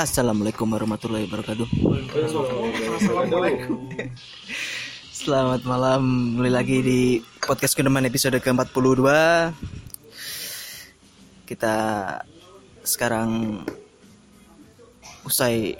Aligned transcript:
Assalamualaikum 0.00 0.64
warahmatullahi 0.64 1.28
wabarakatuh. 1.28 1.68
Selamat 5.12 5.60
malam, 5.68 6.00
mulai 6.40 6.48
lagi 6.48 6.80
di 6.80 7.00
podcast 7.44 7.76
Kedeman 7.76 8.08
episode 8.08 8.40
ke-42. 8.40 9.04
Kita 11.44 11.76
sekarang 12.80 13.60
usai 15.28 15.76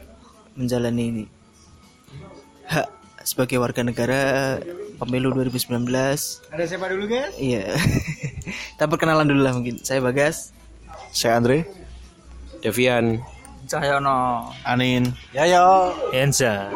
menjalani 0.53 1.05
ini 1.09 1.25
hak 2.69 2.93
sebagai 3.25 3.57
warga 3.57 3.81
negara 3.81 4.21
pemilu 5.01 5.33
2019. 5.33 5.89
Ada 6.53 6.65
siapa 6.69 6.93
dulu 6.93 7.09
guys? 7.09 7.33
Iya. 7.41 7.73
Kita 8.77 8.85
perkenalan 8.85 9.33
dulu 9.33 9.41
lah 9.41 9.57
mungkin. 9.57 9.81
Saya 9.81 10.05
Bagas. 10.05 10.53
Saya 11.09 11.41
Andre. 11.41 11.65
Devian 12.61 13.25
Cahyono. 13.69 14.51
Anin. 14.65 15.13
Yayo. 15.33 15.93
Enza 16.11 16.69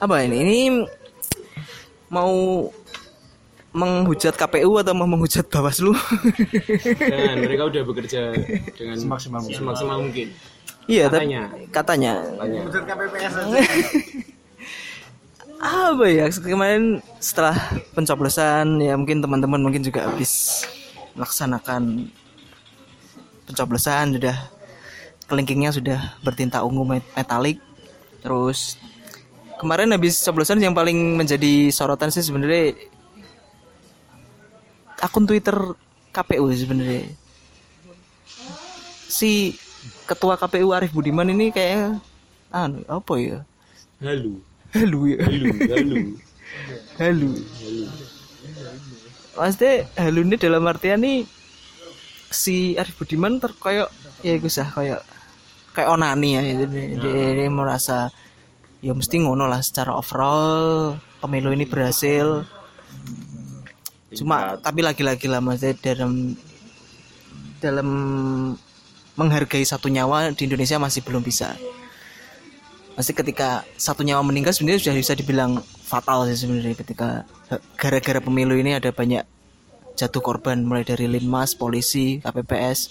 Apa 0.00 0.24
ini? 0.24 0.36
Ini 0.40 0.58
mau 2.08 2.32
menghujat 3.70 4.34
KPU 4.34 4.82
atau 4.82 4.96
mau 4.96 5.06
menghujat 5.06 5.46
Bawaslu? 5.46 5.94
dan 6.98 7.38
mereka 7.38 7.70
udah 7.70 7.82
bekerja 7.86 8.34
dengan 8.74 8.98
Semaksimal 8.98 9.38
mungkin. 9.38 9.58
semaksimal 9.62 9.96
mungkin 10.02 10.26
iya, 10.90 11.06
Katanya. 11.06 11.42
katanya. 11.70 12.12
Unsur 12.66 12.82
KPPS 12.82 13.34
aja. 13.38 13.60
apa 15.60 16.04
ya 16.08 16.24
kemarin 16.32 16.98
setelah 17.20 17.52
pencoblosan 17.92 18.80
ya 18.80 18.96
mungkin 18.96 19.20
teman-teman 19.20 19.60
mungkin 19.60 19.84
juga 19.84 20.08
habis 20.08 20.64
melaksanakan 21.12 22.08
pencoblosan 23.50 24.16
sudah 24.16 24.36
kelingkingnya 25.26 25.70
sudah 25.74 25.98
bertinta 26.22 26.62
ungu 26.62 26.86
met- 26.86 27.10
metalik. 27.14 27.58
Terus 28.22 28.78
kemarin 29.58 29.92
habis 29.92 30.18
coblosan 30.22 30.62
yang 30.62 30.72
paling 30.72 31.18
menjadi 31.18 31.68
sorotan 31.74 32.08
sih 32.08 32.24
sebenarnya 32.24 32.74
akun 35.00 35.24
Twitter 35.26 35.56
KPU 36.10 36.46
sebenarnya. 36.52 37.08
Si 39.10 39.54
ketua 40.06 40.38
KPU 40.38 40.70
Arif 40.74 40.90
Budiman 40.94 41.26
ini 41.30 41.50
kayak 41.50 41.98
anu 42.50 42.82
apa 42.86 43.12
ya? 43.18 43.38
Halu. 44.02 44.42
Halu 44.70 45.00
ya. 45.14 45.18
Halu 45.26 45.46
halu. 45.70 45.98
Halu. 46.98 47.30
Maksudnya 49.38 49.86
halu 49.96 50.20
ini 50.26 50.36
dalam 50.36 50.62
artian 50.66 51.00
nih 51.00 51.24
si 52.30 52.78
Arif 52.78 52.94
Budiman 52.96 53.42
terkoyok 53.42 53.90
ya 54.22 54.38
gue 54.38 54.46
sah 54.48 54.70
kayak 54.70 55.02
kayak 55.74 55.90
onani 55.90 56.38
ya 56.38 56.42
itu 56.46 56.64
dia, 56.70 56.86
dia- 56.94 57.32
dia 57.36 57.48
merasa 57.50 58.10
ya 58.80 58.94
mesti 58.94 59.18
ngono 59.18 59.44
lah 59.44 59.60
secara 59.60 59.92
overall 59.92 60.94
pemilu 61.20 61.52
ini 61.52 61.66
berhasil. 61.66 62.46
Cuma 64.10 64.56
tapi 64.58 64.80
lagi-lagi 64.82 65.26
lah 65.26 65.38
maksudnya 65.38 65.74
dalam 65.78 66.34
dalam 67.60 67.88
menghargai 69.14 69.62
satu 69.62 69.92
nyawa 69.92 70.32
di 70.32 70.48
Indonesia 70.48 70.80
masih 70.80 71.04
belum 71.04 71.20
bisa. 71.20 71.54
Masih 72.96 73.12
ketika 73.14 73.62
satu 73.76 74.00
nyawa 74.02 74.24
meninggal 74.24 74.50
sebenarnya 74.50 74.80
sudah 74.82 74.96
bisa 74.96 75.12
dibilang 75.14 75.60
fatal 75.84 76.24
sih 76.26 76.40
sebenarnya 76.40 76.74
ketika 76.74 77.28
gara-gara 77.76 78.18
pemilu 78.18 78.56
ini 78.56 78.74
ada 78.74 78.90
banyak 78.90 79.22
jatuh 79.96 80.22
korban 80.22 80.60
mulai 80.62 80.82
dari 80.86 81.06
linmas, 81.06 81.54
polisi, 81.54 82.20
KPPS, 82.22 82.90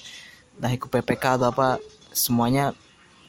entah 0.60 0.72
itu 0.72 0.86
PPK 0.88 1.40
atau 1.40 1.50
apa 1.52 1.80
semuanya 2.12 2.76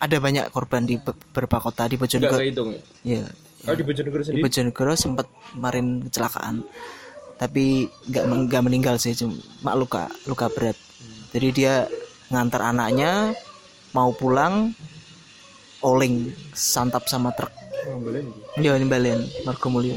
ada 0.00 0.16
banyak 0.16 0.48
korban 0.48 0.88
di 0.88 0.96
be- 0.96 1.16
beberapa 1.30 1.60
kota 1.60 1.84
di 1.86 2.00
Bojonegoro. 2.00 2.40
ya? 3.04 3.22
Ya, 3.64 3.72
di 3.76 3.84
Bojonegoro 3.84 4.22
di 4.24 4.26
sendiri? 4.32 4.42
Bojonegoro 4.48 4.92
sempat 4.96 5.26
kemarin 5.52 6.04
kecelakaan 6.08 6.64
tapi 7.40 7.88
nggak 8.12 8.24
nggak 8.52 8.62
meninggal 8.68 9.00
sih 9.00 9.16
cuma 9.16 9.72
luka 9.72 10.12
luka 10.28 10.52
berat. 10.52 10.76
Jadi 11.32 11.48
dia 11.56 11.88
ngantar 12.28 12.68
anaknya 12.68 13.32
mau 13.96 14.12
pulang 14.12 14.76
oling 15.80 16.28
santap 16.52 17.08
sama 17.08 17.32
truk. 17.32 17.48
Iya 18.60 18.76
ini 18.76 18.84
balen 18.84 19.24
Margo 19.48 19.72
Mulyo 19.72 19.96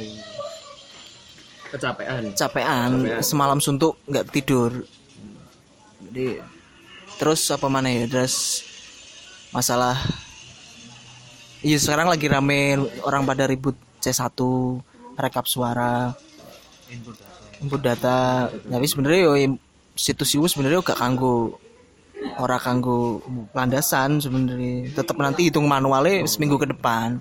kecapean. 1.74 2.22
Capean 2.38 2.92
semalam 3.26 3.58
suntuk 3.58 3.98
nggak 4.06 4.30
tidur. 4.30 4.86
Jadi 6.10 6.38
terus 7.18 7.42
apa 7.50 7.66
mana 7.70 7.90
ya 7.90 8.06
terus 8.06 8.62
masalah 9.54 9.98
iya 11.62 11.78
sekarang 11.78 12.10
lagi 12.10 12.26
rame 12.26 12.78
orang 13.06 13.26
pada 13.26 13.50
ribut 13.50 13.74
C1 13.98 14.30
rekap 15.18 15.50
suara. 15.50 16.14
Input 17.62 17.82
data. 17.82 18.50
Tapi 18.52 18.86
sebenarnya 18.86 19.20
yo 19.26 19.34
situs 19.98 20.34
itu 20.34 20.46
sebenarnya 20.50 20.82
gak 20.82 21.00
kanggo 21.00 21.58
ora 22.38 22.58
kanggo 22.62 23.24
landasan 23.56 24.22
sebenarnya. 24.22 24.94
Tetap 24.94 25.18
nanti 25.18 25.50
hitung 25.50 25.66
manualnya 25.66 26.28
seminggu 26.30 26.60
ke 26.62 26.70
depan. 26.70 27.18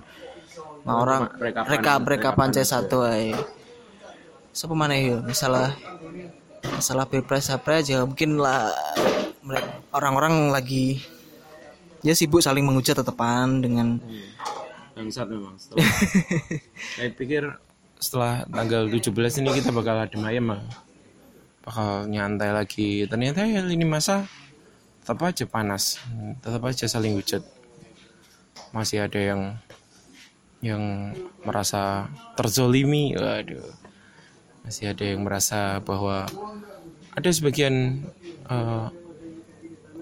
Nah 0.83 0.95
orang 0.99 1.31
Rekapan- 1.39 1.69
rekap 1.71 2.01
rekapan 2.03 2.49
C1 2.51 2.91
aja 2.91 3.39
siapa 4.53 4.77
mana 4.77 4.95
ya? 4.95 5.19
Masalah 5.21 5.75
masalah 6.63 7.05
pilpres 7.11 7.51
pilpres 7.51 7.91
ya 7.91 8.07
mungkin 8.07 8.39
lah 8.39 8.71
orang-orang 9.91 10.55
lagi 10.55 11.03
ya 12.07 12.15
sibuk 12.15 12.39
saling 12.39 12.63
menghujat 12.63 13.03
tetepan 13.03 13.59
dengan 13.59 13.99
bangsat 14.95 15.27
memang 15.27 15.59
setelah 15.59 15.83
saya 16.95 17.11
pikir 17.11 17.43
setelah 17.99 18.47
tanggal 18.47 18.87
17 18.87 19.43
ini 19.43 19.51
kita 19.59 19.75
bakal 19.75 19.99
adem 19.99 20.23
ayem 20.23 20.47
mah 20.55 20.63
bakal 21.63 22.11
nyantai 22.11 22.51
lagi. 22.51 23.07
Ternyata 23.07 23.47
ya 23.47 23.63
ini 23.63 23.87
masa 23.87 24.27
tetap 25.03 25.23
aja 25.23 25.47
panas. 25.47 26.03
Tetap 26.43 26.63
aja 26.67 26.91
saling 26.91 27.15
hujat. 27.15 27.43
Masih 28.75 29.07
ada 29.07 29.19
yang 29.23 29.43
yang 30.59 31.15
merasa 31.47 32.11
terzolimi. 32.35 33.15
Waduh 33.15 33.82
masih 34.63 34.95
ada 34.95 35.05
yang 35.05 35.21
merasa 35.27 35.83
bahwa 35.83 36.27
ada 37.13 37.31
sebagian 37.31 38.07
eh, 38.49 38.87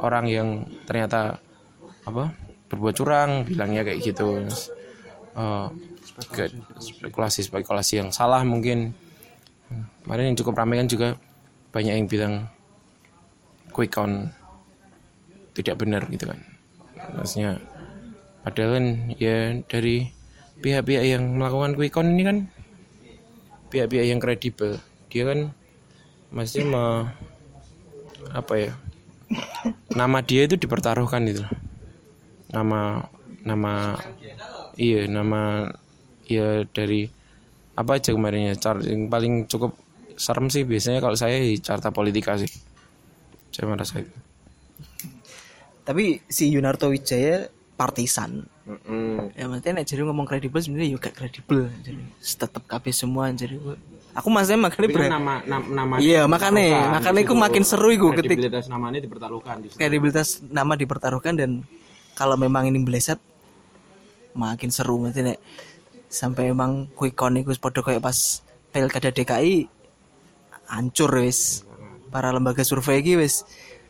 orang 0.00 0.26
yang 0.30 0.48
ternyata 0.88 1.40
apa 2.08 2.32
berbuat 2.72 2.94
curang 2.96 3.30
bilangnya 3.44 3.84
kayak 3.84 4.00
gitu. 4.00 4.46
Ke- 6.36 6.52
spekulasi 6.76 7.40
spekulasi 7.48 8.04
yang 8.04 8.10
salah 8.12 8.44
mungkin. 8.44 8.92
Kemarin 10.04 10.34
yang 10.34 10.38
cukup 10.38 10.58
ramai 10.58 10.82
kan 10.82 10.88
juga 10.90 11.08
banyak 11.70 11.94
yang 11.94 12.08
bilang 12.10 12.34
quick 13.70 13.94
count 13.94 14.34
tidak 15.54 15.78
benar 15.78 16.02
gitu 16.10 16.26
kan. 16.26 16.40
Maksudnya 17.14 17.62
padahal 18.42 18.70
kan 18.80 18.86
ya 19.20 19.36
dari 19.70 20.10
pihak-pihak 20.60 21.04
yang 21.06 21.38
melakukan 21.38 21.78
quick 21.78 21.94
count 21.94 22.10
ini 22.10 22.22
kan 22.26 22.38
pihak-pihak 23.70 24.06
yang 24.10 24.18
kredibel. 24.18 24.76
Dia 25.08 25.22
kan 25.30 25.54
masih 26.30 26.66
me, 26.66 27.10
apa 28.30 28.54
ya 28.58 28.72
nama 29.94 30.18
dia 30.22 30.46
itu 30.46 30.58
dipertaruhkan 30.58 31.22
itu. 31.26 31.44
Nama 32.50 33.06
nama 33.46 33.94
iya 34.74 35.06
nama 35.06 35.70
ya 36.26 36.66
dari 36.70 37.06
apa 37.78 37.96
aja 37.96 38.12
kemarin 38.12 38.52
ya 38.52 38.54
car 38.58 38.82
yang 38.82 39.06
paling 39.08 39.46
cukup 39.46 39.78
serem 40.20 40.52
sih 40.52 40.66
biasanya 40.68 41.00
kalau 41.00 41.16
saya 41.16 41.38
di 41.38 41.58
carta 41.62 41.94
politika 41.94 42.36
sih. 42.36 42.50
Saya 43.50 43.66
merasa 43.70 44.02
itu. 44.02 44.14
Tapi 45.82 46.22
si 46.30 46.50
Yunarto 46.54 46.86
Wijaya 46.90 47.50
partisan. 47.80 48.44
Ya 49.32 49.48
maksudnya 49.48 49.80
nek 49.80 49.86
jadi 49.88 50.04
ngomong 50.04 50.28
kredibel 50.28 50.60
sebenarnya 50.60 50.92
juga 50.92 51.08
kredibel 51.08 51.72
jadi 51.80 51.96
tetap 52.20 52.60
KB 52.62 52.84
semua 52.90 53.32
jadi 53.32 53.56
aku 54.12 54.28
maksudnya 54.28 54.60
makanya 54.60 54.84
kan 54.84 54.94
ber- 54.94 55.10
nama 55.10 55.34
nama, 55.42 55.64
nama 55.66 55.94
Iya, 55.96 56.28
makanya- 56.28 56.92
makanya 56.92 57.20
aku 57.24 57.34
makin 57.34 57.62
seru 57.64 57.88
iku 57.88 58.12
ketik- 58.12 58.36
kredibilitas 58.36 58.68
namanya 58.68 59.00
dipertaruhkan 59.00 59.54
di 59.58 59.66
kredibilitas 59.70 60.28
nama 60.44 60.72
dipertaruhkan 60.74 61.34
dan 61.34 61.50
kalau 62.12 62.36
memang 62.36 62.68
ini 62.68 62.78
meleset 62.78 63.16
makin 64.32 64.68
seru. 64.68 65.00
Maksudnya 65.00 65.34
nek 65.34 65.38
sampai 66.06 66.52
emang 66.52 66.86
quick 66.92 67.16
count 67.16 67.34
iku 67.34 67.50
padha 67.56 67.80
kayak 67.80 67.98
pas 68.00 68.44
pilkada 68.68 69.08
DKI 69.08 69.66
hancur 70.68 71.10
wis. 71.16 71.64
Para 72.08 72.28
lembaga 72.28 72.60
survei 72.60 73.00
iki 73.00 73.14
wis 73.14 73.46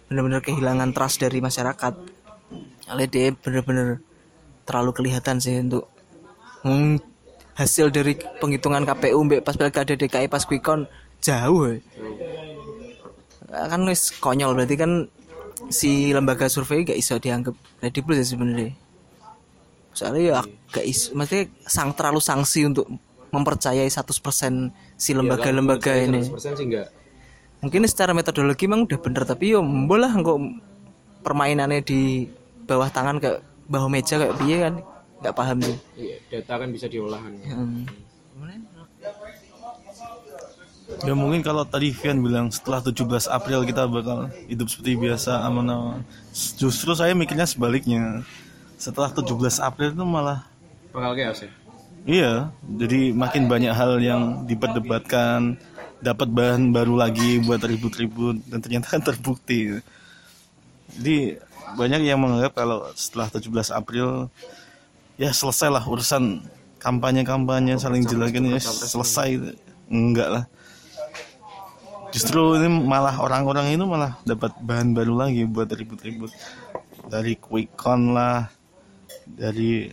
bener-bener 0.07 0.41
kehilangan 0.41 0.91
trust 0.91 1.19
dari 1.19 1.39
masyarakat 1.39 1.95
dia 3.11 3.31
bener-bener 3.33 4.03
terlalu 4.67 4.91
kelihatan 4.95 5.39
sih 5.39 5.63
untuk 5.63 5.87
hmm, 6.63 6.99
hasil 7.59 7.91
dari 7.93 8.17
penghitungan 8.39 8.87
KPU 8.87 9.19
mbek 9.27 9.43
pas 9.45 9.57
pilkada 9.59 9.95
DKI 9.95 10.27
pas 10.31 10.43
quick 10.47 10.65
count 10.65 10.89
jauh 11.21 11.69
eh. 11.69 11.81
kan 13.51 13.81
wis 13.85 14.15
konyol 14.17 14.57
berarti 14.57 14.77
kan 14.79 15.11
si 15.69 16.15
lembaga 16.17 16.49
survei 16.49 16.89
gak 16.89 16.97
iso 16.97 17.21
dianggap 17.21 17.53
kredibel 17.83 18.17
sih 18.17 18.33
sebenarnya 18.33 18.73
soalnya 19.93 20.23
ya 20.23 20.41
gak 20.73 20.87
iso 20.87 21.13
maksudnya 21.13 21.53
sang 21.69 21.93
terlalu 21.93 22.23
sanksi 22.23 22.65
untuk 22.65 22.89
mempercayai 23.31 23.87
100% 23.87 24.99
si 24.99 25.11
lembaga-lembaga 25.15 25.93
Iya, 25.95 26.09
ini 26.09 26.21
100% 26.27 26.59
sih 26.59 26.67
enggak. 26.67 26.89
mungkin 27.61 27.85
secara 27.85 28.17
metodologi 28.17 28.65
memang 28.65 28.89
udah 28.89 28.99
bener 28.99 29.23
tapi 29.29 29.53
yo 29.53 29.61
mbo 29.61 30.01
lah 30.01 30.11
kok 30.17 30.41
permainannya 31.21 31.85
di 31.85 32.25
bawah 32.71 32.87
tangan 32.87 33.19
ke 33.19 33.31
bawah 33.67 33.91
meja 33.91 34.15
kayak 34.15 34.39
piye 34.39 34.57
kan 34.63 34.75
nggak 35.21 35.35
paham 35.35 35.59
sih 35.61 35.77
Iya, 35.99 36.17
data 36.31 36.55
kan 36.63 36.69
bisa 36.71 36.87
diolah 36.87 37.19
kan. 37.19 37.35
Hmm. 37.45 37.83
Ya 41.07 41.15
mungkin 41.15 41.41
kalau 41.41 41.63
tadi 41.63 41.95
Vian 41.95 42.19
bilang 42.19 42.51
setelah 42.51 42.83
17 42.83 43.31
April 43.31 43.63
kita 43.63 43.87
bakal 43.87 44.27
hidup 44.51 44.67
seperti 44.67 44.99
biasa 44.99 45.47
aman-aman. 45.47 46.03
Justru 46.59 46.93
saya 46.99 47.15
mikirnya 47.15 47.47
sebaliknya. 47.47 48.27
Setelah 48.75 49.15
17 49.15 49.31
April 49.61 49.95
itu 49.95 50.05
malah 50.05 50.43
Bakal 50.91 51.15
chaos 51.15 51.47
ya. 51.47 51.51
iya, 52.03 52.33
jadi 52.67 53.15
makin 53.15 53.47
banyak 53.47 53.71
hal 53.71 54.03
yang 54.03 54.43
diperdebatkan, 54.43 55.55
dapat 56.03 56.27
bahan 56.27 56.75
baru 56.75 56.99
lagi 56.99 57.39
buat 57.39 57.63
ribut-ribut 57.63 58.43
dan 58.51 58.59
ternyata 58.59 58.91
kan 58.91 59.03
terbukti. 59.05 59.79
Jadi 60.99 61.39
banyak 61.77 62.03
yang 62.07 62.19
menganggap 62.23 62.55
kalau 62.55 62.87
setelah 62.95 63.29
17 63.31 63.51
April 63.75 64.31
ya 65.21 65.31
selesailah 65.31 65.85
urusan 65.85 66.41
kampanye-kampanye 66.81 67.77
saling 67.77 68.09
jelekin 68.09 68.49
ya 68.49 68.61
selesai. 68.61 69.59
enggak 69.91 70.29
lah. 70.31 70.45
Justru 72.11 72.59
ini 72.59 72.67
malah 72.67 73.19
orang-orang 73.23 73.75
itu 73.75 73.87
malah 73.87 74.19
dapat 74.27 74.55
bahan 74.63 74.95
baru 74.95 75.15
lagi 75.15 75.47
buat 75.47 75.71
ribut-ribut. 75.71 76.31
Dari 77.11 77.35
quick 77.39 77.75
count 77.75 78.15
lah 78.15 78.47
dari 79.27 79.91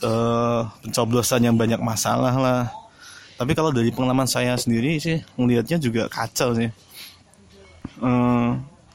eh 0.00 0.62
pencoblosan 0.84 1.44
yang 1.44 1.56
banyak 1.56 1.80
masalah 1.80 2.32
lah. 2.36 2.62
Tapi 3.36 3.52
kalau 3.56 3.72
dari 3.72 3.88
pengalaman 3.88 4.28
saya 4.28 4.56
sendiri 4.56 5.00
sih 5.00 5.20
melihatnya 5.36 5.80
juga 5.80 6.08
kacau 6.08 6.52
sih. 6.56 6.68
Eh, 8.00 8.50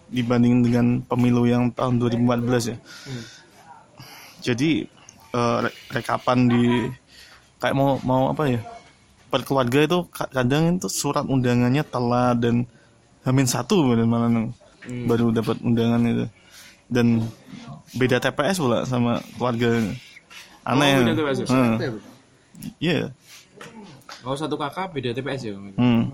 dibanding 0.08 0.62
dengan 0.62 0.86
pemilu 1.02 1.46
yang 1.46 1.70
tahun 1.70 1.98
2014 1.98 2.72
ya 2.72 2.78
jadi 4.40 4.86
eh, 5.32 5.58
re- 5.62 5.78
rekapan 5.92 6.46
di 6.46 6.90
kayak 7.58 7.74
mau 7.74 7.98
mau 8.02 8.30
apa 8.30 8.44
ya 8.48 8.62
per 9.28 9.42
keluarga 9.42 9.80
itu 9.82 10.06
ka- 10.08 10.30
kadang 10.30 10.78
itu 10.78 10.88
surat 10.88 11.26
undangannya 11.26 11.82
telat 11.84 12.38
dan 12.38 12.70
hamin 13.26 13.48
satu 13.50 13.90
bener 13.90 14.06
malah 14.06 14.30
neng. 14.30 14.54
baru 14.86 15.34
dapat 15.34 15.58
undangan 15.60 15.98
itu 16.06 16.26
dan 16.86 17.26
beda 17.92 18.22
TPS 18.22 18.62
pula 18.62 18.86
sama 18.86 19.18
keluarga 19.34 19.82
aneh 20.62 20.94
Oh, 20.94 21.02
beda 21.02 21.14
TPS 21.16 21.38
ya? 21.42 21.48
Hmm. 21.50 21.76
iya 22.78 23.00
Oh, 24.22 24.34
satu 24.34 24.58
kakak 24.58 24.94
beda 24.94 25.14
TPS 25.14 25.42
ya. 25.44 25.54
Hmm. 25.54 26.10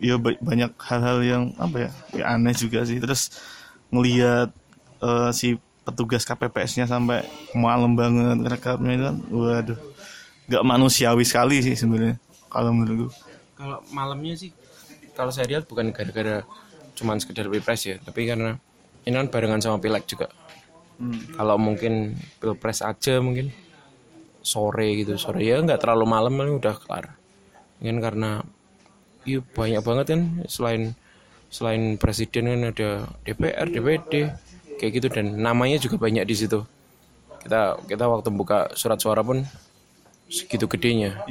Ya 0.00 0.16
ba- 0.20 0.36
banyak 0.40 0.72
hal-hal 0.88 1.18
yang 1.24 1.44
apa 1.56 1.76
ya, 1.88 1.90
ya 2.16 2.24
aneh 2.36 2.54
juga 2.56 2.84
sih. 2.88 3.00
Terus 3.00 3.32
ngelihat 3.92 4.48
eh, 5.02 5.30
si 5.32 5.56
petugas 5.84 6.22
KPPS-nya 6.28 6.86
sampai 6.88 7.24
malam 7.56 7.96
banget 7.96 8.44
rekamnya 8.46 8.92
itu 8.96 9.04
kan, 9.08 9.16
waduh, 9.32 9.78
nggak 10.48 10.64
manusiawi 10.66 11.24
sekali 11.24 11.56
sih 11.64 11.74
sebenarnya 11.74 12.16
kalau 12.52 12.70
menurut 12.76 12.96
gue. 13.08 13.12
Kalau 13.56 13.78
malamnya 13.92 14.34
sih 14.36 14.50
kalau 15.16 15.32
saya 15.34 15.48
lihat 15.50 15.64
bukan 15.68 15.92
gara-gara 15.92 16.44
cuman 16.96 17.16
sekedar 17.20 17.48
pilpres 17.48 17.82
ya, 17.88 17.96
tapi 18.00 18.28
karena 18.28 18.56
ini 19.08 19.14
kan 19.16 19.28
barengan 19.32 19.60
sama 19.64 19.76
pileg 19.80 20.04
juga. 20.04 20.28
Kalau 21.36 21.56
mungkin 21.56 22.14
pilpres 22.40 22.84
aja 22.84 23.18
mungkin 23.24 23.48
sore 24.40 24.88
gitu 25.00 25.16
sore 25.20 25.44
ya 25.44 25.60
nggak 25.60 25.80
terlalu 25.84 26.04
malam 26.08 26.32
ini 26.40 26.52
udah 26.60 26.74
kelar. 26.76 27.06
Mungkin 27.80 27.98
karena 28.04 28.30
iya 29.30 29.40
banyak 29.42 29.82
banget 29.86 30.06
kan. 30.16 30.22
Selain 30.50 30.82
selain 31.50 31.98
presiden 31.98 32.50
kan 32.50 32.60
ada 32.74 32.88
DPR, 33.22 33.66
DPD 33.70 34.12
kayak 34.82 34.92
gitu. 34.98 35.08
Dan 35.10 35.38
namanya 35.38 35.78
juga 35.78 35.96
banyak 36.02 36.24
di 36.26 36.34
situ. 36.34 36.66
Kita 37.40 37.78
kita 37.86 38.04
waktu 38.10 38.28
buka 38.34 38.74
surat 38.74 38.98
suara 38.98 39.22
pun 39.22 39.46
segitu 40.26 40.66
gedenya. 40.66 41.22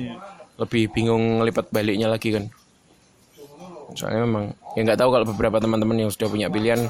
Lebih 0.60 0.92
bingung 0.92 1.44
ngelipat 1.44 1.72
baliknya 1.72 2.08
lagi 2.08 2.36
kan. 2.36 2.46
Soalnya 3.96 4.24
memang 4.24 4.46
ya 4.78 4.86
nggak 4.86 5.00
tahu 5.02 5.10
kalau 5.12 5.26
beberapa 5.26 5.58
teman-teman 5.58 6.08
yang 6.08 6.12
sudah 6.14 6.30
punya 6.30 6.48
pilihan 6.48 6.88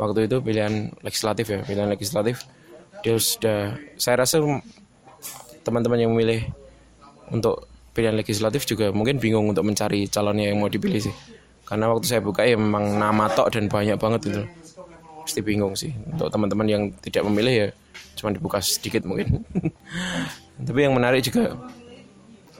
waktu 0.00 0.26
itu 0.26 0.42
pilihan 0.42 0.90
legislatif 1.04 1.46
ya 1.52 1.60
pilihan 1.62 1.86
legislatif 1.92 2.42
dia 3.04 3.14
sudah 3.20 3.76
saya 4.00 4.24
rasa 4.24 4.40
teman-teman 5.62 6.00
yang 6.00 6.10
memilih 6.10 6.48
untuk 7.30 7.69
pilihan 7.90 8.14
legislatif 8.14 8.66
juga 8.66 8.94
mungkin 8.94 9.18
bingung 9.18 9.50
untuk 9.50 9.66
mencari 9.66 10.06
calonnya 10.06 10.50
yang 10.50 10.62
mau 10.62 10.70
dipilih 10.70 11.10
sih. 11.10 11.14
Karena 11.66 11.86
waktu 11.90 12.06
saya 12.10 12.20
buka 12.22 12.42
ya 12.42 12.58
memang 12.58 12.98
nama 12.98 13.30
tok 13.30 13.54
dan 13.54 13.70
banyak 13.70 13.94
banget 13.98 14.20
gitu. 14.26 14.42
Pasti 15.22 15.40
bingung 15.42 15.78
sih. 15.78 15.94
Untuk 16.10 16.30
teman-teman 16.30 16.66
yang 16.66 16.82
tidak 16.98 17.22
memilih 17.26 17.54
ya 17.54 17.68
cuma 18.18 18.34
dibuka 18.34 18.58
sedikit 18.58 19.06
mungkin. 19.06 19.46
Tapi 20.66 20.80
yang 20.82 20.94
menarik 20.94 21.22
juga 21.22 21.54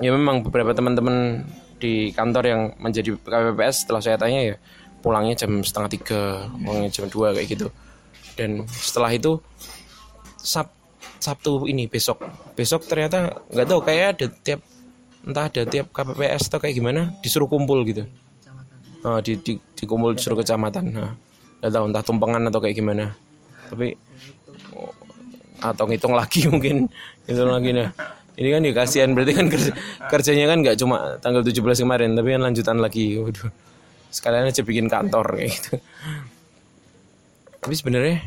ya 0.01 0.11
memang 0.15 0.47
beberapa 0.47 0.73
teman-teman 0.73 1.45
di 1.81 2.13
kantor 2.13 2.45
yang 2.45 2.63
menjadi 2.81 3.17
KPPS 3.17 3.85
setelah 3.85 4.01
saya 4.05 4.17
tanya 4.21 4.41
ya 4.53 4.57
pulangnya 5.01 5.35
jam 5.35 5.65
setengah 5.65 5.91
tiga 5.97 6.21
pulangnya 6.61 6.91
jam 6.93 7.07
dua 7.09 7.33
kayak 7.37 7.49
gitu. 7.51 7.69
Dan 8.39 8.65
setelah 8.69 9.11
itu 9.13 9.41
Sab 10.41 10.73
Sabtu 11.21 11.69
ini 11.69 11.85
besok. 11.85 12.25
Besok 12.57 12.89
ternyata 12.89 13.45
nggak 13.53 13.67
tahu 13.69 13.81
kayak 13.85 14.07
ada 14.17 14.27
tiap 14.41 14.61
entah 15.27 15.53
ada 15.53 15.63
tiap 15.69 15.93
KPPS 15.93 16.49
atau 16.49 16.59
kayak 16.63 16.75
gimana 16.77 17.13
disuruh 17.21 17.47
kumpul 17.47 17.85
gitu. 17.85 18.09
Ah, 19.01 19.21
di, 19.25 19.41
di, 19.41 19.57
dikumpul 19.57 20.17
disuruh 20.17 20.41
kecamatan 20.41 20.93
nah 20.93 21.13
nggak 21.61 21.73
tahu 21.77 21.85
entah 21.93 22.05
tumpengan 22.05 22.43
atau 22.49 22.61
kayak 22.61 22.77
gimana. 22.77 23.13
Tapi 23.69 23.93
oh, 24.73 24.93
atau 25.61 25.85
ngitung 25.85 26.17
lagi 26.17 26.47
mungkin 26.53 26.89
ngitung 27.29 27.53
lagi 27.53 27.71
nah. 27.77 27.91
Ini 28.41 28.49
kan 28.57 28.65
ya 28.65 28.73
kasihan 28.73 29.13
berarti 29.13 29.33
kan 29.37 29.47
kerja, 29.53 29.73
kerjanya 30.09 30.49
kan 30.49 30.65
nggak 30.65 30.77
cuma 30.81 31.21
tanggal 31.21 31.45
17 31.45 31.61
kemarin 31.61 32.17
tapi 32.17 32.33
kan 32.33 32.41
lanjutan 32.41 32.81
lagi. 32.81 33.21
Waduh 33.21 33.53
sekalian 34.11 34.51
aja 34.51 34.67
bikin 34.67 34.91
kantor 34.91 35.39
kayak 35.39 35.51
gitu. 35.55 35.73
Tapi 37.63 37.75
sebenarnya 37.79 38.19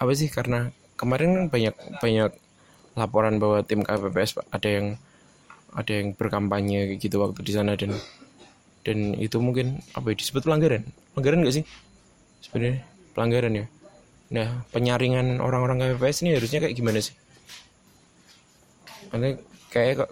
apa 0.00 0.12
sih? 0.16 0.32
Karena 0.32 0.72
kemarin 0.96 1.36
kan 1.36 1.44
banyak 1.52 1.74
banyak 2.00 2.30
laporan 2.96 3.36
bahwa 3.38 3.60
tim 3.62 3.84
KPPS 3.84 4.40
ada 4.50 4.68
yang 4.68 4.86
ada 5.74 5.92
yang 5.92 6.16
berkampanye 6.18 6.94
kayak 6.94 7.00
gitu 7.00 7.22
waktu 7.22 7.40
di 7.46 7.52
sana 7.54 7.78
dan 7.78 7.94
dan 8.80 9.12
itu 9.20 9.36
mungkin 9.38 9.84
apa 9.92 10.12
ya, 10.12 10.16
disebut 10.16 10.42
pelanggaran. 10.48 10.82
Pelanggaran 11.12 11.44
nggak 11.44 11.56
sih? 11.60 11.64
Sebenarnya 12.40 12.80
pelanggaran 13.12 13.52
ya. 13.52 13.66
Nah 14.30 14.64
penyaringan 14.72 15.42
orang-orang 15.42 15.82
KPPS 15.82 16.24
ini 16.24 16.38
harusnya 16.38 16.64
kayak 16.64 16.74
gimana 16.74 16.98
sih? 17.02 17.14
Karena 19.10 19.36
kayak 19.74 20.06
kok 20.06 20.10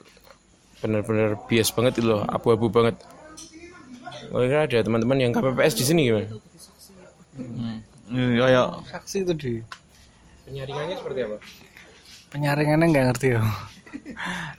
benar-benar 0.78 1.38
bias 1.50 1.70
banget 1.74 2.02
itu 2.02 2.12
loh 2.12 2.22
abu-abu 2.28 2.70
banget. 2.70 2.98
Kira 4.28 4.68
ada 4.68 4.78
teman-teman 4.84 5.18
yang 5.18 5.32
KPPS 5.32 5.74
di 5.78 5.84
sini 5.86 6.00
gimana? 6.12 6.28
Ini 8.08 8.36
kayak 8.36 8.66
Saksi 8.90 9.16
itu 9.24 9.32
di 9.32 9.52
penyaringannya 10.44 10.96
seperti 11.00 11.20
apa? 11.24 11.36
Penyaringannya 12.28 12.86
nggak 12.92 13.06
ngerti 13.12 13.26
ya. 13.32 13.40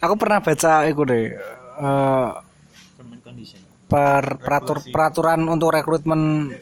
Aku 0.03 0.13
pernah 0.15 0.39
baca 0.39 0.71
itu 0.87 1.01
deh. 1.05 1.25
eh, 1.79 2.29
per 3.89 4.23
peratur, 4.37 4.77
peraturan 4.93 5.41
untuk 5.49 5.73
rekrutmen 5.73 6.53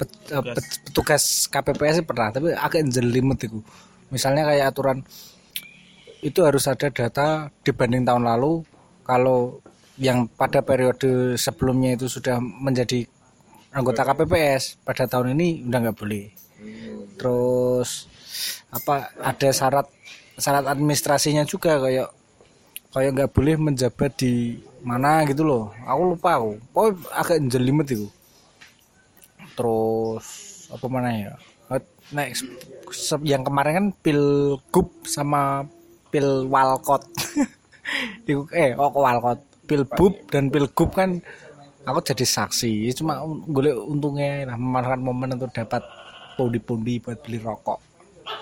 pet- 0.00 0.28
eh, 0.32 0.44
pet- 0.44 0.80
petugas 0.88 1.44
KPPS 1.50 2.06
pernah, 2.06 2.32
tapi 2.32 2.54
agak 2.56 2.86
jelimet 2.88 3.38
itu. 3.44 3.60
Misalnya 4.08 4.48
kayak 4.48 4.72
aturan 4.74 4.98
itu 6.20 6.40
harus 6.44 6.64
ada 6.68 6.88
data 6.88 7.52
dibanding 7.64 8.04
tahun 8.04 8.24
lalu. 8.24 8.64
Kalau 9.04 9.60
yang 10.00 10.24
pada 10.30 10.62
periode 10.64 11.36
sebelumnya 11.36 11.98
itu 11.98 12.06
sudah 12.08 12.40
menjadi 12.40 13.04
anggota 13.74 14.06
KPPS 14.06 14.80
pada 14.86 15.04
tahun 15.04 15.36
ini 15.36 15.68
udah 15.68 15.78
nggak 15.84 15.98
boleh. 15.98 16.24
Terus 17.18 18.08
apa 18.72 19.12
ada 19.20 19.48
syarat 19.50 19.86
syarat 20.40 20.66
administrasinya 20.66 21.44
juga 21.44 21.78
kayak 21.78 22.08
kayak 22.90 23.10
nggak 23.14 23.30
boleh 23.30 23.54
menjabat 23.70 24.12
di 24.18 24.58
mana 24.82 25.22
gitu 25.28 25.46
loh. 25.46 25.64
Aku 25.86 26.16
lupa 26.16 26.40
aku. 26.40 26.58
Pokoknya 26.74 26.94
agak 27.14 27.36
jelimet 27.52 27.88
itu. 27.92 28.08
Terus 29.54 30.26
apa 30.72 30.86
mana 30.88 31.10
ya? 31.12 31.32
Next 32.10 32.42
yang 33.22 33.46
kemarin 33.46 33.72
kan 33.78 33.86
pilgub 34.02 34.90
sama 35.06 35.62
pil 36.10 36.50
walkot 36.50 37.06
eh 38.50 38.74
oh 38.74 38.90
walkot. 38.90 39.38
Pilbub 39.70 40.26
dan 40.34 40.50
pilgub 40.50 40.90
kan 40.90 41.22
aku 41.86 42.02
jadi 42.02 42.26
saksi. 42.26 42.90
Cuma 42.98 43.22
gue 43.22 43.70
untungnya 43.70 44.50
nah, 44.50 44.58
memanfaatkan 44.58 44.98
momen 44.98 45.38
untuk 45.38 45.54
dapat 45.54 45.86
pundi-pundi 46.34 46.98
buat 46.98 47.22
beli 47.22 47.38
rokok 47.38 47.89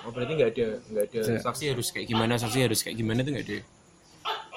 Oh 0.07 0.11
berarti 0.11 0.33
nggak 0.37 0.51
ada 0.57 0.67
nggak 0.89 1.05
ada 1.11 1.21
saksi 1.43 1.65
harus 1.77 1.89
kayak 1.93 2.07
gimana? 2.09 2.41
Saksi 2.41 2.59
harus 2.65 2.81
kayak 2.81 2.97
gimana 2.97 3.21
itu 3.21 3.33
nggak 3.35 3.47
ada. 3.49 3.59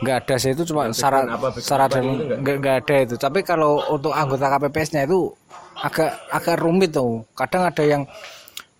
nggak 0.01 0.17
ada 0.25 0.35
sih 0.41 0.51
itu 0.51 0.63
cuma 0.65 0.89
syarat 0.91 1.29
syarat 1.61 1.89
dan 1.93 2.05
nggak? 2.41 2.75
ada 2.83 2.95
itu. 3.05 3.15
Tapi 3.15 3.39
kalau 3.45 3.79
untuk 3.93 4.11
anggota 4.11 4.49
KPPS-nya 4.57 5.05
itu 5.05 5.29
agak 5.77 6.11
agak 6.31 6.55
rumit 6.59 6.91
tuh. 6.91 7.23
Kadang 7.37 7.69
ada 7.69 7.83
yang 7.85 8.03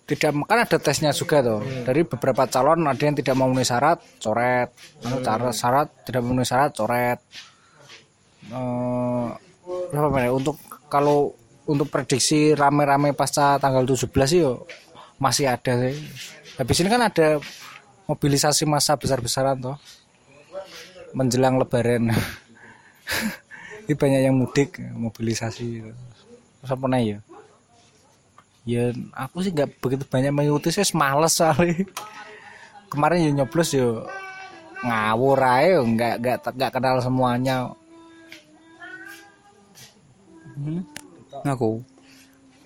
tidak 0.02 0.34
kan 0.34 0.58
ada 0.66 0.76
tesnya 0.82 1.14
juga 1.14 1.40
tuh. 1.40 1.60
Dari 1.86 2.02
beberapa 2.02 2.44
calon 2.50 2.84
ada 2.84 3.02
yang 3.02 3.14
tidak 3.14 3.34
memenuhi 3.38 3.64
syarat 3.64 4.02
coret. 4.18 4.68
Anu, 5.06 5.22
cara 5.22 5.48
syarat 5.54 5.88
tidak 6.04 6.20
memenuhi 6.26 6.48
syarat 6.48 6.70
coret. 6.74 7.18
Eh 8.50 9.28
apa 9.92 9.98
namanya? 10.08 10.30
Untuk 10.34 10.58
kalau 10.90 11.32
untuk 11.64 11.88
prediksi 11.88 12.52
rame-rame 12.58 13.14
pasca 13.14 13.56
tanggal 13.62 13.86
17 13.86 14.10
sih 14.26 14.40
yo 14.42 14.66
masih 15.22 15.46
ada 15.46 15.78
sih 15.78 15.94
habis 16.62 16.78
ini 16.78 16.88
kan 16.94 17.02
ada 17.02 17.42
mobilisasi 18.06 18.62
massa 18.70 18.94
besar-besaran 18.94 19.58
tuh 19.58 19.76
menjelang 21.10 21.58
lebaran. 21.58 22.08
Ini 23.82 23.98
banyak 23.98 24.20
yang 24.30 24.38
mudik 24.38 24.78
mobilisasi. 24.78 25.82
Apa 26.62 26.86
nih 26.86 27.02
ya? 27.02 27.18
Ya 28.62 28.84
aku 29.10 29.42
sih 29.42 29.50
nggak 29.50 29.82
begitu 29.82 30.06
banyak 30.06 30.30
mengikuti 30.30 30.70
sih 30.70 30.86
males 30.94 31.34
soalnya. 31.34 31.82
Kemarin 32.86 33.26
ya 33.26 33.30
nyoblos 33.42 33.74
ya 33.74 34.06
ngawur 34.86 35.42
aja 35.42 35.82
nggak 35.82 36.14
nggak 36.22 36.36
nggak 36.46 36.70
kenal 36.70 37.02
semuanya. 37.02 37.74
Hmm, 40.52 40.84
ngaku 41.42 41.80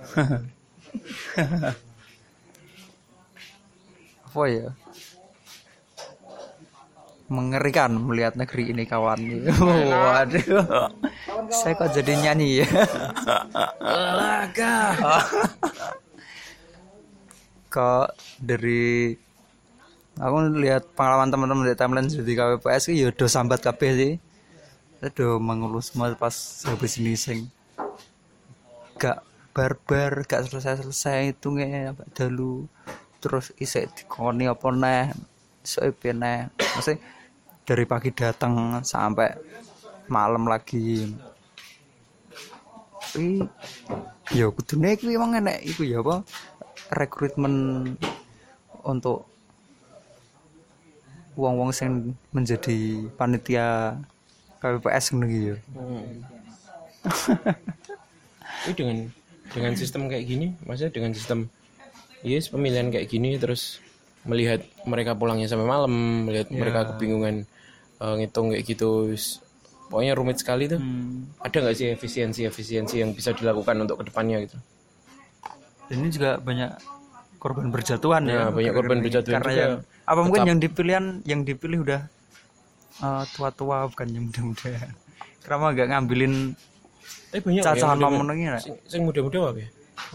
apa 4.37 4.53
ya? 4.53 4.69
Mengerikan 7.33 7.97
melihat 7.97 8.37
negeri 8.37 8.77
ini 8.77 8.85
kawan. 8.85 9.17
Waduh. 10.05 10.93
Saya 11.49 11.73
kok 11.73 11.97
jadi 11.97 12.13
nyanyi 12.21 12.61
ya? 12.61 12.69
Kok 17.73 18.09
dari 18.41 19.17
aku 20.17 20.37
lihat 20.61 20.97
pengalaman 20.97 21.29
teman-teman 21.29 21.69
di 21.69 21.77
timeline 21.77 22.09
di 22.09 22.33
KPPS 22.33 22.89
itu 22.89 23.05
ya 23.05 23.07
udah 23.13 23.29
sambat 23.29 23.61
kabeh 23.65 23.91
sih. 23.97 24.13
Aduh 25.01 25.37
mengeluh 25.37 25.85
semua 25.85 26.13
pas 26.17 26.33
habis 26.65 26.97
ini 26.97 27.13
sing 27.21 27.53
gak 28.97 29.21
barbar 29.53 30.25
gak 30.25 30.49
selesai-selesai 30.49 31.37
itu 31.37 31.53
nge 31.53 31.93
dalu 32.17 32.65
terus 33.27 33.51
isek 33.59 33.91
dikoni 33.99 34.47
apa 34.47 34.71
neh 34.71 35.11
isek 35.67 35.99
neh. 36.15 36.47
Maksudnya 36.55 37.03
dari 37.67 37.83
pagi 37.83 38.15
datang 38.15 38.79
sampai 38.87 39.35
malam 40.07 40.47
lagi. 40.47 41.11
Tapi 43.03 43.43
ya 44.31 44.47
kudune 44.55 44.95
iki 44.95 45.11
emang 45.11 45.35
enek 45.43 45.67
iku 45.67 45.83
ya 45.83 45.99
apa 46.07 46.23
rekrutmen 46.95 47.55
untuk 48.87 49.27
wong-wong 51.35 51.75
sing 51.75 52.15
menjadi 52.31 53.11
panitia 53.19 53.99
KPPS 54.63 55.05
ngono 55.11 55.27
iki 55.27 55.41
ya. 55.51 55.57
Ini 58.67 58.73
dengan 58.75 58.99
dengan 59.51 59.73
sistem 59.79 60.11
kayak 60.11 60.27
gini, 60.27 60.47
maksudnya 60.67 60.91
dengan 60.95 61.13
sistem 61.15 61.47
yes 62.23 62.49
pemilihan 62.49 62.89
kayak 62.89 63.09
gini 63.11 63.37
terus 63.37 63.81
melihat 64.27 64.61
mereka 64.85 65.15
pulangnya 65.15 65.47
sampai 65.47 65.67
malam, 65.67 66.27
melihat 66.27 66.51
mereka 66.51 66.95
kebingungan 66.95 67.47
eh, 68.03 68.15
ngitung 68.19 68.51
kayak 68.51 68.67
gitu, 68.67 69.15
pokoknya 69.87 70.19
rumit 70.19 70.43
sekali 70.43 70.67
tuh. 70.67 70.83
Ada 71.41 71.57
nggak 71.63 71.77
sih 71.79 71.87
efisiensi-efisiensi 71.95 72.95
yang 73.01 73.15
bisa 73.15 73.31
dilakukan 73.31 73.79
untuk 73.79 74.03
ke 74.03 74.11
depannya 74.11 74.43
gitu? 74.43 74.59
Dan 75.87 75.97
ini 76.03 76.11
juga 76.11 76.43
banyak 76.43 76.71
korban 77.39 77.71
berjatuhan 77.71 78.27
Ya, 78.27 78.35
ya. 78.35 78.45
banyak 78.51 78.73
korban 78.75 78.99
berjatuhan 78.99 79.35
Karena 79.39 79.53
juga. 79.55 79.63
yang 79.63 79.73
apa 80.07 80.21
mungkin 80.27 80.43
yang 80.51 80.59
dipilihan 80.59 81.05
yang 81.23 81.41
dipilih 81.47 81.87
udah 81.87 82.01
eh, 83.07 83.25
tua-tua 83.39 83.87
bukan 83.87 84.07
yang 84.11 84.25
muda-muda. 84.27 84.75
Kenapa 85.47 85.65
nggak 85.71 85.89
ngambilin 85.95 86.35
Tapi 87.31 87.41
banyak 87.47 87.63
cacahan 87.63 87.99
ya? 88.35 88.59
sing, 88.59 88.75
sing 88.91 89.07
muda-muda 89.07 89.55
apa 89.55 89.61
ya? 89.63 89.69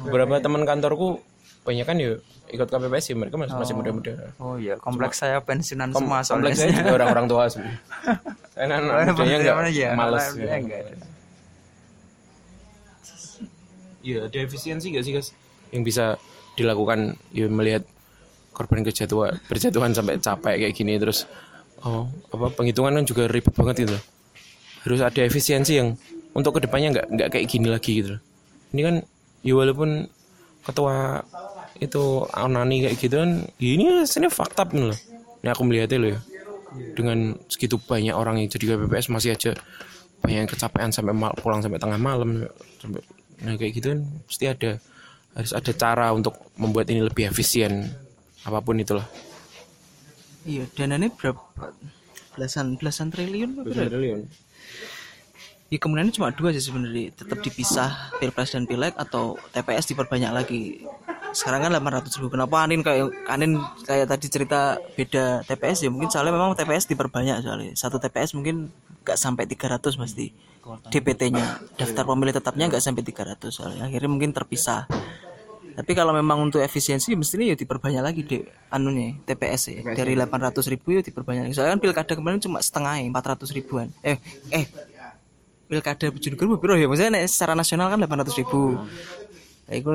Beberapa 0.03 0.43
teman 0.43 0.67
kantorku 0.67 1.23
banyak 1.61 1.85
kan 1.85 1.97
ya 1.97 2.17
ikut 2.51 2.67
KPPS 2.67 3.05
ya 3.07 3.15
mereka 3.15 3.35
masih, 3.37 3.55
masih 3.55 3.75
muda-muda. 3.77 4.13
Oh 4.37 4.57
iya, 4.57 4.75
kompleks 4.75 5.21
saya 5.21 5.39
pensiunan 5.39 5.93
Kom- 5.93 6.03
semua 6.03 6.19
soalnya. 6.19 6.51
kompleks 6.51 6.57
saya 6.59 6.71
juga 6.73 6.91
orang-orang 6.99 7.25
tua 7.29 7.43
sebenarnya. 7.47 7.79
Karena 8.57 8.75
anak 8.77 9.13
mudanya 9.15 9.37
enggak 9.39 9.55
aja, 9.71 9.87
males. 9.95 10.25
ya. 10.25 10.29
mudanya 10.35 10.57
enggak 10.59 10.79
ada. 10.83 10.93
Iya, 14.01 14.17
ada 14.25 14.37
efisiensi 14.41 14.89
gak 14.89 15.03
sih 15.05 15.13
guys 15.13 15.29
yang 15.71 15.85
bisa 15.85 16.17
dilakukan 16.57 17.15
ya 17.31 17.47
melihat 17.47 17.85
korban 18.51 18.83
kejatuhan 18.83 19.39
berjatuhan 19.47 19.95
sampai 19.95 20.19
capek 20.19 20.67
kayak 20.67 20.73
gini 20.75 20.99
terus 20.99 21.23
oh 21.79 22.11
apa 22.33 22.51
penghitungan 22.51 22.91
kan 22.91 23.05
juga 23.07 23.29
ribet 23.29 23.53
banget 23.55 23.87
gitu. 23.87 23.97
Harus 24.81 24.99
ada 24.99 25.21
efisiensi 25.21 25.77
yang 25.77 25.95
untuk 26.33 26.57
ke 26.57 26.65
depannya 26.65 26.97
nggak 26.97 27.05
nggak 27.07 27.29
kayak 27.31 27.45
gini 27.47 27.67
lagi 27.69 27.91
gitu. 28.03 28.17
Ini 28.73 28.81
kan 28.83 28.95
ya 29.45 29.53
walaupun 29.55 30.09
ketua 30.65 31.21
itu 31.81 32.29
Anani 32.29 32.85
kayak 32.85 32.95
gitu 33.01 33.15
kan 33.17 33.41
ya 33.57 33.69
ini 33.73 33.83
hasilnya 34.05 34.29
fakta 34.29 34.69
loh. 34.69 34.93
Ini 35.41 35.49
aku 35.49 35.65
melihatnya 35.65 35.97
loh 35.97 36.09
ya. 36.13 36.19
Dengan 36.93 37.35
segitu 37.49 37.81
banyak 37.81 38.13
orang 38.13 38.37
yang 38.37 38.47
jadi 38.53 38.77
KPPS 38.77 39.09
masih 39.09 39.33
aja 39.33 39.51
banyak 40.21 40.45
yang 40.45 40.49
kecapean 40.49 40.93
sampai 40.93 41.17
mal- 41.17 41.33
pulang 41.41 41.65
sampai 41.65 41.81
tengah 41.81 41.97
malam. 41.97 42.45
Sampai 42.77 43.01
nah 43.41 43.57
kayak 43.57 43.73
gitu 43.73 43.97
kan 43.97 43.99
pasti 44.29 44.45
ada 44.45 44.77
harus 45.33 45.51
ada 45.57 45.71
cara 45.73 46.13
untuk 46.13 46.37
membuat 46.53 46.85
ini 46.93 47.01
lebih 47.01 47.33
efisien. 47.33 47.89
Apa 48.45 48.61
pun 48.61 48.77
itulah. 48.77 49.09
Iya 50.45 50.69
dananya 50.77 51.09
berapa? 51.09 51.41
Belasan 52.37 52.77
belasan 52.77 53.09
triliun 53.09 53.57
apa 53.57 53.61
berapa? 53.65 54.29
ya 55.71 55.79
kemudian 55.79 56.11
cuma 56.11 56.29
dua 56.29 56.53
sih 56.53 56.61
sebenarnya. 56.61 57.09
Tetap 57.17 57.41
dipisah 57.41 58.13
pilpres 58.21 58.53
dan 58.53 58.69
pileg 58.69 58.93
atau 58.93 59.39
TPS 59.49 59.89
diperbanyak 59.89 60.31
lagi 60.35 60.83
sekarang 61.31 61.67
kan 61.67 61.71
800 61.79 62.19
ribu. 62.19 62.29
Kenapa 62.31 62.63
Anin 62.63 62.83
kayak 62.83 63.11
Anin 63.27 63.59
kayak 63.87 64.07
tadi 64.11 64.27
cerita 64.27 64.77
beda 64.95 65.47
TPS 65.47 65.87
ya 65.87 65.89
mungkin 65.89 66.11
soalnya 66.11 66.35
memang 66.35 66.55
TPS 66.55 66.91
diperbanyak 66.91 67.43
soalnya. 67.43 67.71
Satu 67.75 67.97
TPS 67.97 68.35
mungkin 68.35 68.71
nggak 69.01 69.17
sampai 69.17 69.49
300 69.49 69.81
pasti 69.97 70.29
DPT-nya 70.61 71.73
daftar 71.73 72.03
pemilih 72.05 72.37
tetapnya 72.37 72.69
nggak 72.69 72.83
sampai 72.83 73.03
300 73.03 73.49
soalnya. 73.49 73.83
Akhirnya 73.87 74.09
mungkin 74.11 74.35
terpisah. 74.35 74.85
Tapi 75.71 75.91
kalau 75.95 76.11
memang 76.11 76.51
untuk 76.51 76.59
efisiensi 76.59 77.15
mestinya 77.15 77.47
ya 77.47 77.55
diperbanyak 77.55 78.03
lagi 78.03 78.21
deh 78.27 78.43
anunya 78.69 79.15
TPS 79.23 79.61
ya. 79.71 79.79
Dari 79.95 80.13
800 80.19 80.67
ribu 80.67 80.99
ya 80.99 81.01
diperbanyak 81.01 81.47
lagi. 81.47 81.55
Soalnya 81.55 81.79
kan 81.79 81.81
pilkada 81.81 82.13
kemarin 82.13 82.43
cuma 82.43 82.59
setengah 82.59 82.99
ya 82.99 83.07
400 83.07 83.55
ribuan. 83.55 83.87
Eh 84.03 84.19
eh 84.51 84.67
pilkada 85.71 86.11
Bojonegoro 86.11 86.59
berapa 86.59 86.75
ya? 86.75 86.87
Maksudnya 86.91 87.23
secara 87.31 87.55
nasional 87.55 87.87
kan 87.87 88.03
800 88.03 88.35
ribu. 88.43 88.75
Ya 89.71 89.79
itu 89.79 89.89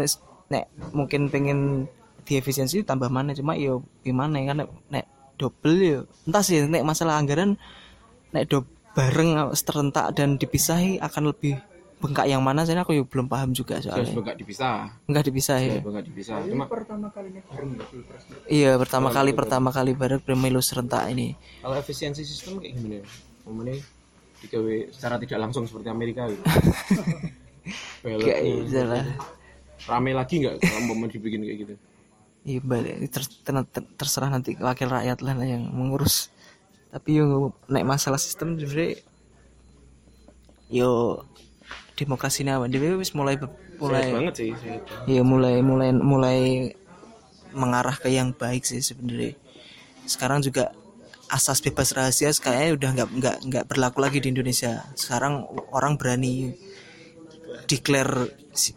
nek, 0.51 0.65
mungkin 0.95 1.29
pengen 1.29 1.91
diefisiensi 2.27 2.83
tambah 2.83 3.07
mana 3.07 3.33
cuma 3.33 3.55
yo 3.55 3.87
gimana 4.03 4.43
ya 4.43 4.53
kan 4.53 4.57
nek, 4.67 4.71
nek 4.91 5.05
double 5.39 5.79
ya 5.79 5.99
entah 6.27 6.43
sih 6.43 6.67
nek 6.67 6.83
masalah 6.83 7.23
anggaran 7.23 7.55
nek 8.35 8.51
do 8.51 8.67
bareng 8.97 9.55
serentak 9.55 10.17
dan 10.19 10.35
dipisahi 10.41 10.99
akan 10.99 11.31
lebih 11.31 11.61
bengkak 11.97 12.29
yang 12.29 12.45
mana 12.45 12.65
saya 12.65 12.85
aku 12.85 12.93
yo 12.93 13.09
belum 13.09 13.25
paham 13.25 13.57
juga 13.57 13.81
soalnya. 13.81 14.13
enggak 14.13 14.37
dipisah. 14.37 14.85
Enggak 15.09 15.25
dipisah 15.33 15.57
ya. 15.65 15.81
enggak 15.81 16.05
dipisah. 16.05 16.37
Cuma 16.45 16.69
iya 18.53 18.77
pertama 18.77 19.09
kali 19.09 19.33
pertama 19.33 19.69
kali 19.73 19.97
bareng 19.97 20.21
pemilu 20.21 20.61
serentak 20.61 21.09
ini. 21.09 21.37
Kalau 21.65 21.77
efisiensi 21.77 22.21
sistem 22.21 22.61
kayak 22.61 22.77
gimana? 22.77 23.73
Ya 23.73 23.81
digawe 24.45 24.77
secara 24.93 25.17
tidak 25.17 25.39
langsung 25.49 25.65
seperti 25.65 25.89
Amerika 25.89 26.29
gitu. 26.29 26.45
Kayak 28.05 28.41
gitu 28.47 28.81
lah 28.87 29.05
rame 29.87 30.11
lagi 30.13 30.43
nggak 30.43 30.63
kalau 30.63 30.95
mau 30.95 31.07
dibikin 31.07 31.43
kayak 31.47 31.59
gitu? 31.63 31.75
Iya 32.47 32.61
balik. 32.63 32.95
Ini 33.03 33.09
ter- 33.11 33.39
ter- 33.43 33.71
ter- 33.75 33.91
terserah 33.99 34.31
nanti 34.31 34.55
wakil 34.59 34.87
rakyat 34.87 35.19
lah 35.23 35.35
yang 35.43 35.67
mengurus. 35.71 36.31
Tapi 36.95 37.19
yo 37.19 37.51
naik 37.67 37.87
masalah 37.87 38.19
sistem 38.23 38.55
sebenarnya 38.55 39.03
yo 40.71 41.23
demokrasi 41.95 42.43
apa 42.47 42.67
dia 42.71 42.95
wis 42.99 43.15
mulai 43.15 43.39
mulai 43.79 44.11
banget 44.13 44.35
sih 44.35 44.51
saya 44.59 44.77
itu. 44.83 45.17
ya 45.19 45.23
mulai 45.23 45.63
mulai 45.63 45.91
mulai 45.95 46.41
mengarah 47.57 47.97
ke 47.97 48.13
yang 48.13 48.31
baik 48.37 48.63
sih 48.63 48.83
sebenarnya. 48.85 49.35
Sekarang 50.07 50.45
juga 50.45 50.71
asas 51.27 51.59
bebas 51.59 51.91
rahasia 51.91 52.31
kayaknya 52.39 52.73
udah 52.79 52.91
nggak 52.95 53.09
nggak 53.19 53.37
nggak 53.51 53.65
berlaku 53.67 53.99
lagi 53.99 54.19
di 54.23 54.31
Indonesia. 54.31 54.87
Sekarang 54.95 55.47
orang 55.75 55.99
berani 55.99 56.55
declare 57.67 58.31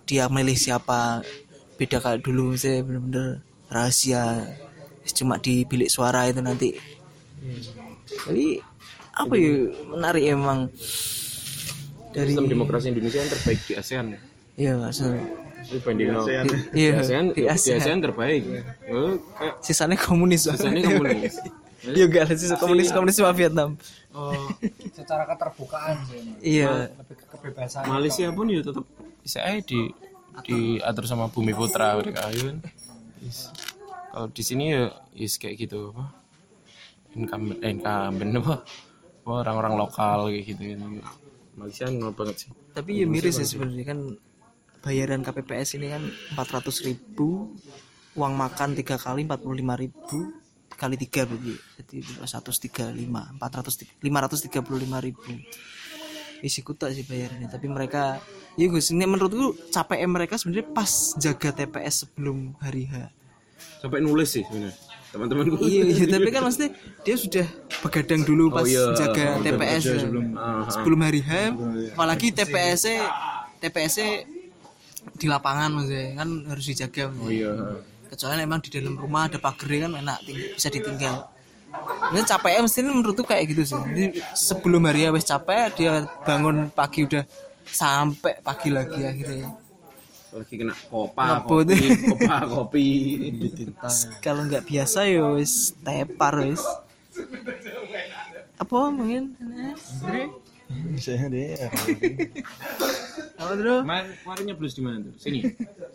dia 0.06 0.28
milih 0.28 0.58
siapa 0.60 1.24
beda 1.80 2.04
kayak 2.04 2.20
dulu 2.22 2.54
saya 2.60 2.84
bener-bener 2.84 3.40
rahasia 3.72 4.44
cuma 5.10 5.42
di 5.42 5.66
bilik 5.66 5.90
suara 5.90 6.30
itu 6.30 6.42
nanti. 6.44 6.76
Jadi 8.28 8.62
apa 9.16 9.34
ya 9.34 9.52
menarik 9.90 10.24
emang. 10.30 10.70
Dari 12.10 12.34
sistem 12.34 12.50
demokrasi 12.50 12.90
Indonesia 12.90 13.22
yang 13.22 13.32
terbaik 13.32 13.60
di 13.70 13.74
ASEAN. 13.78 14.06
Iya 14.58 14.74
so, 14.90 15.14
dibanding 15.70 16.10
iya 16.74 16.92
di 16.98 16.98
ASEAN 16.98 17.26
di 17.38 17.44
ASEAN. 17.46 17.78
ASEAN 17.78 17.98
terbaik. 18.02 18.44
Oh, 18.90 19.14
sisanya 19.62 19.94
komunis 19.94 20.50
misalnya 20.50 20.84
komunis. 20.90 21.38
Iya 21.80 22.12
enggak 22.12 22.28
ada 22.28 22.36
sisa 22.36 22.60
komunis 22.60 22.92
komunis 22.92 23.16
sama 23.16 23.32
Vietnam. 23.32 23.80
Oh, 24.12 24.36
secara 24.92 25.24
keterbukaan 25.24 25.96
sih. 26.12 26.60
Iya. 26.60 26.92
Lebih 26.92 27.16
kebebasan 27.40 27.88
Malaysia 27.88 28.28
pun 28.36 28.48
ya 28.52 28.62
tetap 28.62 28.86
bisa 29.24 29.40
aja 29.44 29.60
di 29.64 29.90
diatur 30.46 31.04
sama 31.04 31.28
Bumi 31.28 31.52
Putra 31.52 32.00
mereka 32.00 32.32
ya 32.32 32.54
kan. 32.54 32.58
Kalau 34.10 34.28
di 34.32 34.44
sini 34.44 34.72
ya 34.72 34.92
is 35.16 35.36
kayak 35.36 35.68
gitu 35.68 35.92
apa? 35.92 36.16
Incumbent, 37.18 37.60
eh, 37.60 37.72
incumbent 37.76 38.32
apa? 38.40 38.56
Orang-orang 39.28 39.74
lokal 39.76 40.32
kayak 40.32 40.46
gitu 40.48 40.62
kan. 40.74 41.04
Malaysia 41.60 41.92
nol 41.92 42.16
banget 42.16 42.48
sih. 42.48 42.52
tapi 42.72 43.04
ya 43.04 43.06
miris 43.10 43.36
ya 43.36 43.44
sebenarnya 43.44 43.86
kan 43.92 44.00
bayaran 44.80 45.20
KPPS 45.20 45.76
ini 45.76 45.92
kan 45.92 46.04
400.000 46.40 46.88
ribu 46.88 47.52
uang 48.16 48.34
makan 48.40 48.80
tiga 48.80 48.96
kali 48.96 49.28
45.000 49.28 49.84
ribu 49.84 50.20
kali 50.80 50.96
tiga 50.96 51.28
berarti 51.28 51.60
jadi 51.76 52.00
135 52.24 52.96
400 52.96 54.00
535 54.00 55.04
ribu 55.04 55.32
isi 56.40 56.64
kuta 56.64 56.88
sih 56.92 57.04
bayarannya 57.04 57.52
tapi 57.52 57.68
mereka 57.68 58.20
ya 58.56 58.66
Gus 58.72 58.92
ini 58.92 59.04
menurutku 59.04 59.56
capek 59.72 60.00
mereka 60.08 60.40
sebenarnya 60.40 60.68
pas 60.72 60.92
jaga 61.20 61.50
TPS 61.52 62.08
sebelum 62.08 62.56
hari 62.64 62.88
H 62.88 63.20
Sampai 63.80 64.00
nulis 64.04 64.28
sih 64.36 64.44
sebenarnya. 64.44 64.76
Teman-temanku. 65.10 65.58
iya, 65.66 65.84
iya 65.90 66.06
tapi 66.06 66.30
kan 66.30 66.46
maksudnya 66.46 66.70
dia 67.02 67.16
sudah 67.18 67.48
begadang 67.82 68.22
dulu 68.22 68.54
pas 68.54 68.68
iya. 68.70 68.94
jaga 68.94 69.42
TPS 69.42 69.84
ya. 69.90 69.98
Ah, 70.38 70.38
ah. 70.38 70.70
sebelum 70.70 71.00
hari 71.02 71.22
H 71.26 71.32
apalagi 71.98 72.30
TPS 72.30 72.82
-nya 72.86 73.10
TPS 73.58 73.94
-nya 73.98 74.10
di 75.18 75.26
lapangan 75.26 75.70
maksudnya 75.74 76.14
kan 76.14 76.30
harus 76.46 76.66
dijaga 76.70 77.10
Oh 77.10 77.32
iya. 77.32 77.52
kecuali 78.06 78.42
emang 78.46 78.62
di 78.62 78.70
dalam 78.70 78.94
rumah 79.02 79.26
ada 79.26 79.42
pagar 79.42 79.70
kan 79.90 79.92
enak 79.98 80.18
ting- 80.30 80.54
bisa 80.54 80.70
ditinggal 80.70 81.16
ini 82.10 82.22
capeknya 82.24 82.62
mesti 82.62 82.80
menurutku 82.82 83.22
kayak 83.22 83.46
gitu 83.48 83.64
sih 83.66 83.80
Jadi, 83.80 84.06
sebelum 84.34 84.82
hari 84.84 85.06
H 85.06 85.14
wis 85.14 85.24
capek 85.24 85.70
dia 85.74 85.94
bangun 86.24 86.70
pagi 86.70 87.06
udah 87.06 87.24
sampai 87.64 88.42
pagi 88.42 88.70
lagi 88.70 89.02
akhirnya 89.02 89.50
Lagi 90.30 90.56
kena 90.56 90.78
kopa, 90.86 91.42
Ngebut. 91.42 91.74
kopi, 91.74 91.88
kopa, 92.06 92.36
kopi. 92.46 92.88
kalau 94.20 94.46
nggak 94.46 94.62
biasa 94.62 95.06
ya 95.06 95.26
wis 95.34 95.74
tepar 95.80 96.46
wis 96.46 96.62
apa 98.56 98.78
mungkin 98.90 99.34
Misalnya 100.70 101.34
deh. 101.34 101.48
apa 103.36 103.52
bro 103.58 103.82
Kemarin 103.82 104.44
nyeblos 104.46 104.78
di 104.78 104.82
mana 104.86 105.02
tuh? 105.02 105.14
Sini. 105.18 105.42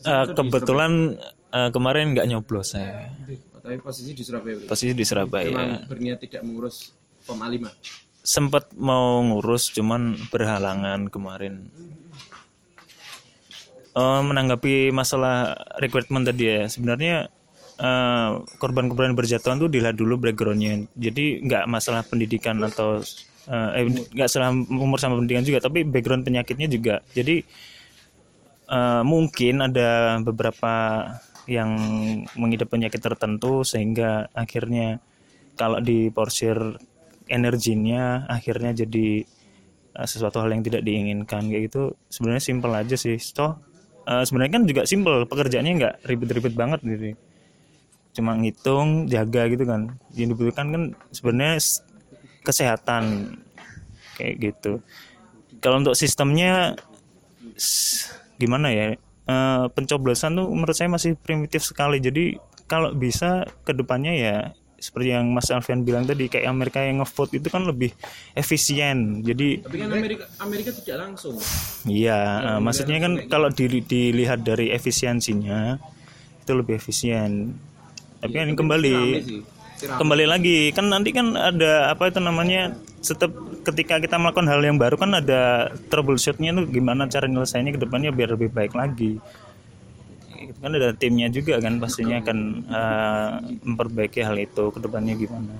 Eh, 0.02 0.24
kebetulan 0.34 1.14
eh, 1.54 1.70
kemarin 1.70 2.10
nggak 2.10 2.26
nyoblos 2.26 2.74
saya 2.74 3.14
tapi 3.64 3.80
posisi 3.80 4.12
di 4.12 4.20
Surabaya. 4.20 4.68
posisi 4.68 4.92
di 4.92 5.04
Surabaya 5.08 5.48
Memang 5.48 5.88
berniat 5.88 6.20
tidak 6.20 6.44
mengurus 6.44 6.92
POM 7.24 7.40
A5. 7.40 7.64
sempat 8.20 8.68
mau 8.76 9.24
ngurus 9.24 9.72
cuman 9.72 10.20
berhalangan 10.28 11.08
kemarin 11.08 11.72
Eh, 13.94 14.22
menanggapi 14.26 14.90
masalah 14.90 15.54
rekrutmen 15.78 16.26
tadi 16.26 16.50
ya 16.50 16.66
sebenarnya 16.66 17.30
eh, 17.78 18.30
korban-korban 18.58 19.14
berjatuhan 19.14 19.62
tuh 19.62 19.70
dilihat 19.70 19.94
dulu 19.94 20.18
backgroundnya 20.18 20.90
jadi 20.98 21.38
nggak 21.46 21.64
masalah 21.70 22.02
pendidikan 22.02 22.58
atau 22.66 22.98
eh, 23.46 23.70
eh, 23.78 23.84
nggak 23.86 24.26
salah 24.26 24.50
umur 24.50 24.98
sama 24.98 25.14
pendidikan 25.22 25.46
juga 25.46 25.62
tapi 25.62 25.86
background 25.86 26.26
penyakitnya 26.26 26.66
juga 26.66 27.06
jadi 27.14 27.46
eh, 28.66 29.02
mungkin 29.06 29.62
ada 29.62 30.18
beberapa 30.26 30.74
yang 31.44 31.70
mengidap 32.40 32.72
penyakit 32.72 33.00
tertentu 33.00 33.62
sehingga 33.66 34.32
akhirnya 34.32 35.00
kalau 35.54 35.78
diporsir 35.78 36.56
energinya 37.28 38.28
akhirnya 38.28 38.84
jadi 38.84 39.24
eh, 39.96 40.08
sesuatu 40.08 40.40
hal 40.40 40.52
yang 40.52 40.64
tidak 40.64 40.82
diinginkan. 40.84 41.48
Kayak 41.48 41.62
gitu 41.70 41.82
sebenarnya 42.08 42.42
simpel 42.42 42.72
aja 42.72 42.96
sih. 42.96 43.16
Toh 43.32 43.60
eh, 44.08 44.24
sebenarnya 44.24 44.52
kan 44.60 44.62
juga 44.68 44.82
simpel 44.88 45.24
pekerjaannya 45.28 45.72
nggak 45.80 45.94
ribet-ribet 46.08 46.54
banget 46.56 46.80
gitu. 46.84 47.16
Cuma 48.14 48.38
ngitung 48.38 49.10
jaga 49.10 49.50
gitu 49.50 49.64
kan. 49.66 49.94
Yang 50.14 50.28
dibutuhkan 50.36 50.66
kan 50.72 50.82
sebenarnya 51.12 51.56
kesehatan. 52.44 53.36
Kayak 54.14 54.34
gitu. 54.38 54.72
Kalau 55.58 55.82
untuk 55.82 55.98
sistemnya 55.98 56.78
gimana 58.38 58.70
ya 58.70 58.94
Eh, 59.24 59.64
pencoblosan 59.72 60.36
tuh 60.36 60.52
menurut 60.52 60.76
saya 60.76 60.92
masih 60.92 61.16
primitif 61.16 61.64
sekali. 61.64 61.96
Jadi 61.96 62.36
kalau 62.68 62.92
bisa 62.92 63.48
ke 63.64 63.72
depannya 63.72 64.12
ya 64.12 64.36
seperti 64.76 65.16
yang 65.16 65.32
Mas 65.32 65.48
Alfian 65.48 65.80
bilang 65.80 66.04
tadi 66.04 66.28
kayak 66.28 66.44
Amerika 66.44 66.84
yang 66.84 67.00
ngevote 67.00 67.40
itu 67.40 67.48
kan 67.48 67.64
lebih 67.64 67.88
efisien. 68.36 69.24
Jadi 69.24 69.64
Tapi 69.64 69.80
kan 69.80 69.88
Amerika 69.96 70.28
Amerika 70.44 70.76
tidak 70.76 71.08
langsung. 71.08 71.40
Iya, 71.88 72.20
eh, 72.44 72.60
maksudnya 72.60 73.00
kan 73.00 73.12
kalau 73.32 73.48
di- 73.48 73.80
dilihat 73.80 74.44
dari 74.44 74.68
efisiensinya 74.68 75.80
itu 76.44 76.52
lebih 76.52 76.76
efisien. 76.76 77.56
Tapi 78.20 78.34
kan 78.36 78.52
kembali 78.52 78.96
kembali 79.80 80.24
lagi 80.28 80.68
kan 80.76 80.92
nanti 80.92 81.16
kan 81.16 81.32
ada 81.32 81.96
apa 81.96 82.12
itu 82.12 82.20
namanya 82.20 82.76
setiap 83.04 83.32
ketika 83.68 84.00
kita 84.00 84.16
melakukan 84.16 84.48
hal 84.48 84.64
yang 84.64 84.80
baru 84.80 84.96
kan 84.96 85.12
ada 85.12 85.68
troubleshootnya 85.92 86.56
tuh 86.56 86.64
gimana 86.72 87.04
cara 87.04 87.28
nyelesainnya 87.28 87.76
ke 87.76 87.80
depannya 87.84 88.08
biar 88.08 88.32
lebih 88.32 88.48
baik 88.48 88.72
lagi. 88.72 89.20
Itu 90.32 90.58
kan 90.64 90.72
ada 90.72 90.96
timnya 90.96 91.28
juga 91.28 91.60
kan 91.60 91.76
pastinya 91.76 92.24
akan 92.24 92.38
eh, 92.64 93.30
memperbaiki 93.60 94.24
hal 94.24 94.40
itu 94.40 94.72
ke 94.72 94.78
depannya 94.80 95.14
gimana. 95.20 95.52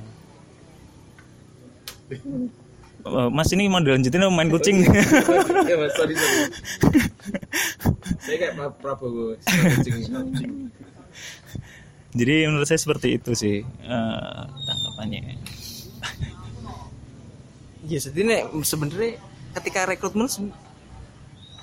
Eh, 3.04 3.28
Mas 3.28 3.52
ini 3.52 3.68
mau 3.68 3.84
dilanjutin 3.84 4.24
main 4.32 4.48
kucing? 4.48 4.80
ya 5.68 5.76
mas, 5.76 5.92
sorry 5.92 6.16
sorry. 6.20 6.48
Saya 8.24 8.36
kayak 8.40 8.54
Prabowo. 8.80 9.36
Jadi 12.14 12.34
menurut 12.48 12.64
saya 12.64 12.80
seperti 12.80 13.20
itu 13.20 13.36
sih 13.36 13.60
eh, 13.60 14.40
tanggapannya. 14.48 15.36
Iya, 17.84 17.98
jadi 18.08 18.20
nek 18.24 18.42
sebenarnya 18.64 19.20
ketika 19.60 19.84
rekrutmen 19.84 20.28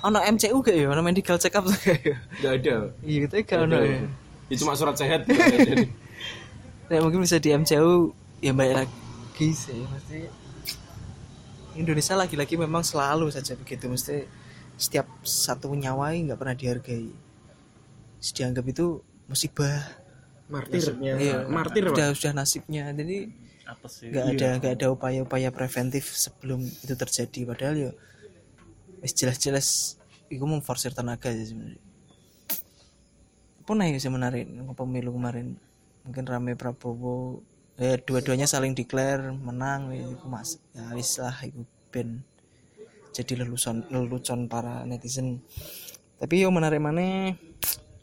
ono 0.02 0.18
MCU 0.18 0.56
gak 0.62 0.74
ya, 0.74 0.86
ono 0.90 1.02
medical 1.02 1.38
check 1.38 1.54
up 1.54 1.66
gak 1.66 1.98
ya? 2.02 2.16
Gak 2.42 2.52
ada. 2.62 2.76
Iya, 3.02 3.16
gitu 3.26 3.34
gak 3.42 3.58
ono 3.66 3.78
ya. 3.82 4.00
Ya 4.50 4.56
cuma 4.58 4.74
surat 4.78 4.94
sehat. 4.98 5.26
Nek 6.90 6.98
mungkin 7.00 7.22
bisa 7.22 7.38
di 7.38 7.50
MCU 7.54 8.12
ya 8.42 8.52
baik 8.52 8.74
lagi 8.84 9.48
sih, 9.54 9.80
pasti 9.86 10.28
Indonesia 11.72 12.14
lagi-lagi 12.18 12.54
memang 12.60 12.84
selalu 12.84 13.32
saja 13.32 13.56
begitu, 13.56 13.88
mesti 13.88 14.28
setiap 14.76 15.08
satu 15.24 15.72
nyawa 15.72 16.12
nggak 16.12 16.38
pernah 16.38 16.56
dihargai. 16.58 17.08
Dianggap 18.20 18.64
itu 18.68 19.00
musibah. 19.26 20.02
Martir. 20.52 20.94
Iya, 21.00 21.48
Martir 21.48 21.88
pak. 21.88 21.96
sudah 21.96 22.08
sudah 22.12 22.32
nasibnya. 22.36 22.92
Jadi 22.92 23.32
Apa 23.72 23.86
sih? 23.88 24.12
nggak 24.12 24.26
ada 24.36 24.48
nggak 24.60 24.72
ada 24.76 24.86
upaya-upaya 24.92 25.48
preventif 25.48 26.12
sebelum 26.12 26.60
itu 26.60 26.92
terjadi. 26.92 27.40
Padahal 27.48 27.74
ya 27.74 27.90
wis 29.00 29.16
jelas-jelas 29.16 29.96
itu 30.28 30.44
memforsir 30.44 30.92
tenaga 30.92 31.32
sih 31.32 31.56
sebenarnya. 31.56 31.82
Apa 33.64 33.72
nih 33.72 33.96
sih 33.96 34.12
menarik 34.12 34.44
pemilu 34.76 35.16
kemarin. 35.16 35.56
Mungkin 36.04 36.24
rame 36.28 36.52
Prabowo. 36.54 37.40
Eh 37.80 37.96
dua-duanya 37.96 38.44
saling 38.44 38.76
declare 38.76 39.32
menang 39.32 39.96
ya, 39.96 40.04
iku 40.04 40.28
mas 40.28 40.60
ya 40.76 40.92
wis 40.92 41.16
lah 41.16 41.34
itu 41.40 41.64
ben 41.88 42.20
jadi 43.16 43.44
lelucon 43.44 43.88
lelucon 43.88 44.48
para 44.48 44.84
netizen. 44.84 45.40
Tapi 46.20 46.44
yo 46.44 46.52
menarik 46.52 46.80
mana 46.80 47.32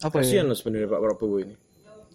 apa 0.02 0.16
ya? 0.20 0.26
Kasihan 0.26 0.46
loh 0.50 0.58
sebenarnya 0.58 0.90
Pak 0.90 1.02
Prabowo 1.02 1.38
ini. 1.44 1.56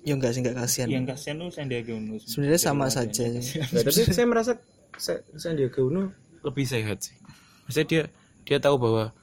Ya 0.04 0.12
enggak 0.12 0.36
sih 0.36 0.40
enggak 0.44 0.56
kasihan. 0.60 0.88
Yang 0.92 1.16
kasihan 1.16 1.36
tuh 1.40 1.48
Sandiaga 1.50 1.92
Uno. 1.96 2.20
sebenarnya 2.20 2.60
sama 2.60 2.86
saja. 2.92 3.24
Nah, 3.72 3.82
tapi 3.82 4.00
saya 4.12 4.26
merasa 4.28 4.52
saya 5.00 5.24
Sandiaga 5.34 5.80
Uno 5.80 6.12
lebih 6.44 6.68
sehat 6.68 7.08
sih. 7.08 7.16
Maksudnya 7.64 7.86
dia 7.88 8.02
dia 8.44 8.58
tahu 8.60 8.76
bahwa 8.76 9.16